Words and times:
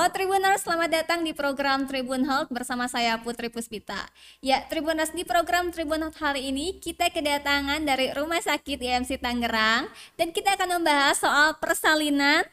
Halo 0.00 0.16
Tribuners, 0.16 0.64
selamat 0.64 0.90
datang 0.96 1.20
di 1.28 1.36
program 1.36 1.84
Tribun 1.84 2.24
Health 2.24 2.48
bersama 2.48 2.88
saya 2.88 3.20
Putri 3.20 3.52
Puspita. 3.52 4.08
Ya, 4.40 4.64
Tribuners 4.64 5.12
di 5.12 5.28
program 5.28 5.68
Tribun 5.76 6.00
Health 6.00 6.16
hari 6.24 6.48
ini 6.48 6.80
kita 6.80 7.12
kedatangan 7.12 7.84
dari 7.84 8.08
Rumah 8.16 8.40
Sakit 8.40 8.80
IMC 8.80 9.20
Tangerang 9.20 9.92
dan 10.16 10.32
kita 10.32 10.56
akan 10.56 10.80
membahas 10.80 11.20
soal 11.20 11.52
persalinan 11.60 12.48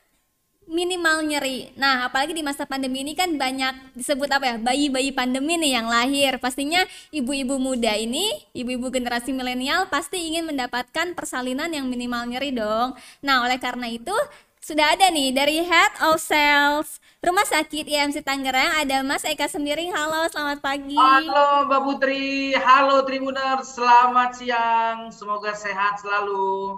minimal 0.68 1.24
nyeri. 1.24 1.72
Nah, 1.80 2.12
apalagi 2.12 2.36
di 2.36 2.44
masa 2.44 2.68
pandemi 2.68 3.08
ini 3.08 3.16
kan 3.16 3.40
banyak 3.40 3.96
disebut 3.96 4.28
apa 4.28 4.44
ya, 4.44 4.56
bayi-bayi 4.60 5.16
pandemi 5.16 5.56
nih 5.56 5.80
yang 5.80 5.88
lahir. 5.88 6.44
Pastinya 6.44 6.84
ibu-ibu 7.16 7.56
muda 7.56 7.96
ini, 7.96 8.28
ibu-ibu 8.60 8.92
generasi 8.92 9.32
milenial 9.32 9.88
pasti 9.88 10.20
ingin 10.20 10.52
mendapatkan 10.52 11.16
persalinan 11.16 11.72
yang 11.72 11.88
minimal 11.88 12.28
nyeri 12.28 12.52
dong. 12.52 12.92
Nah, 13.24 13.48
oleh 13.48 13.56
karena 13.56 13.88
itu 13.88 14.12
sudah 14.60 15.00
ada 15.00 15.08
nih 15.08 15.32
dari 15.32 15.64
Head 15.64 16.04
of 16.04 16.20
Sales 16.20 17.00
Rumah 17.18 17.50
Sakit 17.50 17.90
IMC 17.90 18.22
Tangerang 18.22 18.78
ada 18.78 19.02
Mas 19.02 19.26
Eka 19.26 19.50
Sembiring. 19.50 19.90
Halo, 19.90 20.30
selamat 20.30 20.62
pagi. 20.62 20.94
Halo 20.94 21.66
Mbak 21.66 21.82
Putri, 21.82 22.54
halo 22.54 23.02
Tribuner, 23.10 23.58
selamat 23.66 24.38
siang. 24.38 25.10
Semoga 25.10 25.58
sehat 25.58 25.98
selalu. 25.98 26.78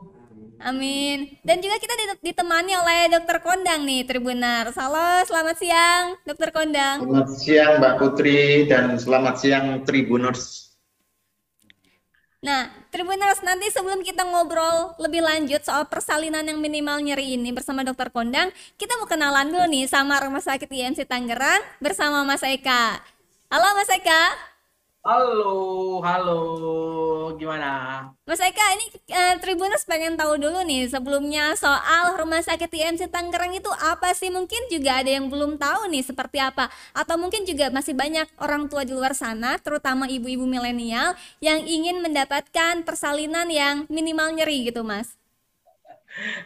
Amin. 0.63 1.35
Dan 1.43 1.59
juga 1.59 1.75
kita 1.75 2.23
ditemani 2.23 2.71
oleh 2.71 3.11
Dokter 3.11 3.43
Kondang 3.43 3.83
nih, 3.83 4.07
Tribuner. 4.07 4.71
Halo, 4.71 5.27
selamat 5.27 5.59
siang, 5.59 6.15
Dokter 6.23 6.55
Kondang. 6.55 7.03
Selamat 7.03 7.29
siang 7.35 7.71
Mbak 7.83 7.95
Putri 7.99 8.63
dan 8.63 8.95
selamat 8.95 9.35
siang 9.43 9.65
Tribuners. 9.83 10.68
Nah, 12.39 12.71
Tribuners 12.87 13.43
nanti 13.43 13.67
sebelum 13.67 13.99
kita 13.99 14.23
ngobrol 14.23 14.95
lebih 14.95 15.19
lanjut 15.19 15.59
soal 15.59 15.91
persalinan 15.91 16.47
yang 16.47 16.63
minimal 16.63 17.03
nyeri 17.03 17.35
ini 17.35 17.51
bersama 17.51 17.83
Dokter 17.83 18.07
Kondang, 18.15 18.55
kita 18.79 18.95
mau 18.95 19.11
kenalan 19.11 19.51
dulu 19.51 19.67
nih 19.67 19.91
sama 19.91 20.23
Rumah 20.23 20.39
Sakit 20.39 20.71
IMC 20.71 21.03
Tangerang 21.03 21.59
bersama 21.83 22.23
Mas 22.23 22.39
Eka. 22.39 23.03
Halo 23.51 23.75
Mas 23.75 23.91
Eka. 23.91 24.48
Halo, 24.99 26.03
halo, 26.03 26.35
gimana? 27.39 27.67
Mas 28.27 28.43
Eka, 28.43 28.65
ini 28.75 28.85
uh, 29.15 29.35
Tribuners 29.39 29.87
pengen 29.87 30.19
tahu 30.19 30.35
dulu 30.35 30.59
nih 30.67 30.91
sebelumnya 30.91 31.55
soal 31.55 32.19
Rumah 32.19 32.43
Sakit 32.43 32.67
IMC 32.67 33.07
Tangerang 33.07 33.55
itu 33.55 33.71
apa 33.79 34.11
sih? 34.11 34.27
Mungkin 34.27 34.67
juga 34.67 34.99
ada 34.99 35.07
yang 35.07 35.31
belum 35.31 35.55
tahu 35.55 35.87
nih 35.87 36.03
seperti 36.03 36.43
apa. 36.43 36.67
Atau 36.91 37.15
mungkin 37.15 37.47
juga 37.47 37.71
masih 37.71 37.95
banyak 37.95 38.27
orang 38.43 38.67
tua 38.67 38.83
di 38.83 38.91
luar 38.91 39.15
sana, 39.15 39.55
terutama 39.63 40.03
ibu-ibu 40.11 40.43
milenial 40.43 41.15
yang 41.39 41.63
ingin 41.63 42.03
mendapatkan 42.03 42.83
persalinan 42.83 43.47
yang 43.47 43.87
minimal 43.87 44.35
nyeri 44.35 44.67
gitu, 44.67 44.83
Mas. 44.83 45.18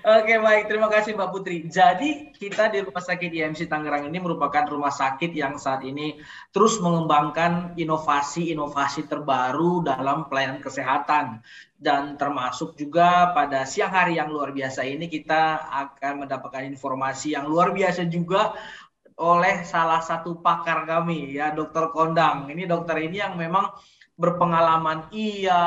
Oke 0.04 0.36
baik, 0.44 0.68
terima 0.68 0.92
kasih 0.92 1.16
Mbak 1.16 1.30
Putri. 1.32 1.64
Jadi 1.72 2.36
kita 2.36 2.68
di 2.68 2.84
Rumah 2.84 3.00
Sakit 3.00 3.32
IMC 3.32 3.72
Tangerang 3.72 4.12
ini 4.12 4.20
merupakan 4.20 4.68
rumah 4.68 4.92
sakit 4.92 5.32
yang 5.32 5.56
saat 5.56 5.88
ini 5.88 6.20
terus 6.52 6.84
mengembangkan 6.84 7.72
inovasi-inovasi 7.80 9.08
terbaru 9.08 9.80
dalam 9.88 10.28
pelayanan 10.28 10.60
kesehatan. 10.60 11.40
Dan 11.80 12.20
termasuk 12.20 12.76
juga 12.76 13.32
pada 13.32 13.64
siang 13.64 13.96
hari 13.96 14.20
yang 14.20 14.36
luar 14.36 14.52
biasa 14.52 14.84
ini 14.84 15.08
kita 15.08 15.64
akan 15.72 16.28
mendapatkan 16.28 16.68
informasi 16.68 17.40
yang 17.40 17.48
luar 17.48 17.72
biasa 17.72 18.04
juga 18.12 18.52
oleh 19.16 19.64
salah 19.64 20.04
satu 20.04 20.44
pakar 20.44 20.84
kami 20.84 21.40
ya 21.40 21.56
Dokter 21.56 21.88
Kondang. 21.96 22.52
Ini 22.52 22.68
dokter 22.68 23.00
ini 23.00 23.24
yang 23.24 23.40
memang 23.40 23.72
berpengalaman 24.14 25.10
iya, 25.10 25.64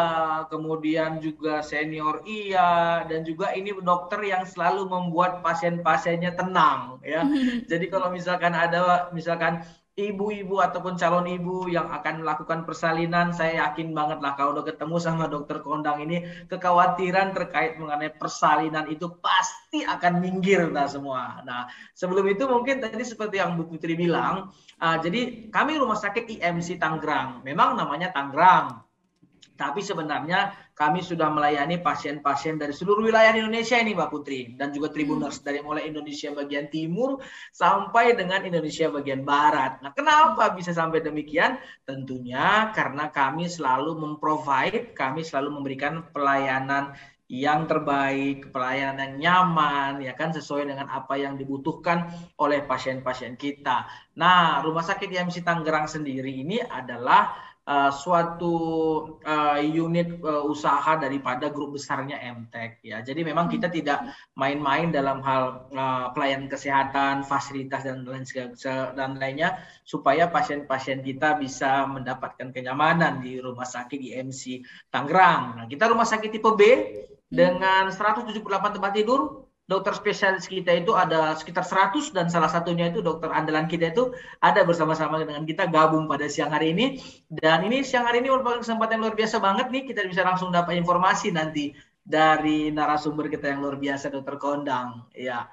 kemudian 0.47 1.19
juga 1.19 1.67
senior 1.67 2.23
iya, 2.23 3.03
dan 3.11 3.27
juga 3.27 3.51
ini 3.51 3.75
dokter 3.83 4.23
yang 4.23 4.47
selalu 4.47 4.87
membuat 4.87 5.43
pasien-pasiennya 5.43 6.39
tenang 6.39 7.03
ya. 7.03 7.27
Jadi 7.71 7.91
kalau 7.91 8.15
misalkan 8.15 8.55
ada 8.55 9.11
misalkan 9.11 9.67
ibu-ibu 9.97 10.61
ataupun 10.61 11.01
calon 11.01 11.25
ibu 11.25 11.73
yang 11.73 11.89
akan 11.89 12.21
melakukan 12.21 12.69
persalinan, 12.69 13.33
saya 13.33 13.67
yakin 13.67 13.97
banget 13.97 14.21
lah 14.21 14.37
kalau 14.37 14.53
udah 14.61 14.69
ketemu 14.69 14.97
sama 15.01 15.25
dokter 15.25 15.65
kondang 15.65 16.05
ini, 16.05 16.23
kekhawatiran 16.53 17.33
terkait 17.33 17.81
mengenai 17.81 18.13
persalinan 18.13 18.87
itu 18.93 19.09
pasti 19.25 19.89
akan 19.89 20.21
minggir 20.21 20.69
nah 20.69 20.85
semua. 20.85 21.41
Nah, 21.49 21.65
sebelum 21.97 22.29
itu 22.29 22.45
mungkin 22.45 22.85
tadi 22.85 23.03
seperti 23.03 23.41
yang 23.41 23.57
Bu 23.57 23.73
Putri 23.73 23.97
bilang, 23.97 24.53
uh, 24.81 24.97
jadi 25.01 25.51
kami 25.53 25.79
rumah 25.81 25.99
sakit 25.99 26.41
IMC 26.41 26.81
Tangerang, 26.81 27.45
memang 27.45 27.77
namanya 27.77 28.13
Tangerang, 28.13 28.87
tapi 29.57 29.81
sebenarnya 29.81 30.53
kami 30.77 31.01
sudah 31.01 31.33
melayani 31.33 31.81
pasien-pasien 31.81 32.61
dari 32.61 32.77
seluruh 32.77 33.09
wilayah 33.09 33.33
Indonesia 33.33 33.81
ini 33.81 33.97
Mbak 33.97 34.11
Putri 34.13 34.53
dan 34.61 34.77
juga 34.77 34.93
Tribuners 34.93 35.41
dari 35.41 35.65
mulai 35.65 35.89
Indonesia 35.89 36.29
bagian 36.37 36.69
timur 36.69 37.25
sampai 37.57 38.13
dengan 38.13 38.45
Indonesia 38.45 38.93
bagian 38.93 39.25
barat. 39.25 39.81
Nah, 39.81 39.97
kenapa 39.97 40.53
bisa 40.53 40.77
sampai 40.77 41.01
demikian? 41.01 41.57
Tentunya 41.89 42.69
karena 42.77 43.09
kami 43.09 43.49
selalu 43.49 43.97
memprovide, 43.97 44.93
kami 44.93 45.25
selalu 45.25 45.57
memberikan 45.57 46.05
pelayanan 46.13 46.93
yang 47.27 47.67
terbaik, 47.67 48.55
pelayanan 48.55 49.19
yang 49.19 49.51
nyaman, 49.51 49.99
ya 49.99 50.15
kan 50.15 50.31
sesuai 50.31 50.71
dengan 50.71 50.87
apa 50.87 51.19
yang 51.19 51.35
dibutuhkan 51.35 52.07
oleh 52.39 52.63
pasien-pasien 52.63 53.35
kita. 53.35 53.91
Nah, 54.15 54.63
Rumah 54.63 54.85
Sakit 54.87 55.11
IMC 55.11 55.43
Tangerang 55.43 55.91
sendiri 55.91 56.31
ini 56.31 56.63
adalah 56.63 57.35
uh, 57.67 57.91
suatu 57.91 58.55
uh, 59.27 59.59
unit 59.59 60.23
uh, 60.23 60.47
usaha 60.47 60.95
daripada 60.97 61.51
grup 61.51 61.75
besarnya 61.75 62.23
MTech 62.23 62.79
ya. 62.87 63.03
Jadi 63.03 63.27
memang 63.27 63.51
kita 63.51 63.69
tidak 63.75 64.07
main-main 64.39 64.95
dalam 64.95 65.19
hal 65.27 65.67
uh, 65.75 66.15
pelayanan 66.15 66.47
kesehatan, 66.47 67.27
fasilitas 67.27 67.83
dan 67.83 68.07
lain 68.07 68.23
dan 68.95 69.19
lainnya 69.19 69.59
supaya 69.83 70.31
pasien-pasien 70.31 71.03
kita 71.03 71.37
bisa 71.43 71.85
mendapatkan 71.91 72.55
kenyamanan 72.55 73.19
di 73.19 73.43
rumah 73.43 73.67
sakit 73.67 73.99
IMC 73.99 74.63
Tangerang. 74.95 75.59
Nah, 75.59 75.67
kita 75.67 75.91
rumah 75.91 76.07
sakit 76.07 76.31
tipe 76.31 76.51
B 76.55 76.63
dengan 77.31 77.91
178 77.91 78.39
tempat 78.79 78.93
tidur 78.95 79.47
dokter 79.67 79.99
spesialis 79.99 80.47
kita 80.47 80.79
itu 80.79 80.95
ada 80.95 81.35
sekitar 81.35 81.67
100 81.67 82.15
dan 82.15 82.31
salah 82.31 82.47
satunya 82.47 82.87
itu 82.87 83.03
dokter 83.03 83.35
andalan 83.35 83.67
kita 83.67 83.91
itu 83.91 84.15
ada 84.39 84.63
bersama-sama 84.63 85.19
dengan 85.19 85.43
kita 85.43 85.67
gabung 85.67 86.07
pada 86.07 86.31
siang 86.31 86.55
hari 86.55 86.71
ini. 86.71 87.03
Dan 87.27 87.67
ini 87.67 87.83
siang 87.83 88.07
hari 88.07 88.23
ini 88.23 88.31
merupakan 88.31 88.63
kesempatan 88.63 89.03
yang 89.03 89.11
luar 89.11 89.17
biasa 89.19 89.37
banget 89.43 89.67
nih. 89.75 89.83
Kita 89.91 90.07
bisa 90.07 90.23
langsung 90.23 90.55
dapat 90.55 90.79
informasi 90.79 91.35
nanti 91.35 91.75
dari 92.07 92.71
narasumber 92.71 93.27
kita 93.27 93.51
yang 93.51 93.67
luar 93.67 93.77
biasa 93.77 94.15
dokter 94.15 94.39
Kondang. 94.39 95.11
Ya. 95.11 95.51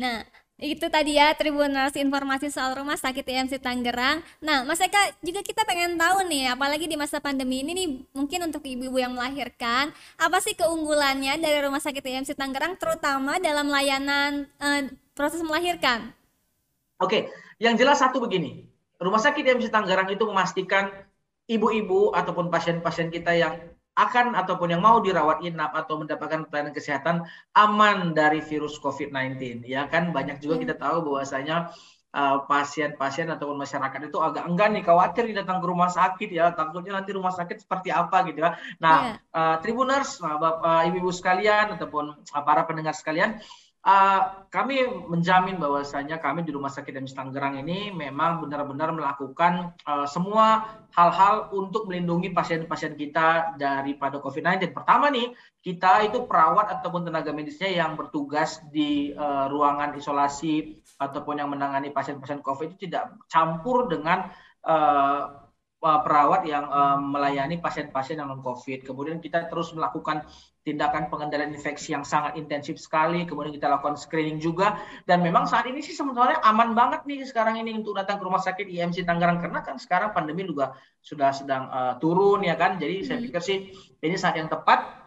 Nah, 0.00 0.24
itu 0.62 0.86
tadi 0.86 1.18
ya 1.18 1.34
Tribuners 1.34 1.98
informasi 1.98 2.46
soal 2.54 2.78
rumah 2.78 2.94
sakit 2.94 3.26
IMC 3.26 3.58
Tangerang. 3.58 4.22
Nah, 4.38 4.62
Mas 4.62 4.78
Eka 4.78 5.10
juga 5.18 5.42
kita 5.42 5.66
pengen 5.66 5.98
tahu 5.98 6.22
nih, 6.30 6.54
apalagi 6.54 6.86
di 6.86 6.94
masa 6.94 7.18
pandemi 7.18 7.66
ini 7.66 7.74
nih, 7.74 7.88
mungkin 8.14 8.46
untuk 8.46 8.62
ibu-ibu 8.62 8.94
yang 9.02 9.18
melahirkan, 9.18 9.90
apa 10.14 10.38
sih 10.38 10.54
keunggulannya 10.54 11.42
dari 11.42 11.58
rumah 11.66 11.82
sakit 11.82 12.06
IMC 12.06 12.38
Tangerang, 12.38 12.78
terutama 12.78 13.42
dalam 13.42 13.66
layanan 13.66 14.46
uh, 14.62 14.86
proses 15.18 15.42
melahirkan? 15.42 16.14
Oke, 17.02 17.26
yang 17.58 17.74
jelas 17.74 17.98
satu 17.98 18.22
begini, 18.22 18.62
rumah 19.02 19.18
sakit 19.18 19.42
IMC 19.42 19.74
Tangerang 19.74 20.14
itu 20.14 20.22
memastikan 20.22 20.94
ibu-ibu 21.50 22.14
ataupun 22.14 22.54
pasien-pasien 22.54 23.10
kita 23.10 23.34
yang 23.34 23.58
akan 23.92 24.32
ataupun 24.32 24.72
yang 24.72 24.80
mau 24.80 25.04
dirawat 25.04 25.44
inap 25.44 25.76
atau 25.76 26.00
mendapatkan 26.00 26.48
pelayanan 26.48 26.72
kesehatan 26.72 27.16
aman 27.52 28.16
dari 28.16 28.40
virus 28.40 28.80
COVID-19. 28.80 29.68
Ya 29.68 29.84
kan 29.84 30.16
banyak 30.16 30.40
juga 30.40 30.56
kita 30.56 30.74
tahu 30.80 31.12
bahwasanya 31.12 31.76
uh, 32.16 32.44
pasien-pasien 32.48 33.28
uh, 33.28 33.36
ataupun 33.36 33.60
masyarakat 33.60 34.00
itu 34.08 34.16
agak 34.16 34.48
enggan 34.48 34.72
nih 34.72 34.84
khawatir 34.84 35.28
datang 35.36 35.60
ke 35.60 35.66
rumah 35.68 35.92
sakit 35.92 36.28
ya 36.32 36.56
takutnya 36.56 36.96
nanti 37.00 37.12
rumah 37.12 37.36
sakit 37.36 37.68
seperti 37.68 37.92
apa 37.92 38.24
gitu 38.32 38.40
kan. 38.40 38.56
Nah, 38.80 38.96
yeah. 39.16 39.16
uh, 39.36 39.56
Tribuners, 39.60 40.16
uh, 40.24 40.40
Bapak 40.40 40.88
Ibu-ibu 40.88 41.12
sekalian 41.12 41.76
ataupun 41.76 42.04
uh, 42.16 42.42
para 42.44 42.64
pendengar 42.64 42.96
sekalian, 42.96 43.44
Uh, 43.82 44.46
kami 44.46 44.86
menjamin 45.10 45.58
bahwasanya 45.58 46.22
kami 46.22 46.46
di 46.46 46.54
Rumah 46.54 46.70
Sakit 46.70 47.02
MS 47.02 47.18
Tangerang 47.18 47.58
ini 47.58 47.90
memang 47.90 48.38
benar-benar 48.38 48.94
melakukan 48.94 49.74
uh, 49.82 50.06
semua 50.06 50.78
hal-hal 50.94 51.50
untuk 51.50 51.90
melindungi 51.90 52.30
pasien-pasien 52.30 52.94
kita 52.94 53.58
daripada 53.58 54.22
COVID-19. 54.22 54.70
Pertama 54.70 55.10
nih, 55.10 55.34
kita 55.66 56.06
itu 56.06 56.30
perawat 56.30 56.78
ataupun 56.78 57.10
tenaga 57.10 57.34
medisnya 57.34 57.74
yang 57.74 57.98
bertugas 57.98 58.62
di 58.70 59.18
uh, 59.18 59.50
ruangan 59.50 59.98
isolasi 59.98 60.78
ataupun 61.02 61.42
yang 61.42 61.50
menangani 61.50 61.90
pasien-pasien 61.90 62.38
COVID 62.38 62.78
itu 62.78 62.86
tidak 62.86 63.18
campur 63.26 63.90
dengan 63.90 64.30
uh, 64.62 65.42
perawat 65.82 66.46
yang 66.46 66.70
uh, 66.70 67.02
melayani 67.02 67.58
pasien-pasien 67.58 68.22
yang 68.22 68.30
non-COVID. 68.30 68.86
Kemudian 68.86 69.18
kita 69.18 69.50
terus 69.50 69.74
melakukan 69.74 70.22
tindakan 70.62 71.10
pengendalian 71.10 71.50
infeksi 71.50 71.90
yang 71.90 72.06
sangat 72.06 72.38
intensif 72.38 72.78
sekali, 72.78 73.26
kemudian 73.26 73.50
kita 73.50 73.66
lakukan 73.66 73.98
screening 73.98 74.38
juga, 74.38 74.78
dan 75.10 75.18
memang 75.18 75.50
saat 75.50 75.66
ini 75.66 75.82
sih 75.82 75.90
sebenarnya 75.90 76.38
aman 76.46 76.78
banget 76.78 77.02
nih 77.02 77.26
sekarang 77.26 77.58
ini 77.58 77.74
untuk 77.74 77.98
datang 77.98 78.22
ke 78.22 78.24
rumah 78.24 78.38
sakit 78.38 78.70
IMC 78.70 79.02
Tangerang, 79.02 79.42
karena 79.42 79.58
kan 79.66 79.74
sekarang 79.82 80.14
pandemi 80.14 80.46
juga 80.46 80.78
sudah 81.02 81.34
sedang 81.34 81.66
uh, 81.66 81.94
turun 81.98 82.46
ya 82.46 82.54
kan, 82.54 82.78
jadi 82.78 83.02
saya 83.02 83.18
hmm. 83.18 83.26
pikir 83.26 83.42
sih 83.42 83.58
ini 84.06 84.14
saat 84.14 84.38
yang 84.38 84.46
tepat 84.46 85.01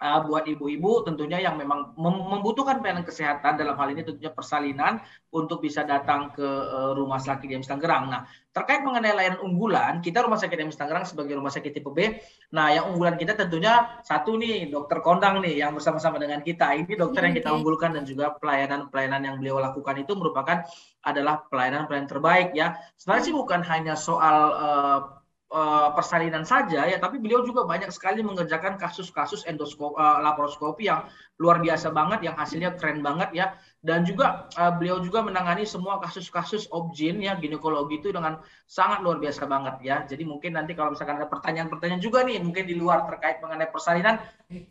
uh, 0.00 0.20
buat 0.24 0.48
ibu-ibu 0.48 1.04
tentunya 1.04 1.42
yang 1.42 1.58
memang 1.58 1.92
membutuhkan 2.00 2.80
pelayanan 2.80 3.04
kesehatan 3.04 3.60
dalam 3.60 3.76
hal 3.76 3.88
ini 3.92 4.06
tentunya 4.06 4.32
persalinan 4.32 5.02
untuk 5.32 5.60
bisa 5.60 5.84
datang 5.84 6.32
ke 6.32 6.44
uh, 6.44 6.92
rumah 6.96 7.20
sakit 7.20 7.48
di 7.48 7.64
Tangerang. 7.64 8.12
Nah, 8.12 8.22
terkait 8.52 8.84
mengenai 8.84 9.16
layanan 9.16 9.40
unggulan, 9.40 10.04
kita 10.04 10.20
rumah 10.20 10.36
sakit 10.36 10.56
di 10.60 10.76
Tangerang 10.76 11.08
sebagai 11.08 11.36
rumah 11.36 11.48
sakit 11.48 11.72
tipe 11.72 11.88
B. 11.88 12.20
Nah, 12.52 12.68
yang 12.72 12.92
unggulan 12.92 13.16
kita 13.16 13.32
tentunya 13.32 14.00
satu 14.04 14.36
nih, 14.36 14.68
dokter 14.68 15.00
kondang 15.00 15.40
nih 15.40 15.64
yang 15.64 15.72
bersama-sama 15.72 16.20
dengan 16.20 16.44
kita. 16.44 16.76
Ini 16.76 16.92
dokter 16.96 17.24
yang 17.24 17.34
kita 17.36 17.48
unggulkan 17.52 17.96
dan 17.96 18.04
juga 18.04 18.36
pelayanan-pelayanan 18.36 19.24
yang 19.24 19.36
beliau 19.40 19.56
lakukan 19.60 19.96
itu 20.00 20.12
merupakan 20.12 20.64
adalah 21.02 21.42
pelayanan-pelayanan 21.48 22.08
terbaik 22.08 22.48
ya. 22.52 22.76
Sebenarnya 23.00 23.24
sih 23.24 23.34
bukan 23.34 23.60
hanya 23.64 23.94
soal 23.96 24.38
uh, 24.52 25.21
uh, 25.52 25.92
persalinan 25.92 26.42
saja 26.42 26.88
ya, 26.88 26.96
tapi 26.96 27.20
beliau 27.20 27.44
juga 27.44 27.68
banyak 27.68 27.92
sekali 27.92 28.24
mengerjakan 28.24 28.80
kasus-kasus 28.80 29.44
endoskop 29.44 29.94
uh, 30.00 30.18
laparoskopi 30.24 30.88
yang 30.88 31.06
luar 31.36 31.60
biasa 31.60 31.92
banget, 31.92 32.24
yang 32.24 32.34
hasilnya 32.34 32.74
keren 32.80 33.04
banget 33.04 33.30
ya. 33.36 33.46
Dan 33.84 34.08
juga 34.08 34.48
uh, 34.56 34.72
beliau 34.72 35.04
juga 35.04 35.20
menangani 35.20 35.68
semua 35.68 36.00
kasus-kasus 36.00 36.72
objin 36.72 37.20
ya 37.20 37.36
ginekologi 37.36 38.00
itu 38.00 38.08
dengan 38.10 38.40
sangat 38.64 39.04
luar 39.04 39.20
biasa 39.20 39.44
banget 39.44 39.76
ya. 39.84 39.96
Jadi 40.08 40.24
mungkin 40.24 40.56
nanti 40.56 40.72
kalau 40.72 40.96
misalkan 40.96 41.20
ada 41.20 41.28
pertanyaan-pertanyaan 41.28 42.02
juga 42.02 42.24
nih 42.24 42.40
mungkin 42.40 42.64
di 42.64 42.74
luar 42.74 43.04
terkait 43.04 43.44
mengenai 43.44 43.68
persalinan, 43.68 44.18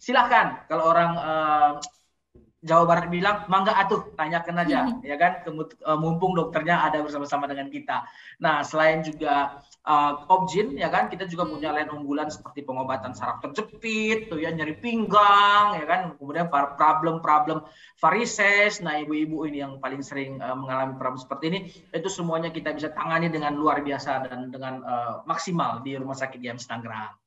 silahkan 0.01 0.66
kalau 0.66 0.89
orang 0.89 1.12
uh, 1.16 1.72
Jawa 2.62 2.86
Barat 2.86 3.10
bilang 3.10 3.50
mangga 3.50 3.74
atuh 3.74 4.13
tanyakan 4.13 4.62
aja 4.62 4.86
ya 5.02 5.18
kan? 5.18 5.42
Mumpung 5.98 6.38
dokternya 6.38 6.86
ada 6.86 7.02
bersama-sama 7.02 7.50
dengan 7.50 7.74
kita. 7.74 8.06
Nah 8.38 8.62
selain 8.62 9.02
juga 9.02 9.66
uh, 9.81 10.30
Obgyn 10.30 10.78
ya 10.78 10.94
kan? 10.94 11.10
Kita 11.10 11.25
juga 11.25 11.50
punya 11.50 11.74
lain 11.74 11.90
unggulan 11.90 12.30
seperti 12.30 12.62
pengobatan 12.62 13.18
saraf 13.18 13.42
terjepit 13.42 14.30
tuh 14.30 14.38
ya 14.38 14.54
nyeri 14.54 14.78
pinggang 14.78 15.74
ya 15.81 15.86
kan? 15.90 16.02
Kemudian 16.22 16.54
problem-problem 16.54 17.66
varises 17.98 18.78
nah 18.86 18.94
ibu-ibu 19.02 19.42
ini 19.50 19.66
yang 19.66 19.81
paling 19.81 20.06
sering 20.06 20.38
uh, 20.38 20.54
mengalami 20.54 20.94
problem 21.02 21.18
seperti 21.18 21.46
ini 21.50 21.60
itu 21.90 22.10
semuanya 22.13 22.54
kita 22.54 22.78
bisa 22.78 22.94
tangani 22.94 23.34
dengan 23.34 23.58
luar 23.58 23.81
biasa 23.81 24.30
dan 24.30 24.54
dengan 24.54 24.86
uh, 24.86 25.25
maksimal 25.25 25.81
di 25.81 25.98
Rumah 25.98 26.18
Sakit 26.18 26.38
James 26.38 26.66
Tangerang. 26.69 27.21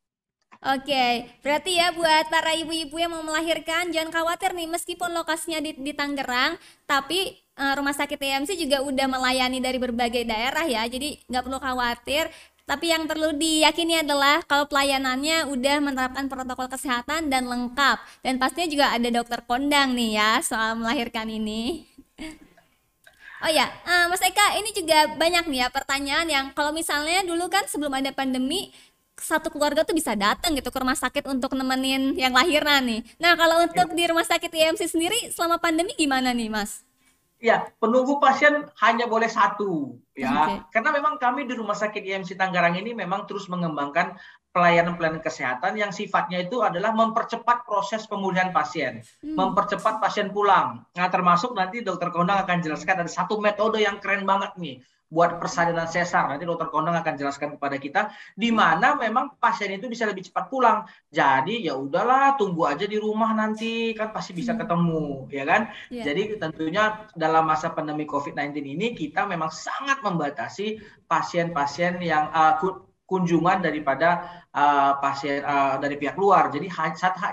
Oke, 0.65 1.29
berarti 1.45 1.77
ya 1.77 1.93
buat 1.93 2.33
para 2.33 2.57
ibu-ibu 2.57 2.97
yang 2.97 3.13
mau 3.13 3.21
melahirkan 3.21 3.93
jangan 3.93 4.09
khawatir 4.09 4.57
nih 4.57 4.65
meskipun 4.65 5.13
lokasinya 5.13 5.61
di, 5.61 5.77
di 5.77 5.93
Tangerang, 5.93 6.57
tapi 6.89 7.37
uh, 7.61 7.77
rumah 7.77 7.93
sakit 7.93 8.17
TMC 8.17 8.57
juga 8.57 8.81
udah 8.81 9.05
melayani 9.05 9.61
dari 9.61 9.77
berbagai 9.77 10.25
daerah 10.25 10.65
ya, 10.65 10.89
jadi 10.89 11.21
nggak 11.29 11.45
perlu 11.45 11.61
khawatir. 11.61 12.33
Tapi 12.65 12.97
yang 12.97 13.05
perlu 13.05 13.37
diyakini 13.37 14.01
adalah 14.09 14.41
kalau 14.49 14.65
pelayanannya 14.65 15.53
udah 15.53 15.85
menerapkan 15.85 16.33
protokol 16.33 16.73
kesehatan 16.73 17.29
dan 17.29 17.45
lengkap, 17.45 18.01
dan 18.25 18.41
pastinya 18.41 18.69
juga 18.73 18.87
ada 18.97 19.09
dokter 19.13 19.45
kondang 19.45 19.93
nih 19.93 20.17
ya 20.17 20.41
soal 20.41 20.81
melahirkan 20.81 21.29
ini. 21.29 21.85
Oh 23.45 23.53
ya, 23.53 23.69
uh, 23.85 24.09
Mas 24.09 24.25
Eka, 24.25 24.57
ini 24.57 24.73
juga 24.73 25.13
banyak 25.13 25.45
nih 25.45 25.61
ya 25.61 25.69
pertanyaan 25.69 26.25
yang 26.25 26.47
kalau 26.57 26.73
misalnya 26.73 27.21
dulu 27.21 27.53
kan 27.53 27.69
sebelum 27.69 27.93
ada 27.93 28.09
pandemi 28.17 28.73
satu 29.19 29.51
keluarga 29.51 29.87
tuh 29.87 29.95
bisa 29.95 30.19
datang 30.19 30.59
gitu 30.59 30.71
ke 30.75 30.79
rumah 30.79 30.99
sakit 30.99 31.25
untuk 31.31 31.55
nemenin 31.55 32.19
yang 32.19 32.35
lahiran 32.35 32.83
nih. 32.83 33.01
Nah 33.23 33.39
kalau 33.39 33.63
untuk 33.63 33.95
ya. 33.95 33.97
di 33.97 34.05
rumah 34.11 34.27
sakit 34.27 34.51
IMC 34.51 34.91
sendiri 34.91 35.19
selama 35.31 35.63
pandemi 35.63 35.95
gimana 35.95 36.35
nih 36.35 36.51
Mas? 36.51 36.83
Ya 37.39 37.69
penunggu 37.77 38.19
pasien 38.19 38.65
hanya 38.81 39.05
boleh 39.05 39.29
satu 39.29 40.01
ya, 40.17 40.33
okay. 40.33 40.65
karena 40.73 40.97
memang 40.97 41.21
kami 41.21 41.45
di 41.45 41.53
rumah 41.53 41.77
sakit 41.77 42.01
IMC 42.01 42.41
Tangerang 42.41 42.81
ini 42.81 42.97
memang 42.97 43.29
terus 43.29 43.53
mengembangkan 43.53 44.17
pelayanan-pelayanan 44.55 45.21
kesehatan 45.21 45.77
yang 45.77 45.93
sifatnya 45.93 46.47
itu 46.47 46.65
adalah 46.65 46.97
mempercepat 46.97 47.69
proses 47.69 48.07
pemulihan 48.09 48.49
pasien, 48.49 49.05
hmm. 49.21 49.37
mempercepat 49.37 50.01
pasien 50.01 50.33
pulang. 50.33 50.89
Nah 50.97 51.07
termasuk 51.13 51.53
nanti 51.53 51.85
dokter 51.85 52.09
Kondang 52.15 52.49
akan 52.49 52.65
jelaskan 52.65 53.05
ada 53.05 53.11
satu 53.13 53.37
metode 53.37 53.83
yang 53.83 54.01
keren 54.01 54.25
banget 54.25 54.57
nih 54.57 54.81
buat 55.15 55.39
persalinan 55.39 55.87
sesar. 55.87 56.27
Nanti 56.27 56.43
dokter 56.43 56.67
Kondang 56.75 56.99
akan 56.99 57.15
jelaskan 57.15 57.55
kepada 57.55 57.79
kita 57.79 58.11
di 58.35 58.51
mana 58.51 58.99
memang 58.99 59.39
pasien 59.39 59.71
itu 59.71 59.87
bisa 59.87 60.11
lebih 60.11 60.27
cepat 60.27 60.51
pulang. 60.51 60.83
Jadi 61.15 61.63
ya 61.63 61.79
udahlah 61.79 62.35
tunggu 62.35 62.67
aja 62.67 62.83
di 62.91 62.99
rumah 62.99 63.31
nanti 63.31 63.95
kan 63.95 64.11
pasti 64.11 64.35
bisa 64.35 64.59
hmm. 64.59 64.61
ketemu 64.67 65.07
ya 65.31 65.45
kan. 65.47 65.63
Yeah. 65.95 66.05
Jadi 66.11 66.43
tentunya 66.43 67.07
dalam 67.15 67.47
masa 67.47 67.71
pandemi 67.71 68.03
COVID-19 68.11 68.59
ini 68.67 68.99
kita 68.99 69.23
memang 69.31 69.55
sangat 69.55 70.03
membatasi 70.03 70.83
pasien-pasien 71.07 72.03
yang 72.03 72.35
uh, 72.35 72.59
kunjungan 73.07 73.63
daripada 73.63 74.43
uh, 74.51 74.99
pasien 74.99 75.47
uh, 75.47 75.79
dari 75.79 75.95
pihak 75.95 76.19
luar. 76.19 76.51
Jadi 76.51 76.67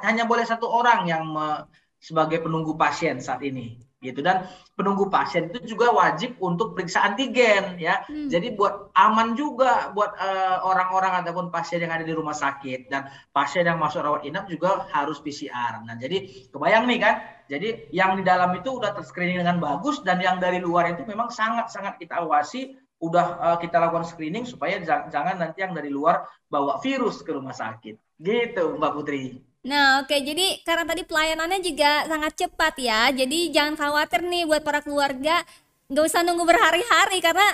hanya 0.06 0.30
boleh 0.30 0.45
satu 0.45 0.69
orang 0.69 1.10
yang 1.10 1.25
me, 1.25 1.66
sebagai 1.98 2.45
penunggu 2.45 2.77
pasien 2.77 3.18
saat 3.18 3.42
ini 3.42 3.90
gitu. 4.01 4.19
Dan 4.25 4.50
penunggu 4.74 5.07
pasien 5.07 5.48
itu 5.53 5.77
juga 5.77 5.94
wajib 5.94 6.36
untuk 6.42 6.74
periksa 6.74 7.06
antigen 7.06 7.77
ya. 7.77 8.01
Hmm. 8.09 8.27
jadi 8.27 8.57
buat 8.57 8.89
aman 8.98 9.38
juga 9.38 9.94
buat 9.94 10.18
uh, 10.18 10.65
orang-orang 10.65 11.21
ataupun 11.21 11.53
pasien 11.53 11.80
yang 11.86 11.94
ada 11.94 12.03
di 12.03 12.12
rumah 12.12 12.33
sakit. 12.33 12.89
Dan 12.89 13.07
pasien 13.31 13.69
yang 13.69 13.77
masuk 13.77 14.01
rawat 14.01 14.25
inap 14.25 14.50
juga 14.50 14.89
harus 14.89 15.21
PCR 15.21 15.86
nah 15.86 15.95
jadi 15.95 16.50
kebayang 16.50 16.89
nih 16.89 17.00
kan? 17.00 17.15
Jadi 17.48 17.69
yang 17.94 18.18
di 18.18 18.24
dalam 18.25 18.51
itu 18.57 18.81
udah 18.81 18.92
terscreening 18.98 19.45
dengan 19.45 19.62
bagus 19.62 20.01
dan 20.01 20.18
yang 20.18 20.42
dari 20.42 20.57
luar 20.57 20.89
itu 20.92 21.06
memang 21.06 21.30
sangat-sangat 21.30 22.01
kita 22.01 22.19
awasi 22.25 22.75
udah 23.01 23.25
uh, 23.42 23.57
kita 23.57 23.81
lakukan 23.81 24.06
screening 24.06 24.45
supaya 24.45 24.77
jangan 24.86 25.42
nanti 25.42 25.65
yang 25.65 25.74
dari 25.74 25.89
luar 25.89 26.25
bawa 26.50 26.81
virus 26.81 27.21
ke 27.21 27.33
rumah 27.33 27.53
sakit. 27.53 27.98
Gitu 28.21 28.63
Mbak 28.77 28.92
Putri 28.94 29.50
Nah, 29.62 30.02
oke. 30.02 30.13
Jadi 30.13 30.66
karena 30.66 30.86
tadi 30.90 31.06
pelayanannya 31.06 31.60
juga 31.62 32.06
sangat 32.10 32.34
cepat 32.34 32.74
ya. 32.81 33.13
Jadi 33.13 33.54
jangan 33.54 33.78
khawatir 33.78 34.25
nih 34.25 34.50
buat 34.50 34.66
para 34.66 34.81
keluarga, 34.81 35.46
nggak 35.90 36.06
usah 36.06 36.25
nunggu 36.25 36.44
berhari-hari 36.46 37.22
karena 37.22 37.46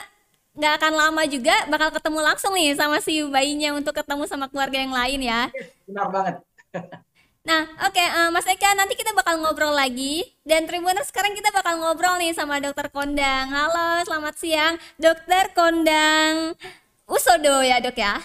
nggak 0.57 0.73
akan 0.81 0.93
lama 0.95 1.23
juga 1.29 1.53
bakal 1.69 1.93
ketemu 1.93 2.19
langsung 2.23 2.53
nih 2.57 2.73
sama 2.73 2.97
si 2.97 3.21
bayinya 3.29 3.77
untuk 3.77 3.93
ketemu 3.93 4.23
sama 4.25 4.47
keluarga 4.49 4.79
yang 4.79 4.95
lain 4.95 5.19
ya. 5.21 5.41
Benar 5.85 6.07
banget. 6.09 6.35
Nah, 7.47 7.63
oke, 7.79 7.95
okay, 7.95 8.03
uh, 8.03 8.27
eh, 8.27 8.29
Mas 8.35 8.43
Eka, 8.43 8.75
nanti 8.75 8.99
kita 8.99 9.15
bakal 9.15 9.39
ngobrol 9.39 9.71
lagi. 9.71 10.19
Dan 10.43 10.67
Tribuners, 10.67 11.07
sekarang 11.07 11.31
kita 11.31 11.47
bakal 11.55 11.79
ngobrol 11.79 12.19
nih 12.19 12.35
sama 12.35 12.59
Dokter 12.59 12.91
Kondang. 12.91 13.47
Halo, 13.55 14.03
selamat 14.03 14.35
siang, 14.35 14.75
Dokter 14.99 15.55
Kondang 15.55 16.59
Usodo 17.07 17.63
ya, 17.63 17.79
Dok 17.79 17.95
ya? 17.95 18.19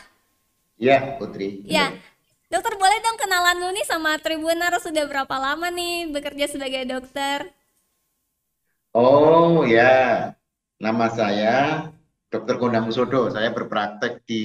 Iya, 0.74 1.22
Putri. 1.22 1.62
Ya, 1.70 1.94
Dokter 2.52 2.76
boleh 2.76 3.00
dong 3.00 3.16
kenalan 3.16 3.56
dulu 3.64 3.72
nih 3.72 3.86
sama 3.88 4.20
Tribuner 4.20 4.76
sudah 4.76 5.08
berapa 5.08 5.36
lama 5.40 5.72
nih 5.72 6.12
bekerja 6.12 6.52
sebagai 6.52 6.84
dokter? 6.84 7.48
Oh 8.92 9.64
ya, 9.64 10.36
nama 10.76 11.08
saya 11.08 11.88
Dokter 12.28 12.60
Kondang 12.60 12.84
Musodo. 12.84 13.32
Saya 13.32 13.56
berpraktek 13.56 14.20
di 14.28 14.44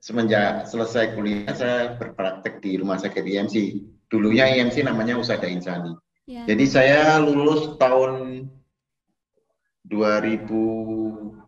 semenjak 0.00 0.64
selesai 0.64 1.12
kuliah 1.12 1.52
saya 1.52 2.00
berpraktek 2.00 2.64
di 2.64 2.80
Rumah 2.80 2.96
Sakit 2.96 3.28
IMC. 3.28 3.84
Dulunya 4.08 4.48
IMC 4.48 4.88
namanya 4.88 5.20
Usada 5.20 5.44
Insani. 5.52 5.92
Ya. 6.24 6.48
Jadi 6.48 6.64
saya 6.64 7.20
lulus 7.20 7.76
tahun 7.76 8.48
2006, 9.84 11.44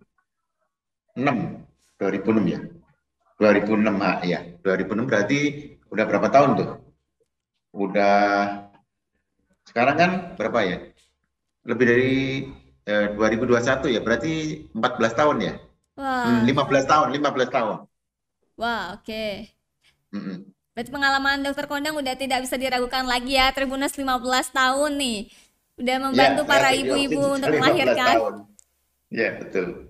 2006 1.17 2.53
ya. 2.53 2.61
2006 3.41 3.97
ah, 4.05 4.21
ya 4.29 4.50
2006 4.63 5.11
berarti 5.11 5.41
udah 5.91 6.05
berapa 6.07 6.29
tahun 6.31 6.51
tuh? 6.57 6.71
Udah 7.75 8.19
sekarang 9.67 9.97
kan 9.97 10.11
berapa 10.37 10.59
ya? 10.65 10.79
Lebih 11.67 11.85
dari 11.87 12.15
eh, 12.87 13.07
2021 13.17 13.95
ya? 13.95 14.01
Berarti 14.01 14.33
14 14.73 15.19
tahun 15.19 15.37
ya? 15.41 15.55
Wah. 16.01 16.45
15 16.47 16.49
hmm, 16.49 16.89
tahun 16.89 17.07
15 17.17 17.57
tahun. 17.57 17.77
Wah 18.61 18.85
oke. 18.97 19.05
Okay. 19.05 19.33
mm 20.15 20.21
-mm. 20.21 20.37
Berarti 20.71 20.91
pengalaman 20.95 21.43
dokter 21.43 21.67
kondang 21.67 21.99
udah 21.99 22.15
tidak 22.15 22.47
bisa 22.47 22.55
diragukan 22.55 23.05
lagi 23.05 23.37
ya? 23.37 23.51
Tribunus 23.51 23.93
15 23.99 24.07
tahun 24.55 24.93
nih. 24.97 25.21
Udah 25.81 25.97
membantu 25.97 26.43
ya, 26.45 26.49
para 26.49 26.69
ibu-ibu 26.77 27.41
untuk 27.41 27.53
melahirkan. 27.57 27.97
tahun. 28.17 28.35
Ya 29.11 29.43
betul 29.43 29.90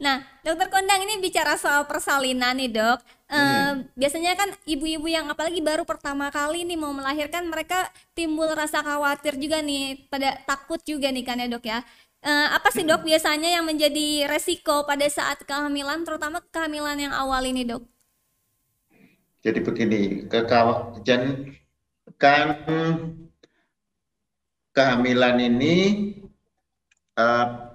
Nah, 0.00 0.24
dokter 0.40 0.72
kondang 0.72 1.04
ini 1.04 1.20
bicara 1.20 1.60
soal 1.60 1.84
persalinan 1.84 2.56
nih 2.56 2.72
dok. 2.72 3.00
Hmm. 3.30 3.86
biasanya 3.94 4.34
kan 4.34 4.50
ibu-ibu 4.66 5.06
yang 5.06 5.30
apalagi 5.30 5.62
baru 5.62 5.86
pertama 5.86 6.34
kali 6.34 6.66
nih 6.66 6.74
mau 6.74 6.90
melahirkan 6.90 7.46
mereka 7.46 7.86
timbul 8.10 8.50
rasa 8.50 8.82
khawatir 8.82 9.38
juga 9.38 9.62
nih, 9.62 10.10
pada 10.10 10.34
takut 10.42 10.82
juga 10.82 11.14
nih 11.14 11.22
kan 11.22 11.38
ya 11.38 11.46
dok 11.46 11.62
ya. 11.62 11.78
Uh, 12.26 12.50
apa 12.50 12.74
sih 12.74 12.82
dok 12.82 13.06
biasanya 13.06 13.54
yang 13.54 13.62
menjadi 13.62 14.26
resiko 14.26 14.82
pada 14.82 15.06
saat 15.06 15.46
kehamilan, 15.46 16.02
terutama 16.02 16.42
kehamilan 16.50 16.98
yang 16.98 17.14
awal 17.14 17.38
ini 17.46 17.62
dok? 17.62 17.86
Jadi 19.46 19.62
begini, 19.62 20.26
kekawajan 20.26 21.54
kan 22.18 22.48
kehamilan 24.74 25.38
ini 25.38 25.76
uh, 27.14 27.69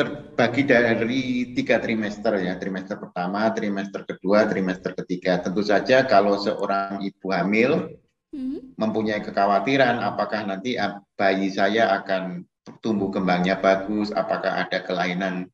terbagi 0.00 0.64
dari 0.64 1.22
tiga 1.52 1.76
trimester 1.76 2.40
ya, 2.40 2.56
trimester 2.56 2.96
pertama, 2.96 3.52
trimester 3.52 4.08
kedua, 4.08 4.48
trimester 4.48 4.96
ketiga. 4.96 5.44
Tentu 5.44 5.60
saja 5.60 6.08
kalau 6.08 6.40
seorang 6.40 7.04
ibu 7.04 7.28
hamil 7.28 8.00
hmm. 8.32 8.80
mempunyai 8.80 9.20
kekhawatiran 9.20 10.00
apakah 10.00 10.48
nanti 10.48 10.80
bayi 11.20 11.52
saya 11.52 12.00
akan 12.00 12.48
tumbuh 12.80 13.12
kembangnya 13.12 13.60
bagus, 13.60 14.08
apakah 14.08 14.64
ada 14.64 14.80
kelainan 14.80 15.52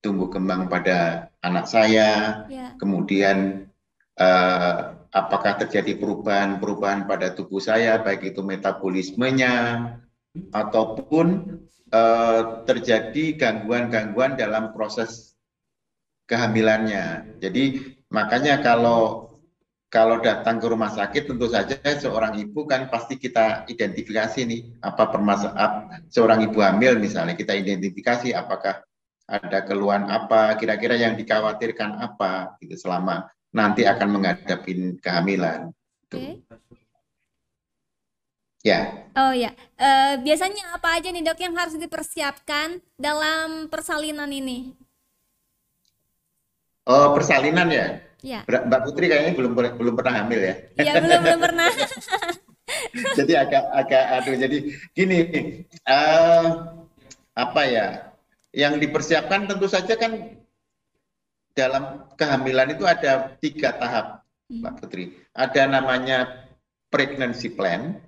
tumbuh 0.00 0.32
kembang 0.32 0.72
pada 0.72 1.28
anak 1.44 1.68
saya, 1.68 2.42
yeah. 2.48 2.72
kemudian 2.80 3.68
eh, 4.16 4.78
apakah 5.12 5.60
terjadi 5.60 6.00
perubahan-perubahan 6.00 7.04
pada 7.04 7.36
tubuh 7.36 7.60
saya, 7.60 8.00
baik 8.00 8.32
itu 8.32 8.40
metabolismenya 8.40 9.54
ataupun 10.50 11.60
uh, 11.92 12.64
terjadi 12.64 13.36
gangguan-gangguan 13.36 14.34
dalam 14.34 14.72
proses 14.72 15.36
kehamilannya. 16.26 17.38
Jadi 17.38 17.94
makanya 18.08 18.64
kalau 18.64 19.32
kalau 19.92 20.24
datang 20.24 20.56
ke 20.56 20.66
rumah 20.72 20.88
sakit 20.88 21.28
tentu 21.28 21.52
saja 21.52 21.76
seorang 21.76 22.40
ibu 22.40 22.64
kan 22.64 22.88
pasti 22.88 23.20
kita 23.20 23.68
identifikasi 23.68 24.40
nih 24.48 24.60
apa 24.80 25.12
permasalahan 25.12 26.08
seorang 26.08 26.48
ibu 26.48 26.64
hamil 26.64 26.96
misalnya 26.96 27.36
kita 27.36 27.52
identifikasi 27.52 28.32
apakah 28.32 28.80
ada 29.28 29.60
keluhan 29.68 30.08
apa 30.08 30.56
kira-kira 30.56 30.96
yang 30.96 31.12
dikhawatirkan 31.12 32.00
apa 32.00 32.56
gitu 32.64 32.80
selama 32.80 33.28
nanti 33.52 33.84
akan 33.84 34.08
menghadapi 34.16 34.96
kehamilan. 35.04 35.68
Okay. 36.08 36.40
Ya. 38.62 39.10
Oh 39.18 39.34
ya, 39.34 39.50
uh, 39.76 40.16
biasanya 40.22 40.78
apa 40.78 40.96
aja 40.96 41.10
nih 41.10 41.20
dok 41.26 41.36
yang 41.42 41.52
harus 41.58 41.74
dipersiapkan 41.76 42.78
dalam 42.94 43.66
persalinan 43.66 44.30
ini? 44.30 44.72
Oh 46.86 47.10
persalinan 47.10 47.68
ya? 47.68 47.98
Ya. 48.22 48.46
Mbak 48.46 48.80
Putri 48.86 49.10
kayaknya 49.10 49.34
belum 49.34 49.52
belum 49.58 49.94
pernah 49.98 50.22
hamil 50.22 50.40
ya? 50.40 50.54
Iya 50.78 50.92
belum 51.02 51.20
belum 51.26 51.40
pernah. 51.42 51.68
jadi 53.18 53.32
agak 53.42 53.64
agak 53.74 54.04
aduh 54.22 54.34
jadi 54.38 54.58
gini 54.94 55.18
uh, 55.90 56.70
apa 57.34 57.62
ya? 57.66 57.86
Yang 58.54 58.86
dipersiapkan 58.86 59.50
tentu 59.50 59.66
saja 59.66 59.98
kan 59.98 60.38
dalam 61.52 62.06
kehamilan 62.14 62.78
itu 62.78 62.86
ada 62.86 63.34
tiga 63.42 63.74
tahap, 63.74 64.22
hmm. 64.48 64.62
Mbak 64.62 64.72
Putri. 64.78 65.04
Ada 65.34 65.66
namanya 65.68 66.46
pregnancy 66.92 67.50
plan, 67.50 67.98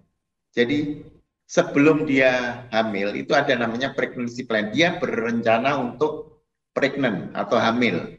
jadi 0.55 1.03
sebelum 1.51 2.07
dia 2.07 2.65
hamil 2.71 3.13
itu 3.19 3.35
ada 3.35 3.53
namanya 3.59 3.93
pregnancy 3.93 4.47
plan. 4.47 4.71
Dia 4.71 4.97
berencana 5.03 5.77
untuk 5.83 6.47
pregnant 6.71 7.35
atau 7.35 7.59
hamil. 7.59 8.19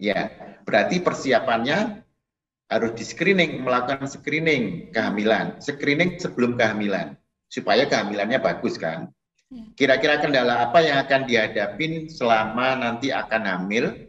Ya, 0.00 0.32
berarti 0.66 0.98
persiapannya 0.98 2.02
harus 2.72 2.92
di 2.96 3.04
screening, 3.04 3.62
melakukan 3.62 4.08
screening 4.08 4.90
kehamilan, 4.90 5.60
screening 5.60 6.16
sebelum 6.18 6.56
kehamilan 6.56 7.14
supaya 7.52 7.84
kehamilannya 7.84 8.40
bagus 8.40 8.80
kan. 8.80 9.12
Ya. 9.52 9.68
Kira-kira 9.76 10.16
kendala 10.24 10.64
apa 10.64 10.80
yang 10.80 10.96
akan 11.04 11.28
dihadapin 11.28 12.08
selama 12.08 12.72
nanti 12.80 13.12
akan 13.12 13.44
hamil? 13.44 14.08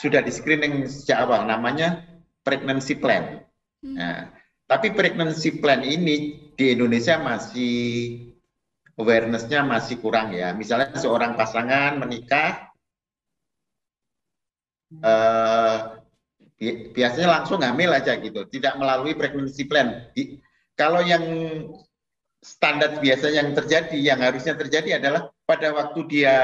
Sudah 0.00 0.24
di 0.24 0.32
screening 0.32 0.88
sejak 0.88 1.28
awal, 1.28 1.44
namanya 1.44 2.00
pregnancy 2.40 2.96
plan. 2.96 3.44
Hmm. 3.84 3.94
Nah, 4.00 4.32
tapi 4.72 4.88
pregnancy 4.96 5.60
plan 5.60 5.84
ini 5.84 6.48
di 6.56 6.72
Indonesia 6.72 7.20
masih 7.20 7.76
awareness-nya 8.96 9.60
masih 9.68 10.00
kurang 10.00 10.32
ya. 10.32 10.56
Misalnya 10.56 10.96
seorang 10.96 11.36
pasangan 11.36 12.00
menikah, 12.00 12.72
eh, 14.96 15.76
biasanya 16.96 17.28
langsung 17.28 17.60
hamil 17.60 17.92
aja 17.92 18.16
gitu, 18.16 18.48
tidak 18.48 18.80
melalui 18.80 19.12
pregnancy 19.12 19.68
plan. 19.68 20.08
Di, 20.16 20.40
kalau 20.72 21.04
yang 21.04 21.20
standar 22.40 22.96
biasa 22.96 23.28
yang 23.28 23.52
terjadi, 23.52 23.98
yang 24.00 24.24
harusnya 24.24 24.56
terjadi 24.56 24.96
adalah 25.04 25.28
pada 25.44 25.68
waktu 25.76 26.00
dia 26.08 26.36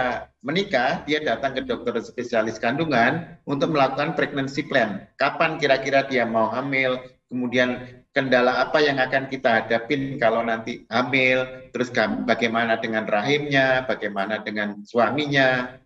menikah, 0.44 1.00
dia 1.08 1.24
datang 1.24 1.56
ke 1.56 1.64
dokter 1.64 1.96
spesialis 2.04 2.60
kandungan 2.60 3.40
untuk 3.48 3.72
melakukan 3.72 4.12
pregnancy 4.12 4.68
plan. 4.68 5.08
Kapan 5.16 5.56
kira-kira 5.56 6.04
dia 6.04 6.28
mau 6.28 6.52
hamil, 6.52 7.00
kemudian 7.32 7.98
kendala 8.18 8.66
apa 8.66 8.82
yang 8.82 8.98
akan 8.98 9.30
kita 9.30 9.62
hadapin 9.62 10.18
kalau 10.18 10.42
nanti 10.42 10.82
hamil, 10.90 11.70
terus 11.70 11.94
bagaimana 12.26 12.74
dengan 12.82 13.06
rahimnya, 13.06 13.86
bagaimana 13.86 14.42
dengan 14.42 14.82
suaminya, 14.82 15.78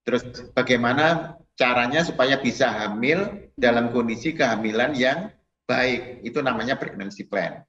terus 0.00 0.24
bagaimana 0.56 1.36
caranya 1.60 2.00
supaya 2.00 2.40
bisa 2.40 2.72
hamil 2.72 3.52
dalam 3.52 3.92
kondisi 3.92 4.32
kehamilan 4.32 4.96
yang 4.96 5.28
baik. 5.68 6.24
Itu 6.24 6.40
namanya 6.40 6.80
pregnancy 6.80 7.28
plan. 7.28 7.60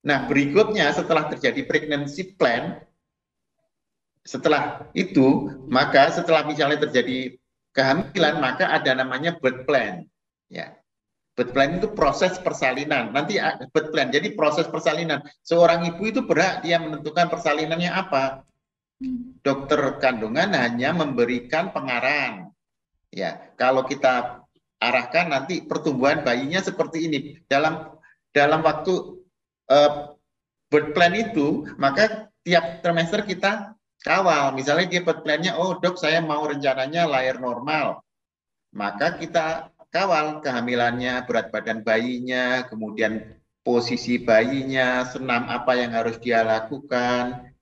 Nah, 0.00 0.24
berikutnya 0.24 0.88
setelah 0.96 1.28
terjadi 1.28 1.68
pregnancy 1.68 2.32
plan, 2.32 2.80
setelah 4.24 4.88
itu, 4.96 5.52
maka 5.68 6.08
setelah 6.08 6.48
misalnya 6.48 6.88
terjadi 6.88 7.36
kehamilan, 7.76 8.40
maka 8.40 8.72
ada 8.72 8.96
namanya 8.96 9.36
birth 9.36 9.68
plan. 9.68 10.08
Ya, 10.48 10.77
Birth 11.38 11.54
plan 11.54 11.78
itu 11.78 11.86
proses 11.94 12.34
persalinan. 12.42 13.14
Nanti 13.14 13.38
ah, 13.38 13.54
birth 13.70 13.94
plan, 13.94 14.10
jadi 14.10 14.34
proses 14.34 14.66
persalinan. 14.66 15.22
Seorang 15.46 15.86
ibu 15.86 16.02
itu 16.10 16.26
berhak 16.26 16.66
dia 16.66 16.82
menentukan 16.82 17.30
persalinannya 17.30 17.94
apa. 17.94 18.42
Hmm. 18.98 19.38
Dokter 19.46 20.02
kandungan 20.02 20.50
hanya 20.50 20.90
memberikan 20.90 21.70
pengarahan. 21.70 22.50
Ya, 23.14 23.54
kalau 23.54 23.86
kita 23.86 24.42
arahkan 24.82 25.30
nanti 25.30 25.62
pertumbuhan 25.62 26.26
bayinya 26.26 26.58
seperti 26.58 27.06
ini. 27.06 27.18
Dalam 27.46 27.86
dalam 28.34 28.66
waktu 28.66 29.22
uh, 29.70 30.18
birth 30.74 30.90
plan 30.90 31.14
itu, 31.14 31.70
maka 31.78 32.34
tiap 32.42 32.82
trimester 32.82 33.22
kita 33.22 33.78
kawal. 34.02 34.58
Misalnya 34.58 34.90
dia 34.90 35.06
birth 35.06 35.22
plan-nya, 35.22 35.54
oh 35.54 35.78
dok 35.78 36.02
saya 36.02 36.18
mau 36.18 36.42
rencananya 36.42 37.06
lahir 37.06 37.38
normal. 37.38 38.02
Maka 38.74 39.22
kita 39.22 39.70
kawal 39.88 40.40
kehamilannya, 40.44 41.24
berat 41.24 41.48
badan 41.52 41.80
bayinya, 41.80 42.64
kemudian 42.68 43.36
posisi 43.64 44.20
bayinya, 44.20 45.04
senam 45.08 45.48
apa 45.48 45.76
yang 45.76 45.92
harus 45.92 46.16
dia 46.20 46.40
lakukan 46.44 47.52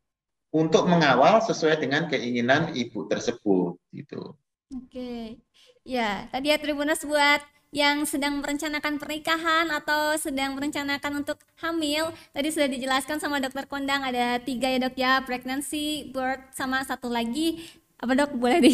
untuk 0.55 0.87
mengawal 0.87 1.43
sesuai 1.43 1.83
dengan 1.83 2.07
keinginan 2.07 2.73
ibu 2.73 3.07
tersebut 3.11 3.77
gitu. 3.93 4.39
Oke. 4.73 5.39
Ya, 5.87 6.27
tadi 6.35 6.51
ya 6.51 6.59
Tribunas 6.59 7.07
buat 7.07 7.43
yang 7.75 8.07
sedang 8.07 8.39
merencanakan 8.41 8.97
pernikahan 8.97 9.67
atau 9.69 10.15
sedang 10.17 10.55
merencanakan 10.55 11.27
untuk 11.27 11.37
hamil 11.61 12.09
tadi 12.31 12.49
sudah 12.49 12.71
dijelaskan 12.71 13.19
sama 13.19 13.43
dokter 13.43 13.67
kondang 13.67 14.07
ada 14.07 14.39
tiga 14.41 14.71
ya 14.71 14.79
dok 14.81 14.97
ya 14.97 15.21
pregnancy 15.27 16.09
birth 16.15 16.55
sama 16.55 16.81
satu 16.87 17.11
lagi 17.11 17.59
apa 17.97 18.13
dok? 18.13 18.31
Boleh 18.37 18.61
di 18.61 18.73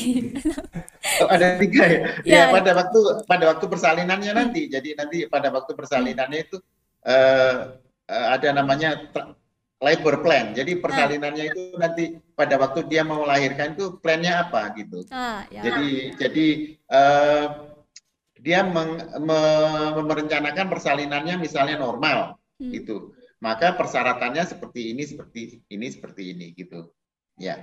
oh, 1.22 1.28
ada 1.30 1.54
tiga 1.62 1.84
ya? 1.86 2.00
ya 2.26 2.40
ya. 2.42 2.42
pada 2.50 2.70
waktu 2.74 3.00
pada 3.30 3.44
waktu 3.54 3.64
persalinannya 3.70 4.32
nanti. 4.34 4.66
Jadi 4.66 4.98
nanti 4.98 5.18
pada 5.30 5.54
waktu 5.54 5.72
persalinannya 5.78 6.38
itu 6.42 6.58
uh, 7.06 7.78
uh, 8.10 8.26
ada 8.34 8.48
namanya 8.50 8.98
labor 9.78 10.26
plan. 10.26 10.50
Jadi 10.50 10.82
persalinannya 10.82 11.54
itu 11.54 11.62
nanti 11.78 12.18
pada 12.34 12.58
waktu 12.58 12.82
dia 12.90 13.06
mau 13.06 13.22
melahirkan 13.22 13.78
itu 13.78 14.02
plannya 14.02 14.42
apa 14.42 14.74
gitu. 14.74 15.06
Ah, 15.14 15.46
ya. 15.54 15.70
jadi 15.70 15.90
jadi 16.18 16.46
uh, 16.90 17.46
dia 18.42 18.66
meng, 18.66 18.98
me, 19.22 19.40
merencanakan 20.02 20.66
persalinannya 20.66 21.38
misalnya 21.38 21.78
normal 21.78 22.42
hmm. 22.58 22.74
gitu. 22.74 23.14
Maka 23.38 23.74
persyaratannya 23.74 24.46
seperti 24.50 24.94
ini 24.94 25.02
seperti 25.06 25.62
ini 25.70 25.86
seperti 25.94 26.22
ini 26.34 26.46
gitu. 26.58 26.90
Ya. 27.38 27.62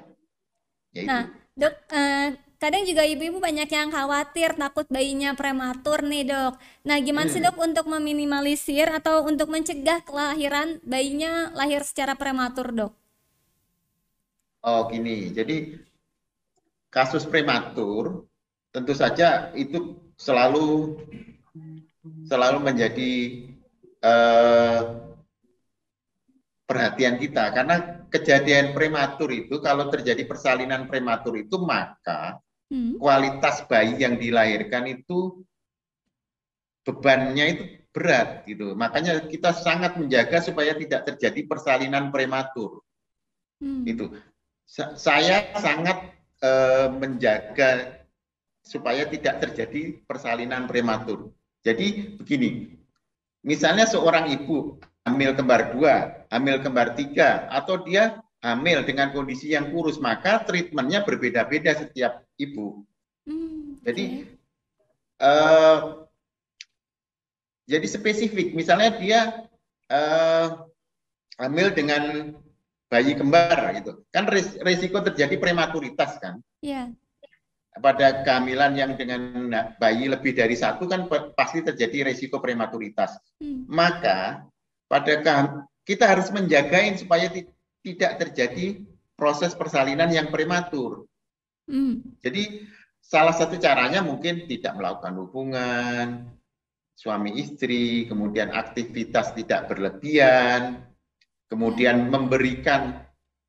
Ya 0.96 1.04
nah 1.06 1.24
Dok, 1.60 1.76
eh, 1.92 2.40
kadang 2.56 2.84
juga 2.88 3.04
ibu-ibu 3.04 3.44
banyak 3.44 3.68
yang 3.68 3.92
khawatir 3.92 4.56
takut 4.56 4.88
bayinya 4.88 5.36
prematur 5.36 6.08
nih 6.08 6.24
dok. 6.28 6.56
Nah 6.88 6.98
gimana 7.04 7.28
hmm. 7.28 7.34
sih 7.36 7.44
dok 7.44 7.60
untuk 7.60 7.86
meminimalisir 7.92 8.88
atau 8.88 9.28
untuk 9.28 9.52
mencegah 9.52 10.00
kelahiran 10.08 10.80
bayinya 10.88 11.52
lahir 11.52 11.84
secara 11.84 12.16
prematur 12.16 12.72
dok? 12.72 12.92
Oh 14.64 14.88
gini, 14.92 15.32
jadi 15.36 15.80
kasus 16.92 17.24
prematur 17.24 18.28
tentu 18.72 18.92
saja 18.92 19.52
itu 19.56 20.00
selalu 20.20 21.00
selalu 22.28 22.58
menjadi 22.60 23.12
uh, 24.04 24.80
perhatian 26.68 27.20
kita 27.20 27.52
karena 27.56 27.99
kejadian 28.10 28.74
prematur 28.74 29.30
itu 29.30 29.62
kalau 29.62 29.88
terjadi 29.88 30.26
persalinan 30.26 30.86
prematur 30.90 31.38
itu 31.38 31.58
maka 31.62 32.42
hmm. 32.74 32.98
kualitas 32.98 33.64
bayi 33.70 34.02
yang 34.02 34.18
dilahirkan 34.18 34.90
itu 34.90 35.46
bebannya 36.84 37.46
itu 37.54 37.64
berat 37.90 38.46
gitu 38.46 38.78
makanya 38.78 39.26
kita 39.26 39.54
sangat 39.54 39.98
menjaga 39.98 40.42
supaya 40.42 40.78
tidak 40.78 41.10
terjadi 41.10 41.42
persalinan 41.50 42.14
prematur 42.14 42.82
hmm. 43.62 43.84
itu 43.86 44.06
saya 44.98 45.50
sangat 45.58 46.14
eh, 46.46 46.88
menjaga 46.94 48.00
supaya 48.70 49.10
tidak 49.10 49.42
terjadi 49.42 49.98
persalinan 50.06 50.70
prematur. 50.70 51.34
Jadi 51.66 52.22
begini, 52.22 52.78
misalnya 53.42 53.90
seorang 53.90 54.30
ibu 54.30 54.78
hamil 55.10 55.34
kembar 55.34 55.74
dua, 55.74 56.24
hamil 56.30 56.62
kembar 56.62 56.94
tiga, 56.94 57.50
atau 57.50 57.82
dia 57.82 58.22
hamil 58.46 58.86
dengan 58.86 59.10
kondisi 59.12 59.52
yang 59.52 59.74
kurus, 59.74 59.98
maka 59.98 60.46
treatmentnya 60.46 61.04
berbeda-beda 61.04 61.76
setiap 61.76 62.24
ibu. 62.38 62.86
Hmm, 63.26 63.82
Jadi 63.84 64.24
oke. 64.24 65.26
eh, 65.26 65.80
jadi 67.70 67.88
spesifik, 67.90 68.54
misalnya 68.54 68.96
dia 68.96 69.20
eh, 69.90 70.48
hamil 71.42 71.74
dengan 71.74 72.34
bayi 72.90 73.14
kembar 73.14 73.74
gitu, 73.78 74.02
kan 74.10 74.26
risiko 74.66 75.02
terjadi 75.02 75.36
prematuritas 75.38 76.18
kan. 76.22 76.42
Iya. 76.62 76.94
Pada 77.80 78.26
kehamilan 78.26 78.76
yang 78.76 78.92
dengan 78.98 79.48
bayi 79.78 80.10
lebih 80.10 80.36
dari 80.36 80.58
satu 80.58 80.90
kan 80.90 81.06
pasti 81.38 81.64
terjadi 81.64 82.12
risiko 82.12 82.42
prematuritas. 82.42 83.16
Hmm. 83.40 83.64
Maka 83.70 84.44
pada 84.90 85.14
kita 85.86 86.04
harus 86.10 86.34
menjagain 86.34 86.98
supaya 86.98 87.30
ti- 87.30 87.48
tidak 87.86 88.20
terjadi 88.20 88.82
proses 89.14 89.54
persalinan 89.54 90.10
yang 90.10 90.34
prematur. 90.34 91.06
Hmm. 91.70 92.02
Jadi 92.20 92.66
salah 93.00 93.32
satu 93.32 93.56
caranya 93.62 94.02
mungkin 94.02 94.50
tidak 94.50 94.74
melakukan 94.74 95.14
hubungan 95.22 96.08
suami 96.98 97.38
istri, 97.40 98.10
kemudian 98.10 98.52
aktivitas 98.52 99.32
tidak 99.38 99.72
berlebihan, 99.72 100.84
kemudian 101.48 102.10
memberikan 102.10 103.06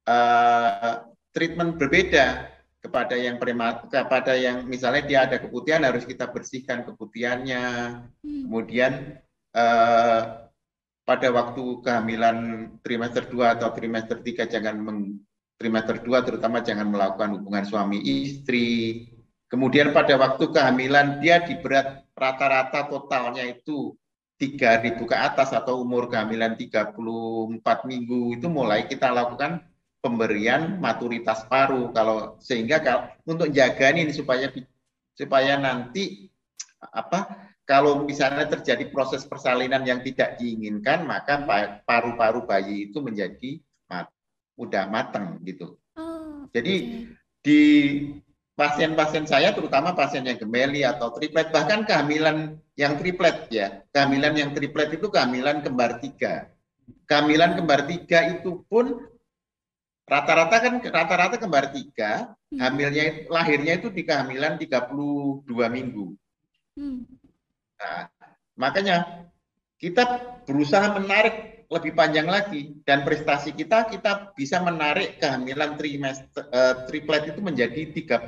eh, 0.06 0.94
treatment 1.32 1.80
berbeda 1.80 2.47
kepada 2.80 3.12
yang 3.18 3.37
prema, 3.37 3.85
kepada 3.85 4.32
yang 4.38 4.64
misalnya 4.64 5.02
dia 5.04 5.18
ada 5.28 5.37
keputihan 5.37 5.85
harus 5.85 6.04
kita 6.04 6.28
bersihkan 6.30 6.85
keputihannya, 6.87 7.64
Hmm. 8.20 8.42
kemudian 8.47 9.18
eh, 9.56 10.23
pada 11.10 11.26
waktu 11.34 11.82
kehamilan 11.82 12.38
trimester 12.86 13.26
2 13.26 13.58
atau 13.58 13.74
trimester 13.74 14.22
3 14.22 14.46
jangan 14.46 14.78
meng, 14.78 15.18
trimester 15.58 15.98
2 15.98 16.06
terutama 16.22 16.62
jangan 16.62 16.86
melakukan 16.86 17.34
hubungan 17.34 17.66
suami 17.66 17.98
istri. 17.98 19.10
Kemudian 19.50 19.90
pada 19.90 20.14
waktu 20.14 20.54
kehamilan 20.54 21.18
dia 21.18 21.42
di 21.42 21.58
berat 21.58 22.06
rata-rata 22.14 22.86
totalnya 22.86 23.42
itu 23.42 23.98
3000 24.38 25.02
ke 25.02 25.16
atas 25.18 25.50
atau 25.50 25.82
umur 25.82 26.06
kehamilan 26.06 26.54
34 26.54 26.94
minggu 27.90 28.38
itu 28.38 28.46
mulai 28.46 28.86
kita 28.86 29.10
lakukan 29.10 29.66
pemberian 29.98 30.78
maturitas 30.78 31.42
paru 31.50 31.90
kalau 31.90 32.38
sehingga 32.38 32.78
kalau 32.86 33.10
untuk 33.26 33.50
jaga 33.50 33.90
ini 33.90 34.14
supaya 34.14 34.46
supaya 35.18 35.58
nanti 35.58 36.30
apa 36.80 37.50
kalau 37.70 38.02
misalnya 38.02 38.50
terjadi 38.50 38.90
proses 38.90 39.22
persalinan 39.22 39.86
yang 39.86 40.02
tidak 40.02 40.42
diinginkan 40.42 41.06
maka 41.06 41.38
pa- 41.46 41.78
paru-paru 41.86 42.42
bayi 42.42 42.90
itu 42.90 42.98
menjadi 42.98 43.62
mat, 43.86 44.10
udah 44.58 44.90
mateng 44.90 45.38
gitu. 45.46 45.78
Oh, 45.94 46.50
Jadi 46.50 46.74
oke. 46.82 47.14
di 47.46 47.60
pasien-pasien 48.58 49.24
saya 49.24 49.54
terutama 49.54 49.94
pasien 49.94 50.26
yang 50.26 50.34
gemeli 50.36 50.82
atau 50.82 51.14
triplet 51.14 51.54
bahkan 51.54 51.86
kehamilan 51.86 52.58
yang 52.74 52.98
triplet 52.98 53.46
ya 53.48 53.86
kehamilan 53.94 54.34
yang 54.34 54.50
triplet 54.52 54.90
itu 55.00 55.06
kehamilan 55.08 55.62
kembar 55.64 55.96
tiga 56.02 56.50
kehamilan 57.08 57.56
kembar 57.56 57.88
tiga 57.88 58.36
itu 58.36 58.60
pun 58.68 59.00
rata-rata 60.04 60.56
kan 60.60 60.74
rata-rata 60.82 61.36
kembar 61.38 61.70
tiga 61.70 62.34
Hmm. 62.50 62.58
hamilnya 62.66 63.30
lahirnya 63.30 63.78
itu 63.78 63.94
di 63.94 64.02
kehamilan 64.02 64.58
32 64.58 65.70
minggu 65.70 66.18
Hmm. 66.74 67.06
Nah, 67.80 68.12
makanya 68.60 69.25
kita 69.80 70.04
berusaha 70.44 70.92
menarik 71.00 71.64
lebih 71.71 71.95
panjang 71.95 72.26
lagi 72.26 72.76
dan 72.82 73.06
prestasi 73.06 73.54
kita 73.54 73.86
kita 73.88 74.34
bisa 74.34 74.58
menarik 74.60 75.23
kehamilan 75.23 75.78
trimester 75.78 76.45
eh, 76.50 76.75
triplet 76.84 77.30
itu 77.30 77.40
menjadi 77.40 77.88
38 77.95 78.26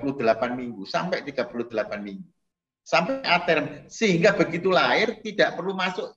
minggu 0.55 0.87
sampai 0.87 1.21
38 1.27 1.61
minggu 2.01 2.25
sampai 2.87 3.21
aterm 3.27 3.87
sehingga 3.91 4.33
begitu 4.35 4.71
lahir 4.71 5.19
tidak 5.21 5.59
perlu 5.59 5.75
masuk 5.75 6.15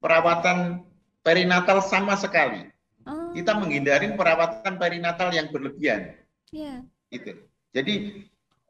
perawatan 0.00 0.84
perinatal 1.24 1.80
sama 1.80 2.12
sekali. 2.16 2.68
Oh, 3.04 3.32
Kita 3.32 3.56
menghindari 3.56 4.12
perawatan 4.16 4.76
perinatal 4.76 5.32
yang 5.32 5.48
berlebihan 5.48 6.16
Iya. 6.52 6.84
gitu. 7.08 7.40
Jadi 7.72 8.24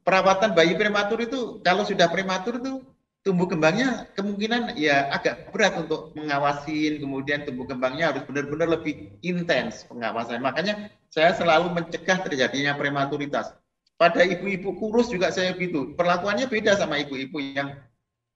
perawatan 0.07 0.55
bayi 0.55 0.79
prematur 0.79 1.21
itu 1.23 1.59
kalau 1.61 1.83
sudah 1.83 2.07
prematur 2.09 2.63
itu 2.63 2.83
tumbuh 3.25 3.49
kembangnya 3.49 4.05
kemungkinan 4.13 4.77
ya 4.77 5.09
agak 5.09 5.49
berat 5.49 5.81
untuk 5.81 6.13
mengawasin, 6.13 7.01
kemudian 7.01 7.49
tumbuh 7.49 7.65
kembangnya 7.65 8.13
harus 8.13 8.23
benar-benar 8.29 8.69
lebih 8.77 9.17
intens 9.25 9.89
pengawasan. 9.89 10.45
Makanya 10.45 10.93
saya 11.09 11.33
selalu 11.33 11.73
mencegah 11.73 12.21
terjadinya 12.21 12.77
prematuritas. 12.77 13.57
Pada 13.97 14.21
ibu-ibu 14.29 14.77
kurus 14.77 15.09
juga 15.09 15.33
saya 15.33 15.57
begitu. 15.57 15.97
Perlakuannya 15.97 16.53
beda 16.53 16.77
sama 16.77 17.01
ibu-ibu 17.01 17.41
yang 17.41 17.81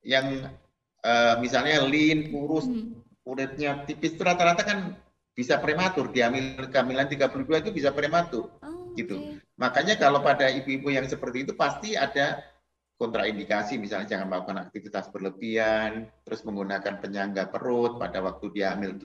yang 0.01 0.49
eh, 1.05 1.35
misalnya 1.39 1.85
lean, 1.85 2.33
kurus, 2.33 2.65
Hmm. 2.67 2.97
kulitnya 3.23 3.85
tipis 3.85 4.17
rata-rata 4.17 4.65
kan 4.65 4.97
bisa 5.37 5.61
prematur. 5.61 6.09
Di 6.09 6.25
hamil 6.25 6.65
kehamilan 6.73 7.07
32 7.13 7.61
itu 7.61 7.71
bisa 7.77 7.93
prematur. 7.93 8.49
Oh, 8.65 8.91
Gitu. 8.97 9.37
Makanya 9.61 10.01
kalau 10.01 10.25
pada 10.25 10.49
ibu-ibu 10.49 10.89
yang 10.89 11.05
seperti 11.05 11.45
itu 11.45 11.53
pasti 11.53 11.93
ada 11.95 12.41
kontraindikasi, 12.99 13.79
misalnya 13.79 14.19
jangan 14.19 14.27
melakukan 14.27 14.59
aktivitas 14.67 15.07
berlebihan, 15.15 16.11
terus 16.27 16.43
menggunakan 16.43 16.99
penyangga 16.99 17.47
perut 17.47 17.97
pada 17.97 18.19
waktu 18.19 18.51
dia 18.51 18.75
hamil 18.75 18.99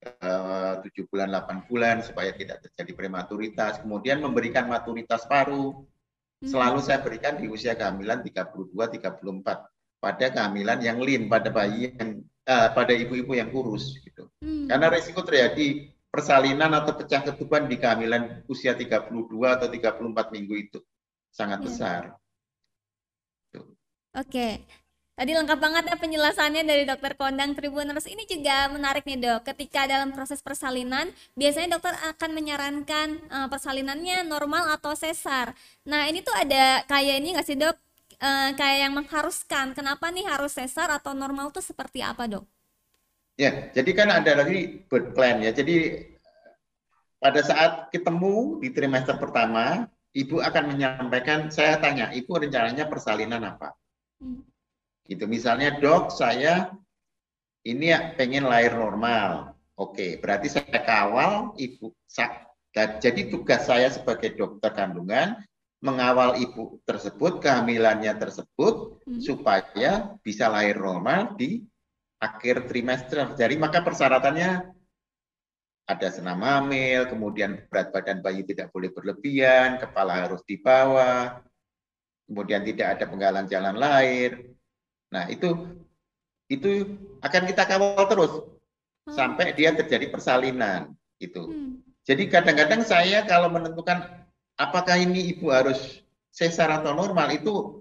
eh, 0.00 0.74
7 0.80 0.88
bulan, 1.12 1.28
8 1.28 1.68
bulan 1.68 2.00
supaya 2.00 2.32
tidak 2.32 2.64
terjadi 2.64 2.96
prematuritas. 2.96 3.84
Kemudian 3.84 4.24
memberikan 4.24 4.66
maturitas 4.66 5.28
paru. 5.28 5.84
Hmm. 6.40 6.48
Selalu 6.48 6.80
saya 6.80 7.04
berikan 7.04 7.36
di 7.36 7.52
usia 7.52 7.76
kehamilan 7.76 8.24
32, 8.24 8.72
34 8.72 10.00
pada 10.00 10.26
kehamilan 10.32 10.80
yang 10.80 10.96
lean, 11.04 11.28
pada 11.28 11.52
bayi 11.52 11.92
yang 11.92 12.24
eh, 12.24 12.68
pada 12.72 12.92
ibu-ibu 12.96 13.36
yang 13.36 13.52
kurus 13.52 14.00
gitu. 14.00 14.32
Hmm. 14.40 14.64
Karena 14.64 14.88
risiko 14.88 15.20
terjadi 15.20 15.92
persalinan 16.08 16.72
atau 16.72 16.96
pecah 16.96 17.20
ketuban 17.22 17.68
di 17.68 17.76
kehamilan 17.76 18.48
usia 18.48 18.72
32 18.72 19.12
atau 19.44 19.68
34 19.68 20.34
minggu 20.34 20.54
itu 20.56 20.80
sangat 21.30 21.60
Iya. 21.62 21.66
besar. 21.68 22.02
Oke, 24.10 24.58
tadi 25.14 25.30
lengkap 25.38 25.58
banget 25.62 25.84
ya 25.86 25.94
penjelasannya 25.94 26.62
dari 26.66 26.82
Dokter 26.82 27.14
Kondang 27.14 27.54
Tribuners. 27.54 28.10
Ini 28.10 28.26
juga 28.26 28.66
menarik 28.74 29.06
nih 29.06 29.18
dok. 29.22 29.40
Ketika 29.54 29.86
dalam 29.86 30.10
proses 30.10 30.42
persalinan, 30.42 31.06
biasanya 31.38 31.78
dokter 31.78 31.94
akan 32.10 32.30
menyarankan 32.34 33.08
eh, 33.30 33.48
persalinannya 33.52 34.26
normal 34.26 34.74
atau 34.74 34.92
sesar. 34.98 35.54
Nah 35.86 36.10
ini 36.10 36.26
tuh 36.26 36.34
ada 36.34 36.82
kayak 36.90 37.14
ini 37.22 37.28
nggak 37.38 37.46
sih 37.46 37.54
dok? 37.54 37.76
Eh, 38.18 38.50
kayak 38.58 38.78
yang 38.90 38.94
mengharuskan. 38.98 39.66
Kenapa 39.78 40.10
nih 40.10 40.26
harus 40.26 40.52
sesar 40.58 40.90
atau 40.90 41.14
normal 41.14 41.54
tuh 41.54 41.62
seperti 41.62 42.02
apa 42.02 42.26
dok? 42.26 42.44
Ya, 43.42 43.72
jadi 43.72 43.90
kan 43.98 44.08
ada 44.18 44.32
lagi 44.44 44.84
birth 44.88 45.10
plan 45.16 45.40
ya. 45.40 45.50
Jadi 45.58 45.74
pada 47.22 47.40
saat 47.44 47.72
ketemu 47.94 48.60
di 48.62 48.68
trimester 48.76 49.16
pertama, 49.22 49.86
ibu 50.12 50.36
akan 50.40 50.64
menyampaikan, 50.72 51.48
saya 51.52 51.76
tanya, 51.80 52.12
ibu 52.12 52.32
rencananya 52.36 52.84
persalinan 52.92 53.42
apa? 53.44 53.76
Gitu. 55.08 55.24
Misalnya, 55.26 55.80
dok, 55.80 56.14
saya 56.14 56.70
ini 57.66 57.92
ya 57.92 58.14
pengen 58.14 58.46
lahir 58.46 58.72
normal. 58.72 59.52
Oke, 59.76 60.20
berarti 60.20 60.48
saya 60.48 60.80
kawal 60.80 61.52
ibu. 61.56 61.92
Jadi 62.76 63.32
tugas 63.32 63.66
saya 63.66 63.90
sebagai 63.90 64.36
dokter 64.38 64.70
kandungan 64.70 65.40
mengawal 65.80 66.36
ibu 66.36 66.78
tersebut, 66.84 67.40
kehamilannya 67.40 68.12
tersebut, 68.20 69.00
Hmm. 69.08 69.16
supaya 69.18 70.12
bisa 70.20 70.46
lahir 70.46 70.76
normal 70.76 71.34
di 71.40 71.64
akhir 72.20 72.68
trimester. 72.68 73.32
Jadi 73.32 73.56
maka 73.56 73.80
persyaratannya 73.80 74.76
ada 75.88 76.08
senam 76.12 76.38
hamil, 76.44 77.08
kemudian 77.08 77.64
berat 77.72 77.90
badan 77.90 78.20
bayi 78.20 78.44
tidak 78.44 78.68
boleh 78.70 78.92
berlebihan, 78.92 79.80
kepala 79.80 80.28
harus 80.28 80.44
di 80.44 80.60
bawah, 80.60 81.40
kemudian 82.30 82.62
tidak 82.62 82.94
ada 82.94 83.04
penggalan 83.10 83.50
jalan 83.50 83.74
lahir. 83.74 84.54
Nah, 85.10 85.26
itu 85.26 85.74
itu 86.46 86.94
akan 87.18 87.42
kita 87.50 87.66
kawal 87.66 88.06
terus 88.06 88.32
Oh, 89.08 89.16
sampai 89.16 89.56
dia 89.56 89.72
terjadi 89.72 90.12
persalinan 90.12 90.92
itu. 91.16 91.48
hmm. 91.48 91.80
Jadi 92.04 92.28
kadang-kadang 92.28 92.84
saya 92.84 93.24
kalau 93.24 93.48
menentukan 93.52 94.02
apakah 94.56 94.96
ini 95.00 95.32
ibu 95.36 95.48
harus 95.52 96.04
sesar 96.32 96.68
atau 96.80 96.92
normal 96.92 97.32
itu 97.32 97.80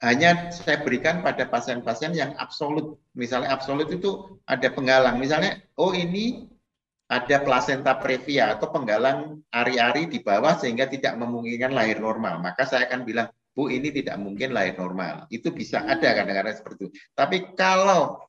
hanya 0.00 0.48
saya 0.48 0.80
berikan 0.80 1.20
pada 1.20 1.44
pasien-pasien 1.44 2.16
yang 2.16 2.32
absolut. 2.40 2.96
Misalnya 3.12 3.52
absolut 3.52 3.92
itu 3.92 4.40
ada 4.48 4.72
penghalang. 4.72 5.20
Misalnya, 5.20 5.60
oh 5.76 5.92
ini 5.92 6.48
ada 7.10 7.36
plasenta 7.42 7.98
previa 7.98 8.54
atau 8.54 8.70
penggalang 8.70 9.42
ari-ari 9.50 10.06
di 10.06 10.22
bawah 10.22 10.54
sehingga 10.54 10.86
tidak 10.86 11.18
memungkinkan 11.18 11.74
lahir 11.74 11.98
normal. 11.98 12.38
Maka 12.38 12.62
saya 12.70 12.86
akan 12.86 13.02
bilang, 13.02 13.28
Bu, 13.50 13.66
ini 13.66 13.90
tidak 13.90 14.14
mungkin 14.22 14.54
lahir 14.54 14.78
normal. 14.78 15.26
Itu 15.26 15.50
bisa 15.50 15.82
ada 15.82 16.14
kadang-kadang 16.14 16.54
seperti 16.54 16.86
itu. 16.86 16.90
Tapi 17.18 17.58
kalau 17.58 18.22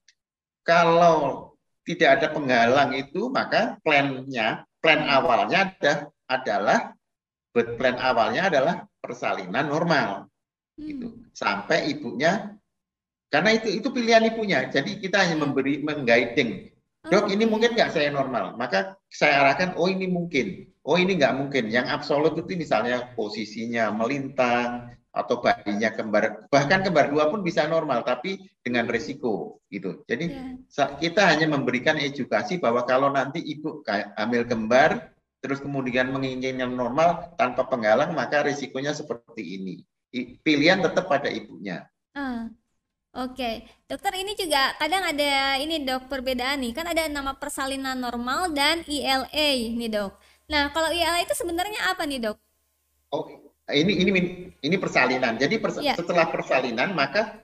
kalau 0.66 1.54
tidak 1.86 2.10
ada 2.18 2.28
penghalang 2.34 2.98
itu, 2.98 3.30
maka 3.30 3.78
plannya, 3.86 4.66
plan 4.82 5.06
awalnya 5.06 5.70
ada, 5.70 5.94
adalah 6.26 6.80
plan 7.54 7.98
awalnya 8.02 8.50
adalah 8.50 8.76
persalinan 8.98 9.70
normal. 9.70 10.26
Gitu. 10.74 11.06
Hmm. 11.06 11.30
Sampai 11.38 11.94
ibunya 11.94 12.58
karena 13.32 13.56
itu 13.56 13.70
itu 13.72 13.88
pilihan 13.94 14.26
ibunya. 14.28 14.68
Jadi 14.68 14.98
kita 14.98 15.22
hanya 15.22 15.46
memberi 15.46 15.80
mengguiding. 15.86 16.71
Dok, 17.02 17.34
ini 17.34 17.50
Oke. 17.50 17.52
mungkin 17.52 17.72
nggak 17.74 17.92
saya 17.98 18.14
normal. 18.14 18.54
Maka 18.62 18.94
saya 19.10 19.42
arahkan, 19.42 19.74
oh 19.74 19.90
ini 19.90 20.06
mungkin. 20.06 20.70
Oh 20.86 21.02
ini 21.02 21.18
nggak 21.18 21.34
mungkin. 21.34 21.74
Yang 21.74 21.88
absolut 21.90 22.38
itu 22.38 22.54
misalnya 22.54 23.10
posisinya 23.18 23.90
melintang 23.90 24.94
atau 25.12 25.42
bayinya 25.42 25.92
kembar. 25.92 26.46
Bahkan 26.48 26.88
kembar 26.88 27.10
dua 27.10 27.28
pun 27.34 27.42
bisa 27.42 27.66
normal, 27.66 28.06
tapi 28.06 28.38
dengan 28.62 28.86
resiko 28.86 29.60
gitu. 29.74 30.06
Jadi 30.06 30.30
sa- 30.70 30.94
kita 30.96 31.26
hanya 31.26 31.50
memberikan 31.50 31.98
edukasi 31.98 32.62
bahwa 32.62 32.86
kalau 32.86 33.10
nanti 33.10 33.42
ibu 33.42 33.82
hamil 34.16 34.46
kembar, 34.46 35.12
terus 35.42 35.60
kemudian 35.60 36.14
menginginkan 36.14 36.70
normal 36.70 37.34
tanpa 37.36 37.66
penghalang, 37.66 38.14
maka 38.14 38.46
risikonya 38.46 38.94
seperti 38.94 39.58
ini. 39.58 39.76
Pilihan 40.46 40.86
tetap 40.86 41.10
pada 41.10 41.28
ibunya. 41.34 41.88
Ah, 42.14 42.48
Oke, 43.12 43.68
dokter 43.92 44.14
ini 44.24 44.32
juga 44.40 44.72
kadang 44.80 45.04
ada 45.04 45.60
ini 45.60 45.84
dok 45.84 46.08
perbedaan 46.08 46.64
nih 46.64 46.72
kan 46.72 46.88
ada 46.88 47.04
nama 47.12 47.36
persalinan 47.36 48.00
normal 48.00 48.56
dan 48.56 48.88
ILA 48.88 49.50
nih 49.80 49.90
dok. 49.92 50.12
Nah 50.48 50.72
kalau 50.72 50.90
ILA 50.96 51.20
itu 51.28 51.36
sebenarnya 51.36 51.92
apa 51.92 52.08
nih 52.08 52.20
dok? 52.24 52.38
Oh, 53.12 53.28
ini 53.68 53.94
ini 54.00 54.12
ini 54.64 54.76
persalinan. 54.80 55.36
Jadi 55.36 55.56
pers- 55.60 55.84
Iya. 55.84 56.00
setelah 56.00 56.26
persalinan 56.32 56.96
maka 56.96 57.44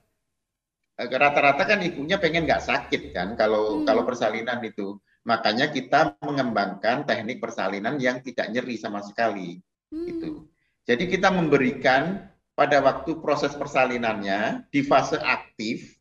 eh, 0.97 1.07
rata-rata 1.11 1.63
kan 1.67 1.79
ibunya 1.83 2.17
pengen 2.23 2.43
nggak 2.47 2.63
sakit 2.63 3.01
kan 3.15 3.27
kalau 3.37 3.83
Hmm. 3.83 3.85
kalau 3.87 4.03
persalinan 4.07 4.59
itu. 4.63 4.97
Makanya 5.27 5.67
kita 5.75 6.15
mengembangkan 6.23 7.03
teknik 7.03 7.43
persalinan 7.43 7.99
yang 7.99 8.23
tidak 8.23 8.47
nyeri 8.47 8.79
sama 8.79 9.03
sekali. 9.03 9.59
Hmm, 9.91 10.07
Gitu. 10.07 10.47
Jadi 10.87 11.03
kita 11.11 11.27
memberikan 11.35 12.23
pada 12.57 12.81
waktu 12.81 13.21
proses 13.21 13.53
persalinannya 13.53 14.65
di 14.73 14.81
fase 14.81 15.21
aktif, 15.21 15.93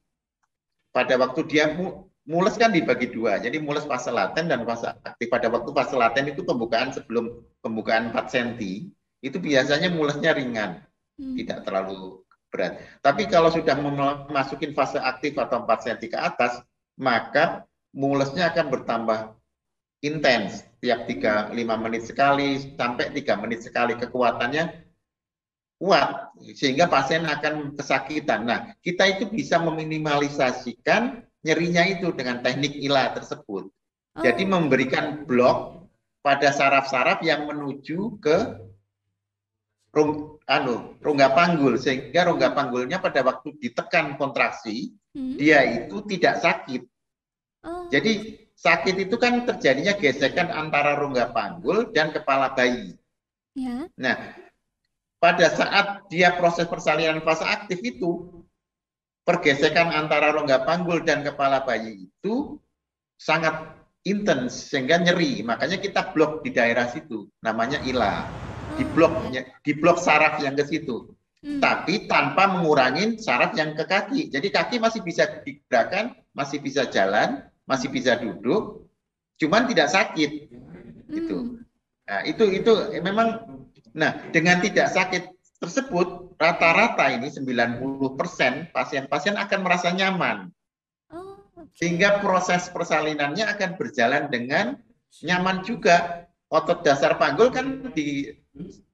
pada 0.88 1.20
waktu 1.20 1.44
dia 1.44 1.76
mu- 1.76 2.08
mules 2.24 2.56
kan 2.56 2.72
dibagi 2.72 3.12
dua, 3.12 3.36
jadi 3.36 3.60
mules 3.60 3.84
fase 3.84 4.08
laten 4.08 4.48
dan 4.48 4.64
fase 4.64 4.88
aktif. 5.04 5.28
Pada 5.28 5.52
waktu 5.52 5.68
fase 5.76 5.92
laten 6.00 6.32
itu 6.32 6.40
pembukaan 6.48 6.96
sebelum 6.96 7.44
pembukaan 7.60 8.08
4 8.08 8.32
cm, 8.32 8.88
itu 9.20 9.36
biasanya 9.36 9.92
mulesnya 9.92 10.32
ringan, 10.32 10.80
hmm, 11.20 11.36
tidak 11.36 11.68
terlalu 11.68 12.24
berat. 12.48 12.80
Tapi 13.04 13.28
kalau 13.28 13.52
sudah 13.52 13.76
memasukin 13.76 14.72
fase 14.72 14.96
aktif 14.96 15.36
atau 15.36 15.60
4 15.60 15.68
cm 15.84 16.08
ke 16.08 16.16
atas, 16.16 16.64
maka 16.96 17.68
mulesnya 17.92 18.48
akan 18.48 18.72
bertambah 18.72 19.18
intens 20.00 20.64
tiap 20.80 21.04
3 21.04 21.52
5 21.52 21.84
menit 21.84 22.08
sekali 22.08 22.76
sampai 22.80 23.12
3 23.12 23.42
menit 23.44 23.60
sekali 23.60 23.92
kekuatannya 24.00 24.86
kuat 25.76 26.32
sehingga 26.56 26.88
pasien 26.88 27.28
akan 27.28 27.76
kesakitan. 27.76 28.48
Nah, 28.48 28.60
kita 28.80 29.04
itu 29.16 29.28
bisa 29.28 29.60
meminimalisasikan 29.60 31.20
nyerinya 31.44 31.84
itu 31.86 32.10
dengan 32.16 32.40
teknik 32.40 32.74
ILA 32.80 33.12
tersebut. 33.12 33.68
Jadi 34.16 34.42
oh, 34.48 34.50
memberikan 34.56 35.28
blok 35.28 35.86
pada 36.24 36.48
saraf-saraf 36.50 37.20
yang 37.20 37.44
menuju 37.44 38.16
ke 38.18 38.36
rong, 39.92 40.40
anu, 40.48 40.96
rongga 41.04 41.36
panggul 41.36 41.76
sehingga 41.76 42.24
rongga 42.24 42.56
panggulnya 42.56 42.98
pada 42.98 43.20
waktu 43.20 43.52
ditekan 43.60 44.16
kontraksi 44.16 44.96
hmm, 45.12 45.36
dia 45.36 45.84
itu 45.84 46.00
tidak 46.08 46.40
sakit. 46.40 46.82
oh, 47.68 47.86
Jadi 47.92 48.40
sakit 48.56 48.96
itu 49.06 49.16
kan 49.20 49.44
terjadinya 49.44 49.92
gesekan 50.00 50.48
antara 50.48 50.96
rongga 50.96 51.30
panggul 51.36 51.92
dan 51.92 52.10
kepala 52.10 52.56
bayi. 52.56 52.96
ya, 53.52 53.84
Nah, 54.00 54.16
pada 55.26 55.50
saat 55.50 56.06
dia 56.06 56.38
proses 56.38 56.70
persalinan 56.70 57.18
fase 57.26 57.42
aktif 57.42 57.82
itu, 57.82 58.30
pergesekan 59.26 59.90
antara 59.90 60.30
rongga 60.30 60.62
panggul 60.62 61.02
dan 61.02 61.26
kepala 61.26 61.66
bayi 61.66 62.06
itu 62.06 62.62
sangat 63.18 63.74
intens 64.06 64.70
sehingga 64.70 65.02
nyeri. 65.02 65.42
Makanya 65.42 65.82
kita 65.82 66.14
blok 66.14 66.46
di 66.46 66.54
daerah 66.54 66.86
situ, 66.86 67.26
namanya 67.42 67.82
ILA. 67.82 68.22
Di 68.78 68.86
oh, 68.86 68.90
blok, 68.94 69.34
di 69.66 69.72
blok 69.74 69.98
saraf 69.98 70.38
yang 70.38 70.54
ke 70.54 70.62
situ. 70.62 71.10
hmm, 71.42 71.58
Tapi 71.58 72.06
tanpa 72.06 72.46
mengurangi 72.46 73.18
saraf 73.18 73.50
yang 73.58 73.74
ke 73.74 73.82
kaki. 73.82 74.30
Jadi 74.30 74.46
kaki 74.46 74.78
masih 74.78 75.02
bisa 75.02 75.42
digerakkan, 75.42 76.14
masih 76.38 76.62
bisa 76.62 76.86
jalan, 76.86 77.42
masih 77.66 77.90
bisa 77.90 78.14
duduk, 78.14 78.86
cuman 79.42 79.66
tidak 79.66 79.90
sakit. 79.90 80.54
gitu. 81.10 81.38
hmm, 81.58 81.66
Nah, 82.06 82.22
itu 82.22 82.46
itu 82.54 82.70
memang 83.02 83.42
nah 83.96 84.12
dengan 84.28 84.61
tidak 84.61 84.92
sakit 84.92 85.22
tersebut 85.56 86.37
rata-rata 86.37 87.09
ini 87.16 87.32
90% 87.32 88.76
pasien-pasien 88.76 89.35
akan 89.40 89.61
merasa 89.64 89.88
nyaman 89.88 90.52
oh, 91.09 91.40
sehingga 91.72 92.20
proses 92.20 92.68
persalinannya 92.68 93.48
akan 93.56 93.70
berjalan 93.80 94.28
dengan 94.28 94.76
nyaman 95.24 95.64
juga. 95.64 96.28
Otot 96.46 96.87
dasar 96.87 97.18
panggul 97.18 97.50
kan 97.50 97.90
di 97.90 98.30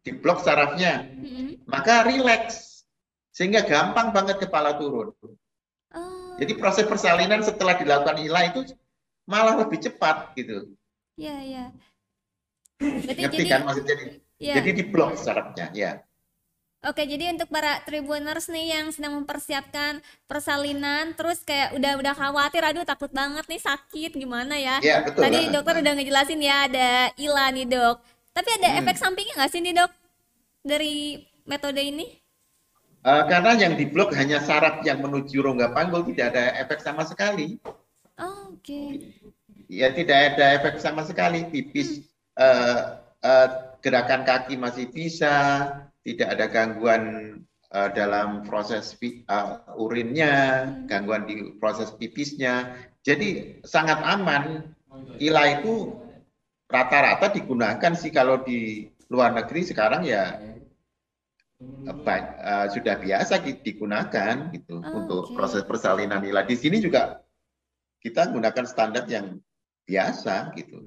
di 0.00 0.10
blok 0.16 0.40
sarafnya, 0.40 1.04
hmm, 1.04 1.68
maka 1.68 2.00
rileks 2.00 2.88
sehingga 3.28 3.60
gampang 3.68 4.08
banget 4.08 4.40
kepala 4.40 4.80
turun. 4.80 5.12
oh, 5.20 6.32
Jadi 6.40 6.52
proses 6.56 6.88
persalinan 6.88 7.44
setelah 7.44 7.76
dilakukan 7.76 8.24
ILA 8.24 8.56
itu 8.56 8.72
malah 9.28 9.60
lebih 9.60 9.84
cepat 9.84 10.32
gitu. 10.32 10.72
ya, 11.20 11.36
ya. 11.44 11.64
Berarti 13.04 13.20
Ngerti 13.20 13.44
jadi, 13.44 13.52
kan 13.52 13.60
maksudnya? 13.68 13.94
Jadi, 14.00 14.04
ya. 14.42 14.58
jadi 14.58 14.70
di 14.74 14.84
blok 14.86 15.14
sarafnya, 15.14 15.70
ya. 15.74 16.02
Oke, 16.82 17.06
jadi 17.06 17.30
untuk 17.30 17.46
para 17.46 17.78
tribuners 17.86 18.50
nih 18.50 18.74
yang 18.74 18.90
sedang 18.90 19.14
mempersiapkan 19.22 20.02
persalinan, 20.26 21.14
terus 21.14 21.38
kayak 21.46 21.78
udah 21.78 21.94
udah 21.94 22.10
khawatir, 22.10 22.58
aduh 22.66 22.82
takut 22.82 23.06
banget 23.14 23.46
nih 23.46 23.62
sakit 23.62 24.10
gimana 24.18 24.58
ya? 24.58 24.82
Ya, 24.82 24.98
betul. 25.06 25.22
Tadi 25.22 25.46
dokter 25.54 25.78
udah 25.78 25.92
ngejelasin 25.94 26.42
ya 26.42 26.66
ada 26.66 27.14
ILA 27.14 27.46
nih 27.54 27.66
dok. 27.70 28.02
Tapi 28.34 28.48
ada 28.58 28.68
Hmm. 28.74 28.78
efek 28.82 28.96
sampingnya 28.98 29.34
nggak 29.38 29.50
sih 29.54 29.60
nih 29.62 29.74
dok 29.78 29.92
dari 30.66 31.22
metode 31.46 31.78
ini? 31.78 32.18
Eh, 33.02 33.22
karena 33.30 33.54
yang 33.58 33.74
diblok 33.78 34.10
hanya 34.18 34.38
saraf 34.42 34.82
yang 34.82 35.02
menuju 35.02 35.38
rongga 35.42 35.70
panggul 35.74 36.02
tidak 36.10 36.34
ada 36.34 36.44
efek 36.66 36.78
sama 36.82 37.02
sekali. 37.06 37.58
Oh, 38.18 38.54
Oke. 38.58 38.98
Ya 39.66 39.90
tidak 39.90 40.34
ada 40.34 40.44
efek 40.58 40.78
sama 40.78 41.02
sekali. 41.02 41.46
Pipis 41.50 42.02
eh, 42.38 42.78
eh, 43.22 43.48
gerakan 43.82 44.22
kaki 44.24 44.54
masih 44.56 44.86
bisa, 44.88 45.34
tidak 46.06 46.28
ada 46.38 46.46
gangguan 46.48 47.02
eh, 47.72 47.90
dalam 47.96 48.44
proses 48.46 48.96
eh, 49.02 49.46
urinnya, 49.76 50.34
Hmm. 50.66 50.86
gangguan 50.88 51.24
di 51.28 51.56
proses 51.60 51.90
pipisnya. 51.94 52.76
Jadi 53.02 53.58
sangat 53.66 53.98
aman. 54.06 54.70
ILA 55.20 55.60
itu 55.60 55.92
rata-rata 56.70 57.28
digunakan 57.30 57.92
sih 57.94 58.10
kalau 58.10 58.40
di 58.42 58.88
luar 59.12 59.30
negeri 59.36 59.60
sekarang 59.66 60.02
ya 60.08 60.40
eh, 61.86 62.66
sudah 62.72 62.94
biasa 62.98 63.42
di- 63.42 63.60
digunakan 63.60 64.34
gitu 64.54 64.80
Oh, 64.80 65.02
untuk 65.02 65.22
oke. 65.30 65.34
proses 65.36 65.62
persalinan 65.66 66.22
ILA. 66.22 66.42
Di 66.46 66.56
sini 66.56 66.78
juga 66.80 67.20
kita 68.02 68.30
gunakan 68.30 68.64
standar 68.66 69.04
yang 69.06 69.38
biasa 69.86 70.54
gitu. 70.58 70.82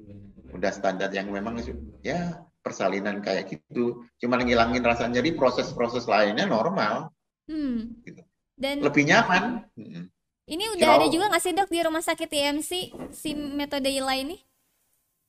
Udah 0.55 0.71
standar 0.71 1.11
yang 1.11 1.27
memang 1.31 1.59
ya 2.03 2.39
persalinan 2.65 3.21
kayak 3.21 3.45
gitu. 3.45 4.01
Cuma 4.17 4.41
ngilangin 4.41 4.81
rasa 4.81 5.05
nyeri, 5.05 5.37
proses-proses 5.37 6.09
lainnya 6.09 6.49
normal, 6.49 7.13
Hmm. 7.45 8.01
Gitu. 8.01 8.25
Dan 8.57 8.81
lebih 8.81 9.05
nyaman. 9.05 9.69
Mm. 9.77 10.09
ini 10.45 10.65
udah 10.77 10.89
ada 10.97 11.05
Jauh. 11.05 11.13
juga 11.13 11.25
nggak 11.29 11.41
sih 11.41 11.53
dok 11.53 11.69
di 11.69 11.81
rumah 11.81 12.01
sakit 12.01 12.29
IMC 12.29 12.71
si 13.13 13.33
metode 13.33 13.85
ILA 13.89 14.13
ini? 14.21 14.37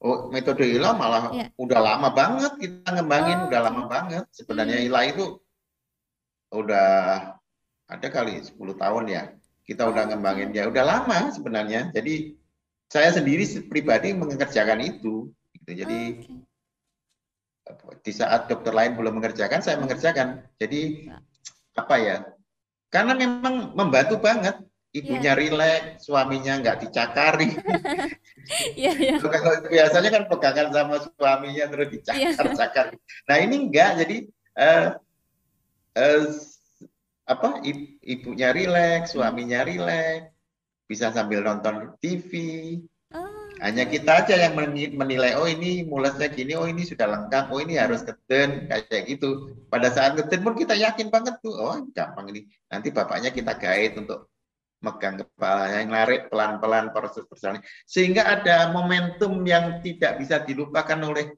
Oh, 0.00 0.28
metode 0.28 0.64
ILA 0.64 0.92
malah 0.92 1.28
Iya. 1.32 1.48
udah 1.56 1.80
lama 1.80 2.08
banget 2.12 2.52
kita 2.56 2.88
ngembangin, 2.88 3.38
Oh, 3.44 3.46
udah 3.48 3.60
lama 3.64 3.82
banget. 3.84 4.24
Sebenarnya 4.32 4.76
Hmm. 4.80 4.86
ILA 4.88 5.02
itu 5.12 5.24
udah 6.52 6.88
ada 7.86 8.08
kali 8.08 8.40
10 8.40 8.76
tahun 8.76 9.04
ya. 9.08 9.22
Kita 9.64 9.88
udah 9.88 10.02
Oh, 10.04 10.08
ngembangin 10.08 10.50
ya, 10.52 10.68
udah 10.68 10.84
lama 10.84 11.32
sebenarnya. 11.32 11.92
Jadi 11.92 12.36
saya 12.88 13.12
sendiri 13.12 13.44
pribadi 13.66 14.12
mengerjakan 14.12 14.80
itu. 14.80 15.32
Gitu. 15.52 15.70
Jadi 15.84 15.98
Oke. 16.16 16.32
Di 18.00 18.12
saat 18.14 18.46
dokter 18.46 18.70
lain 18.70 18.94
belum 18.94 19.18
mengerjakan, 19.18 19.58
saya 19.58 19.76
mengerjakan. 19.82 20.46
Jadi 20.58 21.10
Ya. 21.10 21.18
apa 21.74 21.94
ya? 21.98 22.16
Karena 22.90 23.12
memang 23.18 23.74
membantu 23.74 24.18
banget. 24.22 24.56
ibunya 24.96 25.36
rileks, 25.36 26.08
suaminya 26.08 26.56
nggak 26.56 26.88
dicakari. 26.88 27.52
Iya, 28.78 28.92
iya. 28.96 29.16
Kalau 29.20 29.68
biasanya 29.68 30.08
kan 30.08 30.24
pegangan 30.30 30.68
sama 30.72 30.96
suaminya 31.02 31.66
terus 31.68 31.88
dicakar-cakar. 31.92 32.96
Nah 33.28 33.36
ini 33.42 33.68
enggak, 33.68 34.00
jadi 34.00 34.16
eh, 34.56 34.86
eh, 36.00 36.24
apa 37.28 37.60
ibunya 38.06 38.54
rileks, 38.56 39.12
suaminya 39.12 39.66
rileks, 39.68 40.32
bisa 40.88 41.10
sambil 41.12 41.42
nonton 41.44 41.92
TV. 42.00 42.30
Hanya 43.56 43.88
kita 43.88 44.24
aja 44.24 44.36
yang 44.36 44.52
meni- 44.52 44.92
menilai, 44.92 45.32
oh 45.40 45.48
ini 45.48 45.80
mulusnya 45.88 46.28
gini, 46.28 46.52
oh 46.52 46.68
ini 46.68 46.84
sudah 46.84 47.08
lengkap, 47.08 47.48
oh 47.48 47.60
ini 47.60 47.80
harus 47.80 48.04
keten, 48.04 48.68
kayak 48.68 49.08
gitu. 49.08 49.56
Pada 49.72 49.88
saat 49.88 50.12
keten 50.12 50.44
pun 50.44 50.52
kita 50.52 50.76
yakin 50.76 51.08
banget 51.08 51.40
tuh, 51.40 51.56
oh 51.56 51.72
gampang 51.96 52.28
ini. 52.36 52.44
Nanti 52.68 52.92
bapaknya 52.92 53.32
kita 53.32 53.56
guide 53.56 53.96
untuk 53.96 54.28
megang 54.84 55.16
kepalanya, 55.24 55.88
narik 55.88 56.28
pelan-pelan 56.28 56.92
proses 56.92 57.24
persalinan. 57.24 57.64
Sehingga 57.88 58.28
ada 58.28 58.70
momentum 58.76 59.40
yang 59.48 59.80
tidak 59.80 60.20
bisa 60.20 60.36
dilupakan 60.44 61.00
oleh 61.00 61.32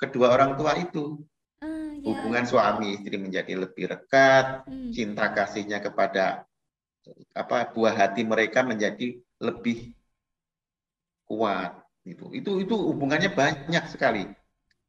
kedua 0.00 0.32
orang 0.32 0.56
tua 0.56 0.72
itu. 0.80 1.20
ah, 1.60 1.68
ya. 1.68 2.00
Hubungan 2.00 2.48
suami 2.48 2.96
istri 2.96 3.20
menjadi 3.20 3.58
lebih 3.58 3.92
rekat, 3.92 4.64
Hmm. 4.64 4.88
cinta 4.94 5.28
kasihnya 5.36 5.84
kepada 5.84 6.48
apa 7.36 7.72
buah 7.72 7.92
hati 7.92 8.24
mereka 8.24 8.60
menjadi 8.64 9.20
lebih 9.40 9.97
kuat 11.28 11.76
itu 12.08 12.32
itu 12.32 12.64
itu 12.64 12.74
hubungannya 12.74 13.30
banyak 13.30 13.84
sekali 13.92 14.24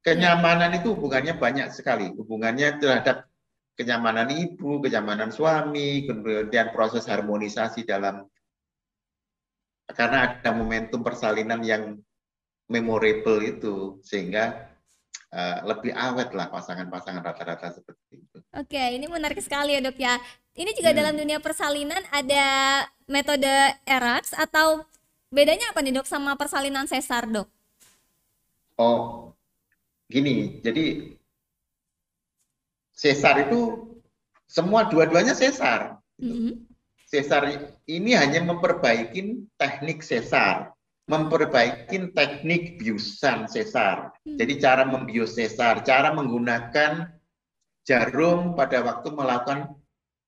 kenyamanan 0.02 0.80
itu 0.80 0.96
hubungannya 0.96 1.36
banyak 1.36 1.70
sekali 1.76 2.08
hubungannya 2.16 2.80
terhadap 2.80 3.28
kenyamanan 3.76 4.32
ibu 4.32 4.80
kenyamanan 4.80 5.30
suami 5.32 6.08
kemudian 6.08 6.72
proses 6.72 7.04
harmonisasi 7.12 7.84
dalam 7.84 8.24
karena 9.90 10.32
ada 10.38 10.52
momentum 10.54 11.02
persalinan 11.04 11.60
yang 11.66 11.98
memorable 12.70 13.42
itu 13.42 13.98
sehingga 14.06 14.70
eh, 15.34 15.58
lebih 15.66 15.92
awet 15.94 16.32
lah 16.38 16.48
pasangan-pasangan 16.54 17.26
rata-rata 17.26 17.74
seperti 17.74 18.22
itu. 18.22 18.38
Oke, 18.54 18.82
ini 18.98 19.06
menarik 19.10 19.42
sekali 19.42 19.74
ya 19.78 19.82
dok 19.82 19.98
ya. 19.98 20.18
Ini 20.54 20.74
juga 20.78 20.94
Hmm. 20.94 21.00
dalam 21.02 21.16
dunia 21.18 21.38
persalinan 21.42 22.02
ada 22.14 22.46
metode 23.10 23.50
ERAX 23.86 24.38
atau 24.38 24.86
bedanya 25.30 25.70
apa 25.72 25.80
nih 25.86 25.94
dok 26.02 26.10
sama 26.10 26.34
persalinan 26.36 26.90
sesar 26.90 27.30
dok? 27.30 27.48
Oh, 28.80 29.34
gini, 30.10 30.60
jadi 30.66 31.14
sesar 32.96 33.48
itu 33.48 33.90
semua 34.50 34.90
dua-duanya 34.90 35.38
sesar. 35.38 36.02
Mhm. 36.18 36.66
Sesar 37.10 37.74
ini 37.90 38.14
hanya 38.14 38.46
memperbaiki 38.46 39.50
teknik 39.58 40.06
sesar, 40.06 40.70
memperbaiki 41.10 42.14
teknik 42.14 42.78
biusan 42.78 43.50
sesar. 43.50 44.14
Hmm. 44.22 44.38
Jadi 44.38 44.62
cara 44.62 44.86
membius 44.86 45.34
sesar, 45.34 45.82
cara 45.82 46.14
menggunakan 46.14 47.10
jarum 47.82 48.54
pada 48.54 48.86
waktu 48.86 49.10
melakukan 49.10 49.74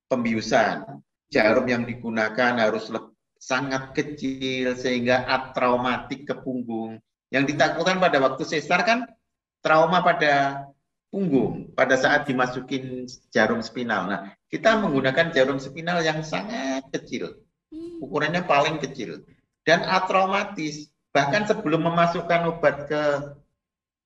pembiusan. 0.10 1.06
Jarum 1.30 1.70
yang 1.70 1.86
digunakan 1.86 2.58
harus 2.58 2.90
le- 2.90 3.11
sangat 3.42 3.98
kecil 3.98 4.78
sehingga 4.78 5.26
atraumatik 5.26 6.30
ke 6.30 6.38
punggung. 6.38 7.02
Yang 7.34 7.58
ditakutkan 7.58 7.98
pada 7.98 8.22
waktu 8.22 8.46
sesar 8.46 8.86
kan 8.86 9.10
trauma 9.66 10.06
pada 10.06 10.68
punggung 11.10 11.74
pada 11.74 11.98
saat 11.98 12.30
dimasukin 12.30 13.10
jarum 13.34 13.66
spinal. 13.66 14.06
Nah, 14.06 14.22
kita 14.46 14.78
menggunakan 14.78 15.34
jarum 15.34 15.58
spinal 15.58 16.06
yang 16.06 16.22
sangat 16.22 16.86
kecil, 16.94 17.42
Hmm. 17.72 18.04
ukurannya 18.04 18.44
paling 18.44 18.78
kecil 18.84 19.24
dan 19.64 19.82
atraumatis. 19.88 20.92
Bahkan 21.12 21.48
sebelum 21.48 21.88
memasukkan 21.92 22.48
obat 22.48 22.88
ke 22.88 23.02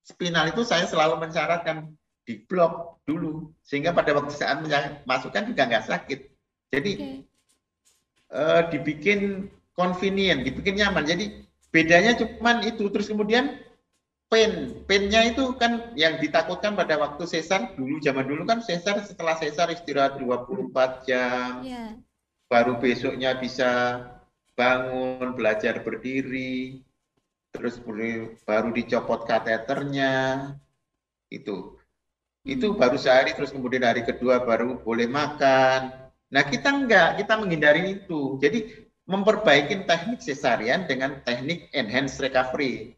spinal 0.06 0.50
itu 0.50 0.66
saya 0.66 0.90
selalu 0.90 1.22
mensyaratkan 1.22 1.94
di 2.26 2.42
blok 2.46 3.02
dulu 3.06 3.54
sehingga 3.62 3.94
pada 3.94 4.14
waktu 4.18 4.34
saat 4.34 4.62
masukkan 5.06 5.46
juga 5.46 5.70
nggak 5.70 5.86
sakit. 5.86 6.20
Jadi 6.74 6.92
Oke. 6.98 7.35
Eh, 8.32 8.62
dibikin 8.74 9.50
convenient, 9.76 10.42
dibikin 10.48 10.80
nyaman. 10.80 11.06
Jadi 11.06 11.44
bedanya 11.70 12.16
cuman 12.16 12.64
itu. 12.66 12.88
Terus 12.90 13.12
kemudian 13.12 13.60
pain, 14.32 14.82
painnya 14.90 15.22
itu 15.28 15.54
kan 15.60 15.94
yang 15.94 16.18
ditakutkan 16.18 16.74
pada 16.74 16.98
waktu 16.98 17.24
sesar 17.30 17.76
dulu 17.78 18.02
zaman 18.02 18.26
dulu 18.26 18.44
kan 18.48 18.60
sesar 18.64 19.04
setelah 19.06 19.38
sesar 19.38 19.70
istirahat 19.70 20.18
24 20.18 21.06
jam, 21.06 21.62
Ya. 21.62 21.94
baru 22.50 22.78
besoknya 22.82 23.38
bisa 23.38 24.02
bangun, 24.56 25.36
belajar 25.36 25.84
berdiri, 25.84 26.80
terus 27.52 27.76
baru 27.84 28.34
baru 28.48 28.70
dicopot 28.72 29.28
kateternya, 29.28 30.56
itu. 31.30 31.76
Itu 32.46 32.72
Hmm. 32.72 32.80
baru 32.80 32.96
sehari, 32.96 33.34
terus 33.34 33.50
kemudian 33.52 33.84
hari 33.84 34.06
kedua 34.06 34.40
baru 34.46 34.78
boleh 34.80 35.10
makan. 35.10 36.05
Nah 36.36 36.44
kita 36.44 36.68
enggak, 36.68 37.24
kita 37.24 37.40
menghindari 37.40 37.96
itu. 37.96 38.36
Jadi 38.44 38.84
memperbaiki 39.08 39.88
teknik 39.88 40.20
sesarian 40.20 40.84
dengan 40.84 41.24
teknik 41.24 41.72
enhanced 41.72 42.20
recovery. 42.20 42.92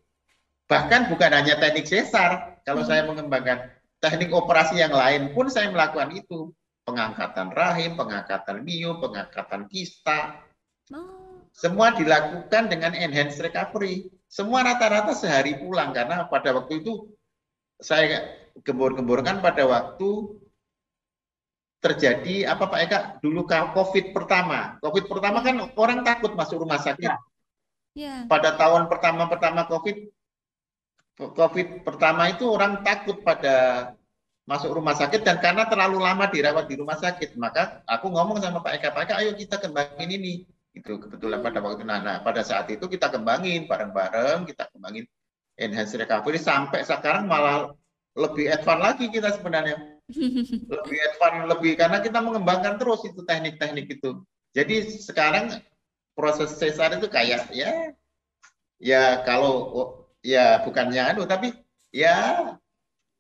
Bahkan 0.65 1.13
bukan 1.13 1.32
hanya 1.38 1.62
teknik 1.62 1.86
sesar, 1.86 2.58
kalau 2.65 2.82
Hmm. 2.82 2.89
saya 2.89 3.02
mengembangkan 3.06 3.69
teknik 4.02 4.34
operasi 4.34 4.82
yang 4.82 4.91
lain 4.91 5.38
pun 5.38 5.54
saya 5.54 5.69
melakukan 5.69 6.17
itu. 6.17 6.50
Pengangkatan 6.88 7.52
rahim, 7.52 8.00
pengangkatan 8.00 8.63
mio, 8.63 8.97
pengangkatan 9.04 9.67
kista, 9.67 10.39
Oh. 10.88 11.43
semua 11.52 11.91
dilakukan 11.93 12.71
dengan 12.71 12.95
enhanced 12.95 13.43
recovery. 13.43 14.08
Semua 14.32 14.63
rata-rata 14.63 15.12
sehari 15.12 15.60
pulang 15.60 15.91
karena 15.91 16.26
pada 16.32 16.56
waktu 16.56 16.80
itu 16.80 17.12
saya 17.84 18.23
gembor-gemborkan 18.63 19.43
pada 19.43 19.67
waktu 19.67 20.39
terjadi 21.78 22.50
apa 22.50 22.66
Pak 22.66 22.80
Eka 22.90 23.00
dulu 23.22 23.46
COVID 23.46 24.12
pertama. 24.13 24.82
COVID 24.82 25.06
pertama 25.06 25.46
kan 25.46 25.56
orang 25.78 26.02
takut 26.02 26.34
masuk 26.34 26.66
rumah 26.66 26.82
sakit. 26.82 27.13
Ya. 27.98 28.26
Pada 28.30 28.58
tahun 28.58 28.90
pertama-pertama 28.90 29.66
COVID 29.70 29.98
COVID 31.18 31.82
pertama 31.82 32.30
itu 32.30 32.46
orang 32.46 32.86
takut 32.86 33.26
pada 33.26 33.90
masuk 34.48 34.80
rumah 34.80 34.96
sakit 34.96 35.26
dan 35.26 35.42
karena 35.42 35.68
terlalu 35.68 36.00
lama 36.00 36.30
dirawat 36.30 36.70
di 36.72 36.80
rumah 36.80 36.96
sakit 36.96 37.36
maka 37.36 37.84
aku 37.84 38.08
ngomong 38.08 38.40
sama 38.40 38.63
Pak 38.63 38.80
Eka 38.80 38.90
Pak 38.96 39.04
Eka 39.10 39.13
ayo 39.20 39.36
kita 39.36 39.60
kembangin 39.60 40.08
ini 40.08 40.48
itu 40.72 40.94
kebetulan 41.02 41.44
pada 41.44 41.60
waktu 41.60 41.84
nah, 41.84 42.00
nah 42.00 42.18
pada 42.24 42.46
saat 42.46 42.70
itu 42.72 42.86
kita 42.88 43.12
kembangin 43.12 43.68
bareng-bareng 43.68 44.48
kita 44.48 44.72
kembangin 44.72 45.04
enhanced 45.58 46.00
recovery 46.00 46.40
sampai 46.40 46.86
sekarang 46.86 47.28
malah 47.28 47.74
lebih 48.16 48.48
advance 48.48 48.84
lagi 48.88 49.06
kita 49.12 49.36
sebenarnya 49.36 49.97
lebih 50.08 50.98
advance 51.04 51.46
lebih 51.52 51.72
karena 51.76 52.00
kita 52.00 52.20
mengembangkan 52.24 52.80
terus 52.80 53.04
itu 53.04 53.22
teknik-teknik 53.28 54.00
itu. 54.00 54.24
Jadi 54.56 54.88
sekarang 55.04 55.60
proses 56.15 56.56
sesar 56.56 56.96
itu 56.96 57.12
kayak 57.12 57.52
ya 57.52 57.91
ya 58.80 59.22
kalau 59.28 60.08
ya 60.24 60.63
bukannya 60.63 61.04
anu 61.13 61.28
tapi 61.28 61.52
ya 61.91 62.56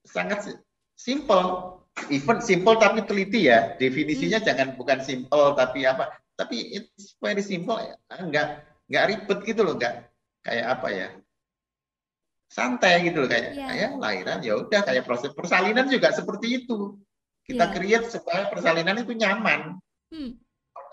sangat 0.07 0.55
simple. 0.95 1.75
Even 2.13 2.39
simple 2.45 2.77
tapi 2.77 3.03
teliti 3.03 3.49
ya. 3.49 3.75
Definisinya 3.75 4.39
jangan 4.39 4.77
bukan 4.77 5.03
simple 5.03 5.57
tapi 5.57 5.83
apa. 5.83 6.13
Tapi 6.37 6.77
it's 6.77 7.17
very 7.19 7.41
simple 7.41 7.81
ya 7.81 7.97
enggak 8.21 8.63
enggak 8.87 9.05
ribet 9.11 9.39
gitu 9.43 9.61
loh 9.65 9.75
enggak 9.75 10.07
kayak 10.45 10.79
apa 10.79 10.87
ya 10.93 11.07
santai 12.47 13.03
gitu 13.11 13.23
loh 13.23 13.29
kayak 13.29 13.53
Iya. 13.53 13.67
ya 13.75 13.87
lahiran 13.99 14.39
ya 14.39 14.53
udah 14.55 14.81
kayak 14.87 15.03
proses 15.03 15.35
persalinan 15.35 15.91
juga 15.91 16.15
seperti 16.15 16.63
itu 16.63 16.95
kita 17.43 17.65
Iya. 17.69 17.73
create 17.75 18.07
supaya 18.07 18.47
persalinan 18.47 18.95
itu 19.03 19.11
nyaman 19.13 19.75
Hmm. 20.07 20.39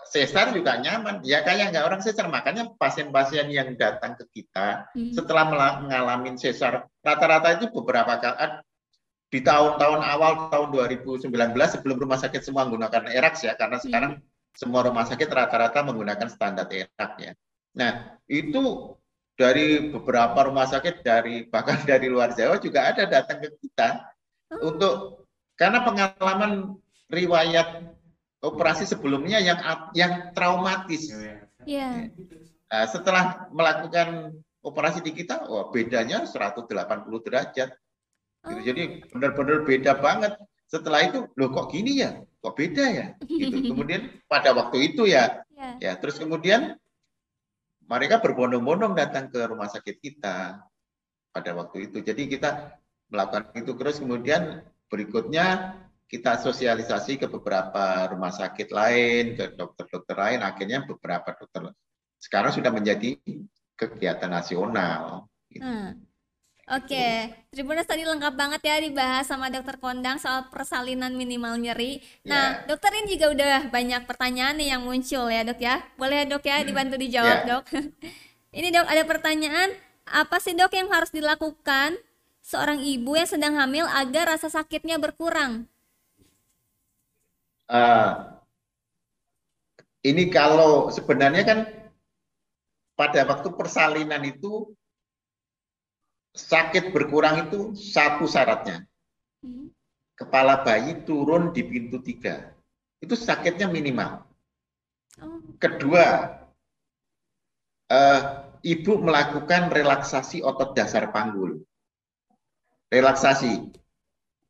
sesar 0.05 0.51
juga 0.51 0.75
nyaman 0.77 1.23
ya 1.23 1.41
kayak 1.41 1.71
nggak 1.71 1.85
orang 1.87 2.01
sesar 2.03 2.27
makanya 2.27 2.67
pasien-pasien 2.75 3.47
yang 3.47 3.71
datang 3.79 4.19
ke 4.19 4.27
kita 4.35 4.91
Hmm. 4.91 5.15
setelah 5.15 5.47
mengalami 5.81 6.35
sesar 6.35 6.85
rata-rata 6.99 7.55
itu 7.57 7.71
beberapa 7.71 8.19
kali 8.19 8.59
di 9.31 9.39
tahun-tahun 9.41 9.99
awal 10.05 10.31
tahun 10.51 10.67
2019 10.71 11.27
sebelum 11.75 11.97
rumah 11.97 12.19
sakit 12.19 12.43
semua 12.43 12.67
menggunakan 12.67 13.09
ERAX 13.09 13.43
ya 13.43 13.55
karena 13.55 13.79
sekarang 13.81 14.11
semua 14.55 14.83
rumah 14.87 15.03
sakit 15.03 15.27
rata-rata 15.27 15.83
menggunakan 15.83 16.27
standar 16.31 16.67
ERAX 16.71 17.11
ya. 17.19 17.31
Nah, 17.75 18.15
itu 18.31 18.95
dari 19.35 19.91
beberapa 19.91 20.47
rumah 20.47 20.67
sakit 20.67 21.03
dari 21.03 21.47
bahkan 21.51 21.79
dari 21.89 22.07
luar 22.07 22.31
Jawa 22.33 22.59
juga 22.59 22.91
ada 22.91 23.03
datang 23.07 23.43
ke 23.43 23.49
kita 23.61 24.15
Oh. 24.53 24.69
untuk 24.71 25.25
karena 25.57 25.81
pengalaman 25.81 26.77
riwayat 27.09 27.97
operasi 28.43 28.85
sebelumnya 28.85 29.41
yang 29.41 29.57
yang 29.97 30.29
traumatis. 30.37 31.09
Ya. 31.65 32.13
Nah, 32.69 32.85
setelah 32.85 33.49
melakukan 33.49 34.37
operasi 34.61 35.01
di 35.01 35.17
kita, 35.17 35.49
wah 35.49 35.73
bedanya 35.73 36.29
180 36.29 36.69
derajat. 37.25 37.69
Gitu. 38.45 38.53
Oh. 38.53 38.61
Jadi 38.61 38.83
benar-benar 39.09 39.65
beda 39.65 39.97
banget. 39.97 40.37
Setelah 40.69 41.09
itu, 41.09 41.25
loh 41.37 41.49
kok 41.53 41.73
gini 41.73 42.05
ya? 42.05 42.21
Kok 42.41 42.53
beda 42.53 42.85
ya? 42.89 43.05
Gitu. 43.41 43.73
Kemudian 43.73 44.13
pada 44.29 44.53
waktu 44.53 44.93
itu 44.93 45.09
ya. 45.09 45.41
Ya. 45.55 45.69
Ya, 45.81 45.91
terus 45.97 46.21
kemudian 46.21 46.77
mereka 47.85 48.21
berbondong-bondong 48.21 48.97
datang 48.97 49.29
ke 49.29 49.45
rumah 49.45 49.69
sakit 49.69 50.01
kita 50.01 50.61
pada 51.29 51.51
waktu 51.53 51.91
itu. 51.91 52.01
Jadi 52.01 52.31
kita 52.31 52.79
melakukan 53.09 53.53
itu 53.53 53.77
terus 53.77 54.01
kemudian 54.01 54.65
berikutnya 54.89 55.77
kita 56.05 56.37
sosialisasi 56.37 57.17
ke 57.17 57.27
beberapa 57.29 58.09
rumah 58.13 58.29
sakit 58.29 58.69
lain, 58.69 59.23
ke 59.37 59.57
dokter-dokter 59.57 60.15
lain, 60.15 60.39
akhirnya 60.45 60.85
beberapa 60.85 61.33
dokter 61.33 61.73
sekarang 62.21 62.53
sudah 62.53 62.71
menjadi 62.73 63.17
kegiatan 63.77 64.31
nasional. 64.31 65.29
Hmm. 65.53 66.01
Oke, 66.65 67.29
Tribunas 67.53 67.85
tadi 67.85 68.01
lengkap 68.09 68.33
banget 68.33 68.61
ya 68.65 68.81
dibahas 68.81 69.29
sama 69.29 69.53
dokter 69.53 69.77
Kondang 69.77 70.17
soal 70.17 70.49
persalinan 70.49 71.13
minimal 71.13 71.61
nyeri. 71.61 72.01
Nah, 72.25 72.57
Ya. 72.57 72.65
dokter 72.65 72.89
ini 72.97 73.13
juga 73.13 73.27
udah 73.37 73.55
banyak 73.69 74.01
pertanyaan 74.09 74.57
nih 74.57 74.73
yang 74.73 74.81
muncul 74.81 75.29
ya 75.29 75.45
dok 75.45 75.61
ya. 75.61 75.75
Boleh 75.93 76.17
ya 76.21 76.25
dok 76.25 76.41
ya 76.41 76.57
dibantu 76.65 76.95
dijawab 76.97 77.39
Ya. 77.45 77.45
dok. 77.45 77.63
ini 78.57 78.67
dok 78.73 78.87
ada 78.89 79.03
pertanyaan, 79.05 79.69
apa 80.09 80.37
sih 80.41 80.57
dok 80.57 80.73
yang 80.73 80.89
harus 80.89 81.13
dilakukan 81.13 82.01
seorang 82.41 82.81
ibu 82.81 83.13
yang 83.13 83.29
sedang 83.29 83.53
hamil 83.61 83.85
agar 83.85 84.33
rasa 84.33 84.49
sakitnya 84.49 84.97
berkurang? 84.97 85.69
Eh, 87.69 88.11
ini 90.09 90.23
kalau 90.29 90.89
sebenarnya 90.93 91.43
kan 91.49 91.59
pada 92.99 93.21
waktu 93.27 93.49
persalinan 93.59 94.23
itu 94.23 94.51
sakit 96.35 96.91
berkurang 96.91 97.47
itu 97.47 97.71
satu 97.73 98.27
syaratnya. 98.27 98.83
Hmm. 99.39 99.71
Kepala 100.15 100.63
bayi 100.63 101.03
turun 101.07 101.55
di 101.55 101.63
pintu 101.63 102.03
tiga. 102.03 102.51
Itu 102.99 103.15
sakitnya 103.15 103.71
minimal. 103.71 104.23
Oh, 105.23 105.39
Kedua, 105.59 106.35
eh, 107.91 108.21
ibu 108.63 108.93
melakukan 108.99 109.71
relaksasi 109.71 110.43
otot 110.43 110.75
dasar 110.75 111.11
panggul. 111.11 111.63
Relaksasi. 112.91 113.75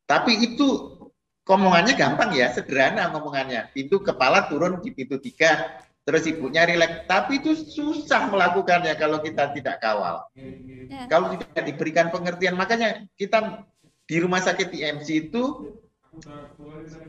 Tapi 0.06 0.32
itu 0.38 0.98
ngomongannya 1.46 1.94
gampang 1.98 2.30
ya, 2.34 2.50
sederhana 2.54 3.10
ngomongannya. 3.10 3.70
Pintu 3.74 4.02
kepala 4.02 4.46
turun 4.46 4.78
di 4.82 4.94
pintu 4.94 5.18
tiga, 5.18 5.82
terus 6.06 6.22
ibunya 6.30 6.62
rileks. 6.62 7.10
Tapi 7.10 7.42
itu 7.42 7.52
susah 7.58 8.30
melakukannya 8.30 8.94
kalau 8.94 9.18
kita 9.18 9.50
tidak 9.50 9.82
kawal. 9.82 10.22
ya. 10.38 11.10
Kalau 11.10 11.34
tidak 11.34 11.66
diberikan 11.66 12.14
pengertian, 12.14 12.54
makanya 12.54 13.02
kita 13.18 13.66
di 14.06 14.16
rumah 14.22 14.38
sakit 14.38 14.70
IMC 14.70 15.28
itu 15.28 15.74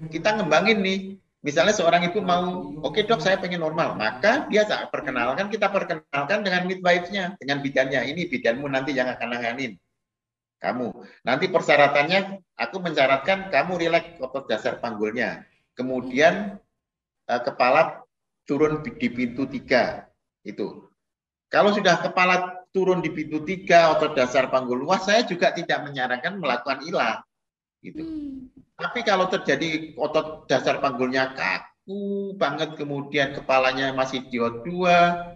kita 0.09 0.41
ngembangin 0.41 0.81
nih. 0.81 0.99
Misalnya 1.45 1.71
seorang 1.71 2.01
ibu 2.09 2.19
mau, 2.19 2.75
oke 2.81 3.05
dok 3.05 3.21
saya 3.21 3.37
pengen 3.37 3.61
normal, 3.61 3.93
maka 3.95 4.49
dia 4.49 4.65
tak 4.65 4.89
perkenalkan, 4.89 5.47
kita 5.47 5.69
perkenalkan 5.69 6.43
dengan 6.43 6.65
midwife-nya, 6.65 7.37
dengan 7.37 7.61
bidannya. 7.61 8.03
Ini 8.09 8.27
bidanmu 8.27 8.65
nanti 8.67 8.91
yang 8.91 9.07
akan 9.07 9.37
nanganin 9.37 9.77
kamu. 10.57 11.05
Nanti 11.23 11.45
persyaratannya, 11.47 12.41
aku 12.57 12.75
mensyaratkan 12.81 13.53
kamu 13.53 13.79
rileks 13.79 14.17
otot 14.17 14.49
dasar 14.49 14.81
panggulnya. 14.81 15.45
Kemudian 15.77 16.57
eh, 17.29 17.41
kepala 17.45 18.06
turun 18.47 18.79
di 18.81 19.09
pintu 19.11 19.43
tiga, 19.45 20.07
itu. 20.47 20.87
Kalau 21.51 21.75
sudah 21.75 21.99
kepala 21.99 22.65
turun 22.71 23.03
di 23.03 23.11
pintu 23.11 23.43
tiga, 23.43 23.91
otot 23.95 24.15
dasar 24.15 24.47
panggul 24.47 24.79
luas, 24.79 25.03
saya 25.03 25.27
juga 25.27 25.51
tidak 25.51 25.83
menyarankan 25.83 26.39
melakukan 26.39 26.83
ilah. 26.87 27.23
Gitu. 27.83 28.01
Hmm. 28.01 28.51
Tapi 28.77 29.03
kalau 29.03 29.27
terjadi 29.27 29.95
otot 29.99 30.47
dasar 30.47 30.79
panggulnya 30.79 31.35
kaku 31.35 32.35
banget, 32.39 32.75
kemudian 32.79 33.35
kepalanya 33.35 33.91
masih 33.91 34.27
dua-dua, 34.27 35.27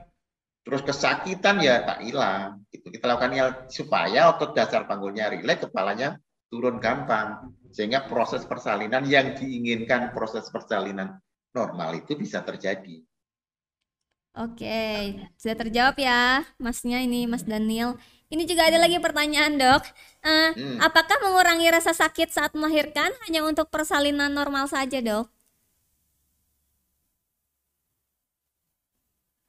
terus 0.63 0.83
kesakitan 0.83 1.59
ya 1.63 1.83
tak 1.83 2.03
hilang. 2.03 2.63
Gitu. 2.71 2.91
Kita 2.91 3.11
lakukan 3.11 3.31
ilah 3.35 3.53
supaya 3.71 4.31
otot 4.31 4.55
dasar 4.55 4.87
panggulnya 4.87 5.31
rileks, 5.31 5.67
kepalanya 5.67 6.19
turun 6.51 6.79
gampang. 6.79 7.55
Sehingga 7.71 8.03
proses 8.11 8.43
persalinan 8.43 9.07
yang 9.07 9.31
diinginkan 9.31 10.11
proses 10.11 10.51
persalinan 10.51 11.23
normal 11.51 11.99
itu 11.99 12.15
bisa 12.15 12.39
terjadi. 12.41 13.03
Oke, 14.31 14.87
sudah 15.35 15.57
terjawab 15.59 15.99
ya, 15.99 16.47
masnya 16.55 17.03
ini, 17.03 17.27
Mas 17.27 17.43
Daniel. 17.43 17.99
Ini 18.31 18.47
juga 18.47 18.63
ada 18.63 18.79
lagi 18.79 18.95
pertanyaan, 18.95 19.59
dok. 19.59 19.83
Eh, 20.23 20.49
Hmm. 20.55 20.77
apakah 20.79 21.19
mengurangi 21.19 21.67
rasa 21.67 21.91
sakit 21.91 22.31
saat 22.31 22.55
melahirkan 22.55 23.11
hanya 23.27 23.43
untuk 23.43 23.67
persalinan 23.67 24.31
normal 24.31 24.71
saja, 24.71 25.03
dok? 25.03 25.27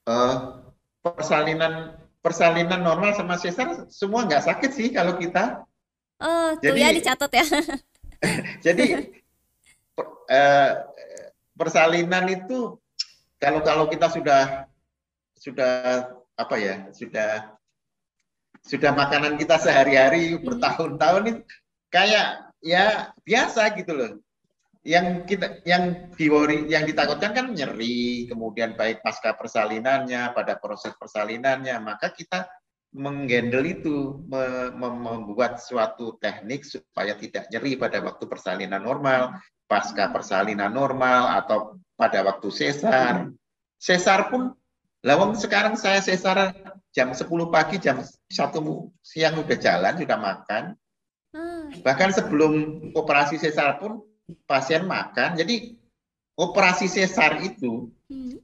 Eh, 0.03 0.35
persalinan 0.99 1.95
persalinan 2.19 2.83
normal 2.83 3.15
sama 3.15 3.39
sesar 3.39 3.87
semua 3.87 4.27
nggak 4.27 4.51
sakit 4.51 4.71
sih 4.75 4.89
kalau 4.91 5.15
kita. 5.15 5.63
Oh, 6.19 6.59
tuh 6.59 6.75
Jadi- 6.75 6.83
ya 6.83 6.91
dicatat 6.91 7.31
ya. 7.31 7.47
Jadi 8.67 9.15
per- 9.95 10.15
eh, 10.27 10.71
persalinan 11.57 12.27
itu 12.31 12.79
kalau 13.43 13.61
kalau 13.61 13.85
kita 13.91 14.07
sudah 14.09 14.67
sudah 15.37 16.07
apa 16.39 16.57
ya 16.57 16.75
sudah 16.95 17.53
sudah 18.63 18.95
makanan 18.95 19.35
kita 19.37 19.59
sehari-hari 19.59 20.39
Hmm. 20.39 20.43
bertahun-tahun 20.47 21.23
itu 21.35 21.41
kayak 21.91 22.55
ya 22.63 23.11
biasa 23.27 23.75
gitu 23.75 23.93
loh. 23.93 24.13
Yang 24.83 25.31
kita 25.31 25.63
yang 25.63 26.11
diwori 26.19 26.67
yang 26.67 26.83
ditakutkan 26.83 27.31
kan 27.35 27.47
nyeri, 27.55 28.27
kemudian 28.27 28.75
baik 28.75 28.99
pasca 28.99 29.31
persalinannya, 29.35 30.35
pada 30.35 30.59
proses 30.59 30.91
persalinannya, 30.99 31.79
maka 31.79 32.11
kita 32.11 32.51
menggendel 32.93 33.65
itu, 33.65 34.21
me- 34.29 34.73
me- 34.77 35.01
membuat 35.01 35.59
suatu 35.59 36.21
teknik 36.21 36.63
supaya 36.63 37.17
tidak 37.17 37.49
nyeri 37.49 37.81
pada 37.81 38.05
waktu 38.05 38.29
persalinan 38.29 38.85
normal, 38.85 39.41
pasca 39.65 40.13
persalinan 40.13 40.71
normal, 40.71 41.41
atau 41.41 41.81
pada 41.97 42.21
waktu 42.21 42.49
sesar. 42.53 43.33
Sesar 43.81 44.29
pun, 44.29 44.53
lawang 45.01 45.33
sekarang 45.35 45.75
saya 45.75 46.05
sesar 46.05 46.53
jam 46.93 47.17
10 47.17 47.49
pagi, 47.49 47.81
jam 47.81 48.05
1 48.05 48.93
siang 49.01 49.35
udah 49.41 49.59
jalan, 49.59 49.97
sudah 49.97 50.19
makan. 50.21 50.65
Ah, 51.33 51.65
Bahkan 51.73 52.11
sebelum 52.13 52.53
operasi 52.93 53.41
sesar 53.41 53.81
pun 53.81 54.05
pasien 54.45 54.85
makan. 54.85 55.41
Jadi 55.41 55.81
operasi 56.37 56.93
sesar 56.93 57.41
itu 57.41 57.89
hmm. 58.13 58.37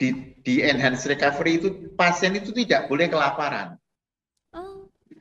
di, 0.00 0.08
di 0.40 0.54
enhance 0.64 1.04
recovery 1.04 1.60
itu 1.60 1.68
pasien 1.92 2.32
itu 2.32 2.56
tidak 2.56 2.88
boleh 2.88 3.12
kelaparan. 3.12 3.76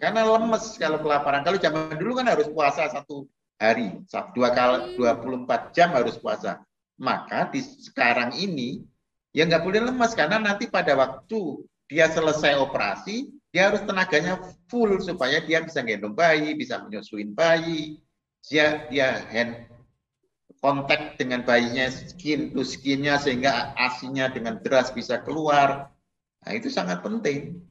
Karena 0.02 0.26
lemes 0.26 0.82
kalau 0.82 0.98
kelaparan. 0.98 1.46
Kalau 1.46 1.62
zaman 1.62 1.94
dulu 1.94 2.18
kan 2.18 2.26
harus 2.26 2.50
puasa 2.50 2.90
satu 2.90 3.30
hari, 3.62 4.02
dua 4.34 4.50
kali 4.50 4.98
24 4.98 5.78
jam 5.78 5.94
harus 5.94 6.18
puasa. 6.18 6.66
Maka 6.98 7.54
di 7.54 7.62
sekarang 7.62 8.34
ini 8.34 8.82
ya 9.30 9.46
nggak 9.46 9.62
boleh 9.62 9.86
lemes 9.86 10.18
karena 10.18 10.42
nanti 10.42 10.66
pada 10.66 10.98
waktu 10.98 11.62
dia 11.86 12.10
selesai 12.10 12.58
operasi, 12.58 13.30
dia 13.54 13.70
harus 13.70 13.86
tenaganya 13.86 14.42
full 14.66 14.98
supaya 15.06 15.38
dia 15.46 15.62
bisa 15.62 15.86
gendong 15.86 16.18
bayi, 16.18 16.58
bisa 16.58 16.82
menyusuin 16.82 17.38
bayi, 17.38 18.02
dia 18.42 18.90
dia 18.90 19.22
hand 19.30 19.70
kontak 20.62 21.18
dengan 21.22 21.46
bayinya 21.46 21.90
skin 21.90 22.54
to 22.54 22.66
skinnya 22.66 23.22
sehingga 23.22 23.78
asinya 23.78 24.34
dengan 24.34 24.58
deras 24.66 24.90
bisa 24.90 25.22
keluar. 25.22 25.94
Nah 26.42 26.52
itu 26.58 26.74
sangat 26.74 27.06
penting. 27.06 27.62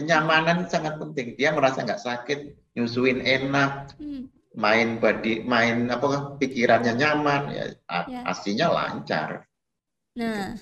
Kenyamanan 0.00 0.64
sangat 0.72 0.96
penting. 1.02 1.36
Dia 1.38 1.52
merasa 1.52 1.84
nggak 1.84 2.00
sakit, 2.00 2.38
nyusuin 2.76 3.20
enak, 3.20 3.92
hmm. 4.00 4.22
main 4.56 4.88
body, 5.02 5.44
main 5.52 5.76
apa 5.94 6.06
pikirannya 6.40 6.92
nyaman, 6.96 7.42
ya, 7.52 7.64
Ya. 8.06 8.20
asinya 8.32 8.66
lancar. 8.76 9.44
Nah, 10.18 10.58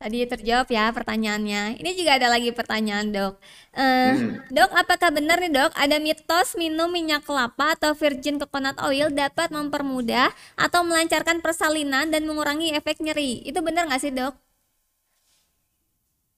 tadi 0.00 0.18
terjawab 0.32 0.68
ya 0.78 0.84
pertanyaannya. 0.96 1.80
Ini 1.80 1.90
juga 1.98 2.12
ada 2.20 2.28
lagi 2.34 2.50
pertanyaan, 2.58 3.06
dok. 3.16 3.34
Eh, 3.74 4.12
Hmm. 4.14 4.44
Dok, 4.56 4.70
apakah 4.82 5.10
benar 5.16 5.36
nih 5.42 5.52
dok, 5.58 5.72
ada 5.84 5.96
mitos 6.06 6.48
minum 6.60 6.88
minyak 6.92 7.22
kelapa 7.28 7.66
atau 7.76 7.92
virgin 7.96 8.36
coconut 8.42 8.76
oil 8.88 9.08
dapat 9.22 9.48
mempermudah 9.56 10.28
atau 10.64 10.80
melancarkan 10.88 11.38
persalinan 11.44 12.12
dan 12.12 12.22
mengurangi 12.28 12.76
efek 12.78 13.00
nyeri? 13.04 13.40
Itu 13.48 13.60
benar 13.66 13.88
nggak 13.88 14.02
sih 14.04 14.12
dok? 14.14 14.34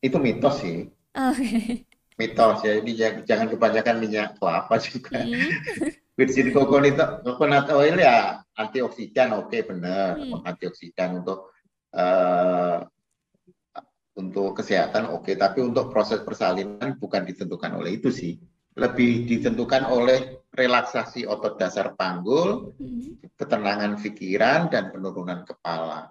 Itu 0.07 0.17
mitos 0.25 0.55
sih, 0.63 0.77
Oh, 1.17 1.35
mitos 2.17 2.65
ya. 2.65 2.81
Jadi 2.81 3.23
jangan, 3.25 3.47
kebanyakan 3.53 3.97
minyak 4.01 4.37
kelapa 4.41 4.75
juga. 4.81 5.23
hmm. 5.23 5.51
Virgin 6.17 6.49
coconut, 6.49 6.97
coconut 7.25 7.69
oil 7.77 7.97
ya 8.01 8.41
antioksidan, 8.57 9.37
oke 9.37 9.57
benar, 9.69 10.17
Hmm. 10.17 10.41
antioksidan 10.49 11.21
untuk 11.21 11.53
eh, 11.97 12.79
untuk 14.17 14.57
kesehatan 14.57 15.13
oke, 15.13 15.29
tapi 15.37 15.61
untuk 15.61 15.93
proses 15.93 16.25
persalinan 16.25 16.97
bukan 16.97 17.29
ditentukan 17.29 17.77
oleh 17.77 18.01
itu 18.01 18.09
sih, 18.09 18.41
lebih 18.81 19.29
ditentukan 19.29 19.93
oleh 19.93 20.41
relaksasi 20.57 21.29
otot 21.29 21.61
dasar 21.61 21.93
panggul, 21.97 22.73
Hmm. 22.81 23.21
ketenangan 23.37 24.01
pikiran 24.01 24.73
dan 24.73 24.89
penurunan 24.89 25.45
kepala. 25.45 26.09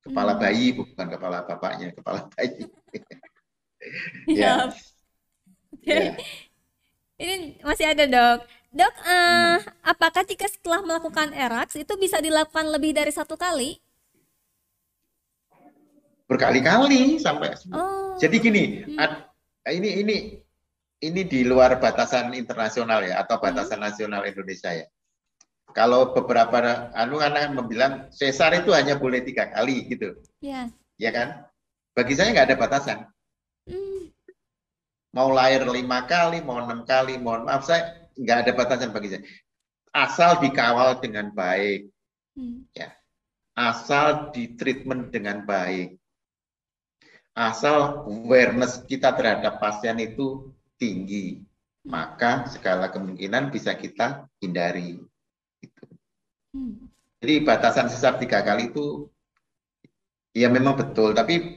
Kepala 0.00 0.32
Hmm. 0.36 0.40
bayi 0.40 0.66
bukan 0.72 1.06
kepala 1.12 1.44
bapaknya, 1.44 1.92
kepala 1.92 2.24
bayi. 2.32 2.64
Ya. 4.26 4.72
Ya. 5.86 6.12
Ini 7.22 7.62
masih 7.64 7.86
ada 7.88 8.04
dok. 8.04 8.38
Dok, 8.76 8.94
eh, 9.08 9.56
apakah 9.88 10.20
jika 10.28 10.44
setelah 10.52 10.84
melakukan 10.84 11.32
eraks 11.32 11.80
itu 11.80 11.88
bisa 11.96 12.20
dilakukan 12.20 12.68
lebih 12.68 12.92
dari 12.92 13.08
satu 13.08 13.38
kali? 13.40 13.80
Berkali-kali 16.26 17.16
sampai 17.22 17.54
Oh. 17.72 18.18
Jadi 18.18 18.36
gini, 18.42 18.64
Hmm. 18.84 18.98
ad- 19.00 19.24
ini 19.72 20.02
ini 20.02 20.16
ini 21.00 21.20
di 21.24 21.40
luar 21.46 21.78
batasan 21.78 22.34
internasional 22.34 23.00
ya 23.06 23.22
atau 23.22 23.38
batasan 23.38 23.80
nasional 23.80 24.26
Indonesia 24.26 24.74
ya. 24.74 24.86
Kalau 25.72 26.12
beberapa 26.12 26.90
anu 26.92 27.20
anak 27.20 27.52
membilang 27.52 28.08
sesar 28.10 28.52
itu 28.60 28.72
hanya 28.76 28.96
boleh 28.98 29.20
tiga 29.22 29.48
kali 29.52 29.86
gitu, 29.88 30.16
Ya. 30.40 30.68
ya 30.96 31.10
kan? 31.12 31.28
Bagi 31.96 32.12
saya 32.16 32.32
nggak 32.32 32.48
ada 32.52 32.56
batasan. 32.58 32.98
Hmm. 35.16 35.24
Mau 35.24 35.32
lahir 35.32 35.64
lima 35.64 36.04
kali, 36.04 36.44
mau 36.44 36.60
enam 36.60 36.84
kali, 36.84 37.16
mohon 37.16 37.48
maaf 37.48 37.64
saya 37.64 38.04
nggak 38.20 38.38
ada 38.44 38.52
batasan 38.52 38.92
bagi 38.92 39.16
saya. 39.16 39.24
Asal 39.96 40.36
dikawal 40.44 41.00
dengan 41.00 41.32
baik, 41.32 41.88
Hmm. 42.36 42.68
asal 43.56 44.28
di 44.36 44.52
treatment 44.60 45.08
dengan 45.08 45.48
baik, 45.48 45.96
asal 47.32 48.04
awareness 48.04 48.84
kita 48.84 49.16
terhadap 49.16 49.56
pasien 49.56 49.96
itu 49.96 50.52
tinggi, 50.76 51.40
maka 51.88 52.44
segala 52.52 52.92
kemungkinan 52.92 53.48
bisa 53.48 53.72
kita 53.72 54.28
hindari. 54.44 55.00
Gitu. 55.64 55.84
Hmm. 56.52 56.92
Jadi 57.24 57.40
batasan 57.40 57.88
sesar 57.88 58.20
tiga 58.20 58.44
kali 58.44 58.68
itu 58.68 59.08
ya 60.36 60.52
memang 60.52 60.76
betul, 60.76 61.16
tapi 61.16 61.40
Hmm. 61.40 61.55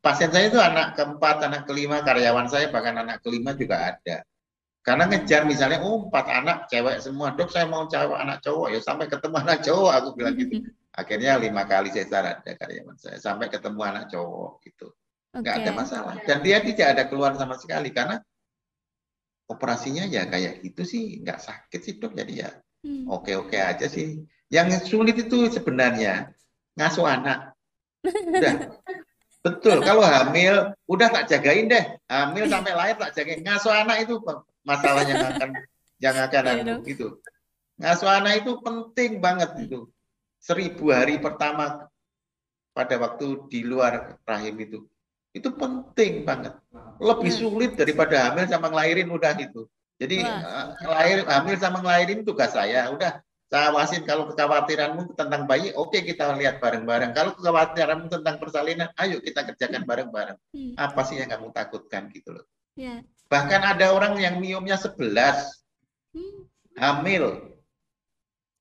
Pasien 0.00 0.32
saya 0.32 0.48
itu 0.48 0.58
anak 0.60 0.96
keempat, 0.96 1.44
anak 1.44 1.62
kelima, 1.68 2.00
karyawan 2.00 2.48
saya 2.48 2.72
bahkan 2.72 2.96
anak 3.00 3.20
kelima 3.24 3.52
juga 3.56 3.94
ada. 3.94 4.24
Karena 4.80 5.04
ngejar 5.06 5.44
misalnya, 5.44 5.84
oh 5.84 6.08
empat 6.08 6.26
anak 6.28 6.58
cewek 6.72 7.04
semua, 7.04 7.36
dok 7.36 7.52
saya 7.52 7.68
mau 7.68 7.84
cewek 7.84 8.16
anak 8.16 8.40
cowok 8.40 8.72
ya 8.72 8.80
sampai 8.80 9.06
ketemu 9.12 9.36
anak 9.36 9.58
cowok 9.60 9.92
aku 9.92 10.08
bilang 10.16 10.34
gitu. 10.40 10.56
Akhirnya 10.90 11.36
lima 11.36 11.62
kali 11.68 11.92
sesar 11.92 12.24
ada 12.26 12.52
karyawan 12.56 12.96
saya 12.96 13.20
sampai 13.20 13.52
ketemu 13.52 13.80
anak 13.84 14.04
cowok 14.08 14.64
gitu. 14.66 14.88
nggak 15.30 15.62
ada 15.62 15.70
masalah 15.70 16.18
dan 16.26 16.42
dia 16.42 16.58
tidak 16.58 16.90
ada 16.90 17.06
keluhan 17.06 17.38
sama 17.38 17.54
sekali 17.54 17.94
karena 17.94 18.18
operasinya 19.46 20.02
ya 20.10 20.26
kayak 20.26 20.58
gitu 20.58 20.82
sih 20.82 21.22
nggak 21.22 21.38
sakit 21.38 21.78
sih 21.78 21.94
dok 22.02 22.18
jadi 22.18 22.34
ya 22.34 22.50
Hmm. 22.80 23.04
oke-oke 23.12 23.60
aja 23.60 23.84
sih 23.92 24.24
yang 24.48 24.72
sulit 24.80 25.12
itu 25.12 25.52
sebenarnya 25.52 26.32
ngasuh 26.80 27.04
anak 27.04 27.52
udah 28.00 28.72
betul 29.40 29.80
kalau 29.80 30.04
hamil 30.04 30.76
udah 30.84 31.08
tak 31.08 31.24
jagain 31.28 31.66
deh. 31.66 31.84
Hamil 32.06 32.44
sampai 32.46 32.72
lahir 32.76 32.96
tak 33.00 33.12
jagain. 33.16 33.40
Ngasuh 33.40 33.72
anak 33.72 34.04
itu 34.04 34.20
masalahnya 34.64 35.14
yang 35.16 35.30
akan 35.32 35.50
yang 36.00 36.16
akan 36.16 36.42
Iya, 36.44 36.52
anu, 36.52 36.64
dok. 36.64 36.78
gitu. 36.88 37.06
Ngasuh 37.80 38.10
anak 38.10 38.32
itu 38.44 38.52
penting 38.60 39.10
banget 39.20 39.50
itu. 39.64 39.88
Seribu 40.40 40.92
hari 40.92 41.20
pertama 41.20 41.88
pada 42.72 42.94
waktu 42.96 43.48
di 43.48 43.60
luar 43.64 44.16
rahim 44.24 44.56
itu. 44.60 44.78
Itu 45.32 45.52
penting 45.54 46.24
banget. 46.24 46.56
Lebih 47.00 47.32
Hmm. 47.32 47.40
sulit 47.40 47.72
daripada 47.76 48.28
hamil 48.28 48.44
sama 48.48 48.68
ngelahirin 48.72 49.08
udah 49.08 49.32
gitu. 49.36 49.68
Jadi 50.00 50.24
eh, 50.24 50.66
lahir 50.84 51.28
hamil 51.28 51.56
sama 51.60 51.84
ngelahirin 51.84 52.24
tugas 52.24 52.56
saya 52.56 52.88
udah 52.88 53.20
saya 53.50 53.74
awasin 53.74 54.06
kalau 54.06 54.30
kekhawatiranmu 54.30 55.18
tentang 55.18 55.42
bayi 55.50 55.74
oke 55.74 55.98
kita 55.98 56.38
lihat 56.38 56.62
bareng-bareng. 56.62 57.10
Kalau 57.10 57.34
kekhawatiranmu 57.34 58.06
tentang 58.06 58.38
persalinan 58.38 58.94
ayo 58.94 59.18
kita 59.18 59.42
kerjakan 59.42 59.82
bareng-bareng. 59.82 60.38
Hmm. 60.54 60.74
apa 60.78 61.02
sih 61.02 61.18
yang 61.18 61.34
kamu 61.34 61.50
takutkan 61.50 62.06
gitu 62.14 62.30
loh. 62.38 62.46
Ya. 62.78 63.02
bahkan 63.30 63.62
ada 63.62 63.90
orang 63.94 64.14
yang 64.22 64.38
miomnya 64.38 64.78
11 64.78 65.50
Hmm. 66.14 66.46
hamil. 66.78 67.54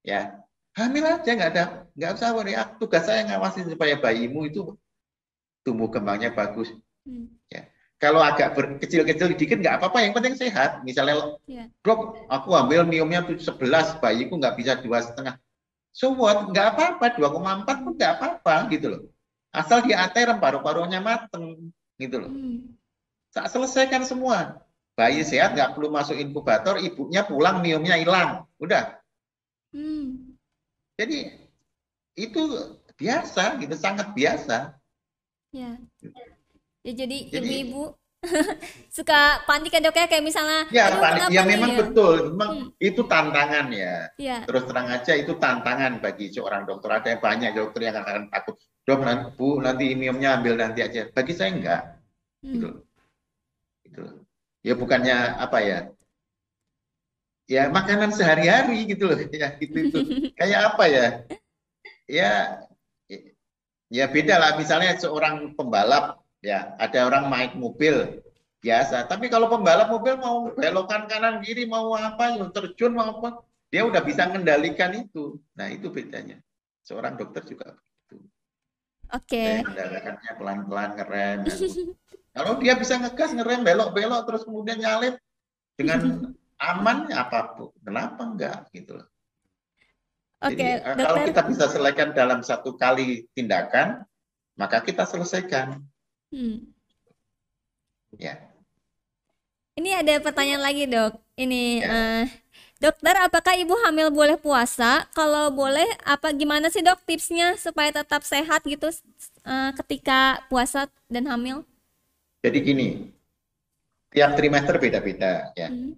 Ya. 0.06 0.42
Hamil 0.78 1.02
aja 1.06 1.26
nggak 1.26 1.52
ada 1.54 1.64
nggak 1.94 2.12
usah 2.18 2.30
worry. 2.34 2.54
Ah, 2.58 2.74
tugas 2.78 3.06
saya 3.06 3.26
ngawasin 3.30 3.70
supaya 3.70 3.98
bayimu 3.98 4.50
itu 4.50 4.74
tumbuh 5.62 5.90
kembangnya 5.94 6.34
bagus. 6.34 6.74
Hmm. 7.06 7.30
Kalau 8.00 8.24
agak 8.24 8.56
berkecil-kecil 8.56 9.36
dikit 9.36 9.60
nggak 9.60 9.84
apa-apa 9.84 10.00
yang 10.08 10.16
penting 10.16 10.40
sehat. 10.40 10.80
Misalnya 10.88 11.36
Ya. 11.44 11.68
dok 11.84 12.16
aku 12.32 12.56
ambil 12.56 12.88
miomnya 12.88 13.28
tuh 13.28 13.36
11 13.36 14.00
bayiku 14.00 14.40
nggak 14.40 14.56
bisa 14.56 14.80
dua 14.80 15.04
setengah. 15.04 15.36
So 15.92 16.16
what? 16.16 16.48
Nggak 16.48 16.80
apa-apa 16.80 17.20
2,4 17.20 17.84
pun 17.84 17.94
nggak 18.00 18.14
apa-apa 18.18 18.72
gitu 18.72 18.88
loh. 18.88 19.02
Asal 19.52 19.84
di 19.84 19.92
aterem 19.92 20.40
paru-parunya 20.40 21.04
mateng 21.04 21.76
gitu 22.00 22.18
loh. 22.24 22.32
Hmm. 22.32 22.80
tak 23.30 23.46
selesaikan 23.52 24.08
semua. 24.08 24.64
Bayi 24.98 25.22
sehat 25.22 25.54
nggak 25.54 25.78
perlu 25.78 25.94
masuk 25.94 26.18
inkubator 26.18 26.80
ibunya 26.80 27.28
pulang 27.28 27.60
miomnya 27.60 28.00
hilang. 28.00 28.48
Udah. 28.64 28.96
Hmm. 29.70 30.34
jadi 30.98 31.46
itu 32.18 32.42
biasa 32.98 33.62
gitu 33.62 33.76
sangat 33.78 34.16
biasa. 34.18 34.74
Ya. 35.54 35.78
Ya 36.90 37.06
jadi 37.06 37.18
ibu-ibu. 37.30 37.94
Suka 38.98 39.46
panik 39.46 39.70
ya 39.70 39.80
dok 39.80 39.94
ya? 39.94 40.10
Kayak 40.10 40.26
misalnya 40.26 40.66
ya 40.74 40.90
panik. 40.98 41.30
ya 41.30 41.42
memang 41.46 41.70
ya? 41.72 41.78
betul. 41.86 42.34
Memang 42.34 42.52
Hmm. 42.52 42.70
itu 42.82 43.02
tantangan 43.06 43.70
ya. 43.70 44.10
Ya. 44.18 44.38
terus 44.44 44.66
terang 44.66 44.90
aja 44.90 45.14
itu 45.14 45.38
tantangan 45.38 46.02
bagi 46.02 46.34
seorang 46.34 46.66
dokter. 46.66 46.90
Ada 46.90 47.08
yang 47.14 47.22
banyak 47.22 47.52
dokter 47.54 47.82
yang 47.86 47.96
akan 48.02 48.34
takut 48.34 48.58
dok 48.84 49.06
nanti 49.06 49.30
bu 49.38 49.62
nanti 49.62 49.84
imiumnya 49.94 50.42
ambil 50.42 50.58
nanti 50.58 50.82
aja. 50.82 51.06
Bagi 51.14 51.34
saya 51.38 51.54
enggak. 51.54 51.82
Gitu 52.42 52.68
Hmm. 52.68 52.82
gitu 53.86 54.00
loh. 54.02 54.16
ya 54.66 54.74
bukannya 54.74 55.16
apa 55.38 55.58
ya? 55.62 55.80
Ya 57.46 57.70
makanan 57.70 58.10
sehari-hari 58.12 58.90
gitu 58.90 59.06
loh. 59.06 59.16
Ya 59.30 59.54
gitu 59.62 59.78
itu. 59.78 60.00
Kayak 60.42 60.74
apa 60.74 60.84
ya? 60.90 61.06
Ya 62.10 62.32
ya 63.88 64.06
beda 64.10 64.36
lah. 64.36 64.52
Misalnya 64.58 64.98
seorang 65.00 65.54
pembalap 65.54 66.20
ya 66.40 66.76
ada 66.80 67.08
orang 67.08 67.28
naik 67.32 67.54
mobil 67.56 68.24
biasa. 68.60 69.08
Tapi 69.08 69.32
kalau 69.32 69.48
pembalap 69.48 69.92
mobil 69.92 70.16
mau 70.20 70.52
belokan 70.52 71.08
kanan 71.08 71.40
kiri 71.44 71.68
mau 71.68 71.96
apa 71.96 72.36
ya 72.36 72.46
terjun 72.52 72.96
mau 72.96 73.20
apa 73.20 73.44
dia 73.70 73.86
udah 73.86 74.02
bisa 74.04 74.28
mengendalikan 74.28 74.96
itu. 74.96 75.40
Nah 75.56 75.70
itu 75.72 75.92
bedanya. 75.92 76.40
Seorang 76.84 77.20
dokter 77.20 77.46
juga 77.46 77.78
Oke. 79.10 79.42
saya 79.42 79.66
mengendalikannya 79.66 80.32
pelan-pelan 80.38 80.90
ngerem 81.02 81.40
kalau 82.30 82.62
dia 82.62 82.74
bisa 82.78 82.94
ngegas 83.02 83.34
ngerem 83.34 83.66
belok-belok 83.66 84.22
terus 84.30 84.46
kemudian 84.46 84.78
nyalip 84.78 85.18
dengan 85.74 86.30
aman 86.72 87.10
apa 87.10 87.58
pun 87.58 87.74
kenapa 87.82 88.22
enggak 88.22 88.58
gitu 88.76 89.02
loh. 89.02 89.08
Oke, 90.40 90.56
Jadi, 90.56 90.64
eh, 90.80 90.96
kalau 90.96 91.20
kita 91.28 91.42
bisa 91.52 91.68
selesaikan 91.68 92.16
dalam 92.16 92.40
satu 92.40 92.80
kali 92.80 93.28
tindakan, 93.36 94.08
maka 94.56 94.80
kita 94.80 95.04
selesaikan. 95.04 95.84
Hmm. 96.32 96.72
Ya, 98.20 98.52
Ini 99.80 99.90
ada 100.04 100.14
pertanyaan 100.20 100.62
lagi 100.68 100.84
dok. 100.92 101.14
Ini 101.40 101.64
Ya. 101.80 101.88
eh, 101.88 102.24
dokter, 102.84 103.16
apakah 103.28 103.56
ibu 103.56 103.76
hamil 103.88 104.12
boleh 104.12 104.36
puasa? 104.36 105.08
Kalau 105.16 105.46
boleh, 105.56 105.88
apa 106.04 106.36
gimana 106.36 106.68
sih 106.74 106.84
dok 106.84 107.00
tipsnya 107.08 107.56
supaya 107.56 107.90
tetap 107.96 108.22
sehat 108.28 108.62
gitu 108.68 108.88
eh, 109.48 109.72
ketika 109.80 110.44
puasa 110.52 110.92
dan 111.08 111.26
hamil? 111.32 111.64
jadi 112.44 112.58
gini, 112.64 112.88
tiap 114.14 114.34
trimester 114.38 114.76
beda-beda. 114.82 115.54
Ya, 115.54 115.70
Hmm. 115.70 115.94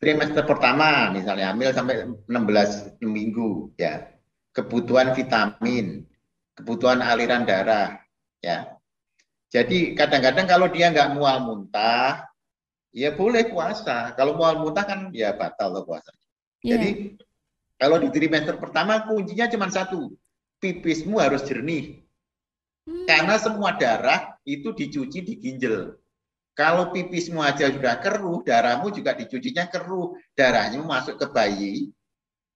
trimester 0.00 0.44
pertama 0.46 1.10
misalnya 1.10 1.50
hamil 1.52 1.70
sampai 1.74 2.06
16 2.30 2.70
minggu, 3.02 3.74
ya, 3.78 4.06
kebutuhan 4.54 5.14
vitamin, 5.18 6.06
kebutuhan 6.56 7.00
aliran 7.02 7.42
darah, 7.46 7.98
ya. 8.42 8.77
Jadi 9.48 9.96
kadang-kadang 9.96 10.44
kalau 10.44 10.68
dia 10.68 10.92
nggak 10.92 11.16
mual 11.16 11.40
muntah, 11.40 12.28
ya 12.92 13.16
boleh 13.16 13.48
puasa. 13.48 14.12
Kalau 14.12 14.36
mual 14.36 14.60
muntah 14.60 14.84
kan 14.84 15.08
ya 15.16 15.32
batal 15.32 15.72
loh 15.72 15.84
puasa. 15.88 16.12
Iya. 16.60 16.76
Jadi 16.76 16.90
kalau 17.80 17.96
di 18.02 18.08
trimester 18.12 18.60
pertama 18.60 19.08
kuncinya 19.08 19.48
cuma 19.48 19.72
satu, 19.72 20.12
pipismu 20.60 21.16
harus 21.16 21.46
jernih. 21.48 22.04
Hmm. 22.84 23.06
Karena 23.08 23.40
semua 23.40 23.72
darah 23.76 24.36
itu 24.44 24.74
dicuci 24.76 25.24
di 25.24 25.34
ginjal. 25.40 25.96
Kalau 26.58 26.90
pipismu 26.90 27.38
aja 27.38 27.70
sudah 27.70 28.02
keruh, 28.02 28.42
darahmu 28.42 28.90
juga 28.90 29.14
dicucinya 29.14 29.70
keruh. 29.70 30.18
Darahnya 30.34 30.82
masuk 30.82 31.16
ke 31.16 31.26
bayi 31.30 31.74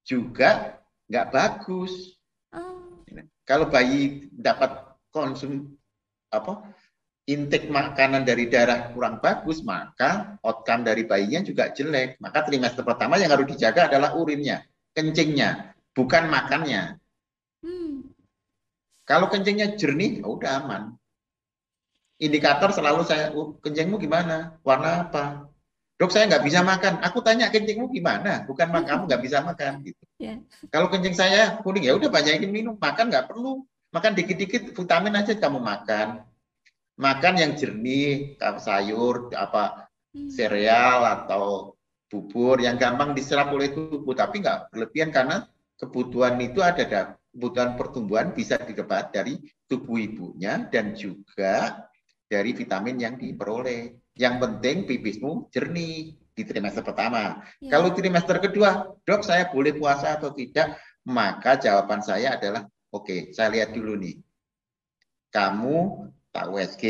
juga 0.03 0.83
nggak 1.07 1.31
bagus. 1.31 2.19
Oh. 2.51 3.01
Kalau 3.47 3.71
bayi 3.71 4.27
dapat 4.35 4.75
konsum 5.15 5.79
apa 6.35 6.67
intake 7.27 7.71
makanan 7.71 8.27
dari 8.27 8.51
darah 8.51 8.91
kurang 8.91 9.23
bagus, 9.23 9.63
maka 9.63 10.39
outcome 10.43 10.83
dari 10.83 11.07
bayinya 11.07 11.47
juga 11.47 11.71
jelek. 11.71 12.19
Maka 12.19 12.43
trimester 12.43 12.83
pertama 12.83 13.19
yang 13.19 13.31
harus 13.31 13.47
dijaga 13.47 13.87
adalah 13.87 14.19
urinnya, 14.19 14.67
kencingnya, 14.91 15.75
bukan 15.95 16.27
makannya. 16.27 16.99
Hmm. 17.63 18.11
Kalau 19.07 19.31
kencingnya 19.31 19.79
jernih, 19.79 20.23
ya 20.23 20.27
udah 20.27 20.51
aman. 20.63 20.83
Indikator 22.23 22.71
selalu 22.71 23.03
saya, 23.03 23.35
oh, 23.35 23.59
kencingmu 23.59 23.99
gimana? 23.99 24.59
Warna 24.63 25.11
apa? 25.11 25.51
Dok, 25.99 26.11
saya 26.11 26.27
nggak 26.27 26.43
bisa 26.47 26.67
makan. 26.67 27.03
Aku 27.03 27.23
tanya 27.23 27.51
kencingmu 27.51 27.91
gimana? 27.91 28.43
Bukan 28.47 28.71
kamu 28.71 29.07
nggak 29.07 29.23
bisa 29.23 29.43
makan 29.43 29.87
gitu. 29.87 30.03
Yeah. 30.23 30.39
Kalau 30.71 30.87
kencing 30.87 31.19
saya 31.19 31.59
kuning 31.67 31.83
ya 31.83 31.99
udah 31.99 32.07
banyakin 32.07 32.47
minum, 32.47 32.79
makan 32.79 33.11
nggak 33.11 33.27
perlu. 33.27 33.67
Makan 33.91 34.15
dikit-dikit 34.15 34.71
vitamin 34.71 35.19
aja 35.19 35.35
kamu 35.35 35.59
makan. 35.59 36.23
Makan 37.01 37.35
yang 37.41 37.53
jernih, 37.57 38.37
sayur, 38.39 39.33
apa 39.33 39.93
Hmm. 40.13 40.29
sereal 40.29 41.01
atau 41.09 41.73
bubur 42.13 42.61
yang 42.61 42.77
gampang 42.77 43.17
diserap 43.17 43.49
oleh 43.49 43.73
tubuh, 43.73 44.13
tapi 44.13 44.45
nggak 44.45 44.69
berlebihan 44.69 45.09
karena 45.09 45.49
kebutuhan 45.81 46.37
itu 46.37 46.61
ada 46.61 47.17
kebutuhan 47.33 47.81
pertumbuhan 47.81 48.37
bisa 48.37 48.61
didapat 48.61 49.09
dari 49.09 49.41
tubuh 49.65 49.97
ibunya 49.97 50.69
dan 50.69 50.93
juga 50.93 51.89
dari 52.29 52.53
vitamin 52.53 53.01
yang 53.01 53.15
diperoleh. 53.17 53.97
Yang 54.13 54.35
penting 54.45 54.77
pipismu 54.85 55.49
jernih 55.49 56.13
di 56.13 56.43
trimester 56.45 56.85
pertama. 56.85 57.41
Ya. 57.65 57.73
Kalau 57.73 57.97
trimester 57.97 58.37
kedua, 58.37 58.93
dok 59.09 59.25
saya 59.25 59.49
boleh 59.49 59.73
puasa 59.73 60.21
atau 60.21 60.37
tidak? 60.37 60.77
Maka 61.09 61.57
jawaban 61.57 62.05
saya 62.05 62.37
adalah, 62.37 62.69
oke, 62.93 63.09
okay, 63.09 63.21
saya 63.33 63.49
lihat 63.49 63.73
dulu 63.73 63.97
nih. 63.97 64.21
Kamu 65.33 65.77
tak 66.33 66.49
USG, 66.49 66.85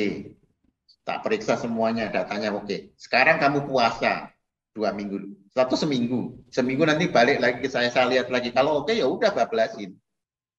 tak 1.03 1.27
periksa 1.27 1.59
semuanya 1.59 2.09
datanya, 2.09 2.55
oke. 2.55 2.67
Okay. 2.67 2.81
Sekarang 2.95 3.43
kamu 3.43 3.67
puasa 3.67 4.31
dua 4.73 4.95
minggu, 4.95 5.35
satu 5.53 5.77
seminggu, 5.77 6.47
seminggu 6.49 6.87
nanti 6.87 7.11
balik 7.11 7.43
lagi 7.43 7.59
ke 7.61 7.69
saya, 7.69 7.93
saya 7.93 8.09
lihat 8.09 8.33
lagi. 8.33 8.55
Kalau 8.55 8.83
oke 8.83 8.89
okay, 8.89 9.03
ya 9.03 9.07
udah 9.11 9.35
bablasin, 9.35 9.99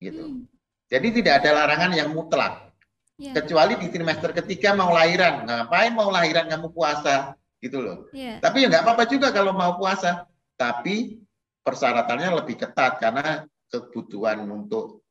gitu. 0.03 0.23
Hmm. 0.23 0.45
Jadi 0.91 1.23
tidak 1.23 1.41
ada 1.41 1.63
larangan 1.63 1.91
yang 1.95 2.13
mutlak. 2.13 2.69
Yeah. 3.17 3.33
Kecuali 3.33 3.79
di 3.79 3.87
trimester 3.89 4.35
ketiga 4.35 4.75
mau 4.75 4.91
lahiran, 4.91 5.47
ngapain 5.47 5.95
mau 5.95 6.11
lahiran 6.11 6.51
kamu 6.51 6.75
puasa, 6.75 7.33
gitu 7.63 7.79
loh. 7.79 7.97
Yeah. 8.11 8.43
Tapi 8.43 8.67
ya 8.67 8.67
nggak 8.67 8.83
apa-apa 8.83 9.03
juga 9.07 9.31
kalau 9.31 9.55
mau 9.55 9.79
puasa, 9.79 10.27
tapi 10.59 11.23
persyaratannya 11.63 12.43
lebih 12.43 12.59
ketat 12.59 12.99
karena 12.99 13.47
kebutuhan 13.71 14.43
untuk 14.51 15.02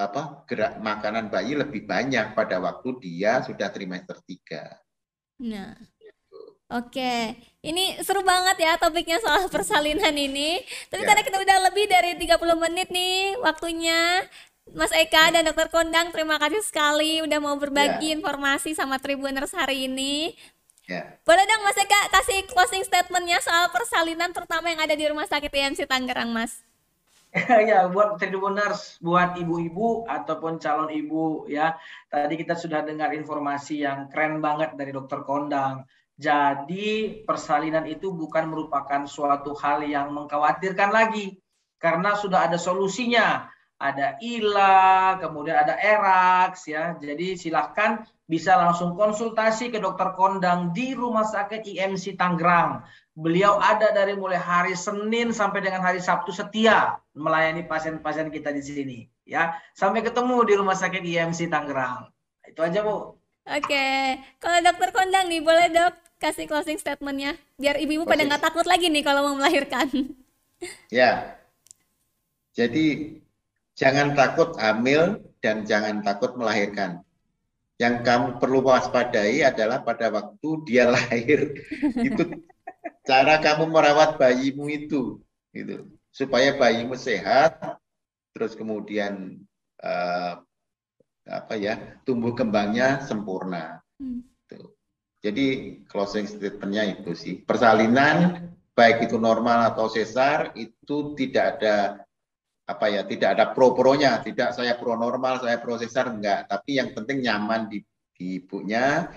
apa 0.00 0.48
gerak 0.48 0.80
makanan 0.80 1.28
bayi 1.28 1.52
lebih 1.52 1.84
banyak 1.84 2.32
pada 2.32 2.56
waktu 2.56 2.96
dia 3.04 3.44
sudah 3.44 3.68
trimester 3.68 4.16
tiga. 4.24 4.80
Nah. 5.44 5.76
Oke, 6.70 7.34
ini 7.66 7.98
seru 7.98 8.22
banget 8.22 8.62
ya 8.62 8.78
topiknya 8.78 9.18
soal 9.18 9.50
persalinan 9.50 10.14
ini. 10.14 10.62
Tapi 10.86 11.02
ya. 11.02 11.06
karena 11.10 11.22
kita 11.26 11.38
udah 11.42 11.58
lebih 11.66 11.90
dari 11.90 12.14
30 12.14 12.62
menit 12.62 12.88
nih 12.94 13.34
waktunya, 13.42 14.22
Mas 14.70 14.94
Eka 14.94 15.34
dan 15.34 15.42
Dokter 15.42 15.66
Kondang, 15.66 16.14
terima 16.14 16.38
kasih 16.38 16.62
sekali 16.62 17.26
udah 17.26 17.42
mau 17.42 17.58
berbagi 17.58 18.14
ya. 18.14 18.22
informasi 18.22 18.78
sama 18.78 19.02
Tribuners 19.02 19.50
hari 19.50 19.90
ini. 19.90 20.38
Ya. 20.86 21.18
Boleh 21.26 21.42
dong 21.42 21.66
Mas 21.66 21.74
Eka 21.74 22.00
kasih 22.14 22.46
closing 22.46 22.86
statementnya 22.86 23.42
soal 23.42 23.66
persalinan 23.74 24.30
terutama 24.30 24.70
yang 24.70 24.78
ada 24.78 24.94
di 24.94 25.10
Rumah 25.10 25.26
Sakit 25.26 25.50
IMC 25.50 25.90
Tangerang, 25.90 26.30
Mas. 26.30 26.62
ya, 27.70 27.86
buat 27.86 28.18
Tribuners, 28.18 28.98
buat 28.98 29.38
ibu-ibu 29.38 30.02
ataupun 30.10 30.58
calon 30.58 30.90
ibu 30.90 31.46
ya. 31.46 31.78
Tadi 32.10 32.34
kita 32.34 32.58
sudah 32.58 32.82
dengar 32.82 33.14
informasi 33.14 33.86
yang 33.86 34.10
keren 34.10 34.42
banget 34.42 34.74
dari 34.74 34.90
Dokter 34.90 35.22
Kondang. 35.22 35.86
Jadi 36.20 37.22
persalinan 37.24 37.86
itu 37.86 38.12
bukan 38.12 38.50
merupakan 38.50 39.06
suatu 39.06 39.54
hal 39.56 39.86
yang 39.86 40.12
mengkhawatirkan 40.12 40.90
lagi 40.92 41.38
karena 41.80 42.12
sudah 42.12 42.50
ada 42.50 42.60
solusinya 42.60 43.48
ada 43.80 44.20
ILA, 44.20 45.16
kemudian 45.24 45.56
ada 45.56 45.80
ERAX 45.80 46.68
ya. 46.68 46.92
Jadi 47.00 47.40
silahkan 47.40 48.04
bisa 48.30 48.54
langsung 48.54 48.94
konsultasi 48.94 49.74
ke 49.74 49.82
dokter 49.82 50.14
kondang 50.14 50.70
di 50.70 50.94
Rumah 50.94 51.26
Sakit 51.26 51.66
IMC 51.66 52.14
Tangerang. 52.14 52.86
Beliau 53.18 53.58
ada 53.58 53.90
dari 53.90 54.14
mulai 54.14 54.38
hari 54.38 54.78
Senin 54.78 55.34
sampai 55.34 55.66
dengan 55.66 55.82
hari 55.82 55.98
Sabtu 55.98 56.30
setia 56.30 57.02
melayani 57.18 57.66
pasien-pasien 57.66 58.30
kita 58.30 58.54
di 58.54 58.62
sini 58.62 58.98
ya. 59.26 59.58
Sampai 59.74 60.06
ketemu 60.06 60.46
di 60.46 60.54
Rumah 60.54 60.78
Sakit 60.78 61.02
IMC 61.02 61.50
Tangerang. 61.50 62.06
Itu 62.46 62.62
aja, 62.62 62.86
Bu. 62.86 63.18
Oke, 63.50 63.86
kalau 64.38 64.58
dokter 64.62 64.94
kondang 64.94 65.26
nih 65.26 65.42
boleh 65.42 65.66
dok 65.74 65.98
kasih 66.22 66.46
closing 66.46 66.78
statementnya 66.78 67.34
biar 67.58 67.82
ibu-ibu 67.82 68.06
pada 68.06 68.22
nggak 68.22 68.44
takut 68.46 68.68
lagi 68.68 68.86
nih 68.86 69.02
kalau 69.02 69.26
mau 69.26 69.42
melahirkan. 69.42 69.90
Ya, 70.92 71.40
jadi 72.52 73.16
Jangan 73.80 74.12
takut 74.12 74.60
hamil 74.60 75.24
dan 75.40 75.64
jangan 75.64 76.04
takut 76.04 76.36
melahirkan. 76.36 77.00
Yang 77.80 77.94
kamu 78.04 78.26
perlu 78.36 78.60
waspadai 78.60 79.40
adalah 79.40 79.80
pada 79.80 80.12
waktu 80.12 80.48
dia 80.68 80.84
lahir. 80.94 81.56
itu 81.96 82.44
cara 83.08 83.40
kamu 83.40 83.72
merawat 83.72 84.20
bayimu 84.20 84.68
itu, 84.68 85.16
gitu. 85.56 85.88
Supaya 86.12 86.60
bayimu 86.60 86.92
sehat, 86.92 87.80
terus 88.36 88.52
kemudian 88.52 89.40
uh, 89.80 90.44
apa 91.24 91.54
ya 91.56 91.98
tumbuh 92.04 92.36
kembangnya 92.36 93.00
sempurna. 93.08 93.80
Hmm. 93.96 94.28
Gitu. 94.44 94.76
Jadi 95.20 95.46
closing 95.88 96.28
statementnya 96.28 97.00
itu 97.00 97.12
sih 97.12 97.34
persalinan 97.44 98.48
baik 98.72 99.04
itu 99.10 99.20
normal 99.20 99.72
atau 99.74 99.92
sesar 99.92 100.56
itu 100.56 101.12
tidak 101.12 101.60
ada 101.60 101.76
apa 102.70 102.86
ya 102.86 103.02
tidak 103.02 103.34
ada 103.34 103.44
pro-pronya, 103.50 104.22
tidak 104.22 104.54
saya 104.54 104.78
pro 104.78 104.94
normal, 104.94 105.42
saya 105.42 105.58
pro 105.58 105.74
sesar 105.74 106.06
enggak, 106.14 106.46
tapi 106.46 106.78
yang 106.78 106.94
penting 106.94 107.26
nyaman 107.26 107.66
di, 107.66 107.82
di 108.14 108.38
ibunya 108.38 109.10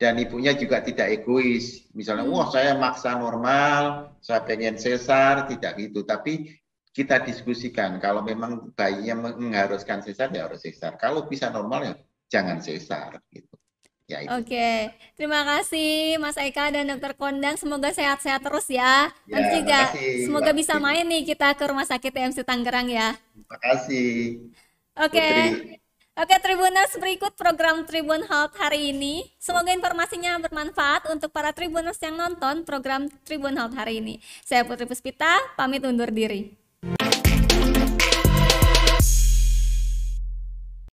dan 0.00 0.16
ibunya 0.16 0.56
juga 0.56 0.80
tidak 0.80 1.12
egois. 1.12 1.92
Misalnya, 1.92 2.24
hmm. 2.24 2.32
wah 2.32 2.48
saya 2.48 2.72
maksa 2.80 3.20
normal, 3.20 4.16
saya 4.24 4.40
pengen 4.48 4.80
sesar, 4.80 5.44
tidak 5.44 5.76
gitu. 5.76 6.08
Tapi 6.08 6.56
kita 6.88 7.20
diskusikan 7.20 8.00
kalau 8.00 8.24
memang 8.24 8.72
bayinya 8.72 9.28
mengharuskan 9.36 10.00
sesar 10.00 10.32
ya 10.32 10.48
harus 10.48 10.64
sesar. 10.64 10.96
Kalau 10.96 11.28
bisa 11.28 11.52
normal 11.52 11.80
ya 11.84 11.94
jangan 12.32 12.64
sesar 12.64 13.20
gitu. 13.28 13.59
Ya, 14.10 14.26
Oke, 14.42 14.90
terima 15.14 15.46
kasih 15.46 16.18
Mas 16.18 16.34
Eka 16.34 16.74
dan 16.74 16.90
Dokter 16.90 17.14
Kondang. 17.14 17.54
Semoga 17.54 17.94
sehat-sehat 17.94 18.42
terus 18.42 18.66
ya. 18.66 19.06
ya 19.06 19.38
Dan 19.38 19.42
juga 19.54 19.94
kasih, 19.94 20.26
semoga 20.26 20.50
bisa 20.50 20.82
main 20.82 21.06
nih 21.06 21.22
kita 21.22 21.54
ke 21.54 21.62
Rumah 21.62 21.86
Sakit 21.86 22.10
TMC 22.10 22.42
Tangerang 22.42 22.90
ya. 22.90 23.14
Terima 23.14 23.58
kasih. 23.62 24.10
Oke. 24.98 25.30
Oke 26.18 26.36
Tribuners, 26.42 26.92
berikut 26.98 27.38
program 27.38 27.86
Tribun 27.86 28.26
Health 28.26 28.58
hari 28.58 28.90
ini. 28.90 29.30
Semoga 29.38 29.70
informasinya 29.70 30.42
bermanfaat 30.42 31.06
untuk 31.08 31.30
para 31.30 31.54
Tribuners 31.54 32.02
yang 32.02 32.18
nonton 32.18 32.66
program 32.66 33.06
Tribun 33.22 33.54
Health 33.54 33.78
hari 33.78 34.02
ini. 34.02 34.18
Saya 34.42 34.66
Putri 34.66 34.90
Puspita, 34.90 35.38
pamit 35.54 35.86
undur 35.86 36.10
diri. 36.10 36.59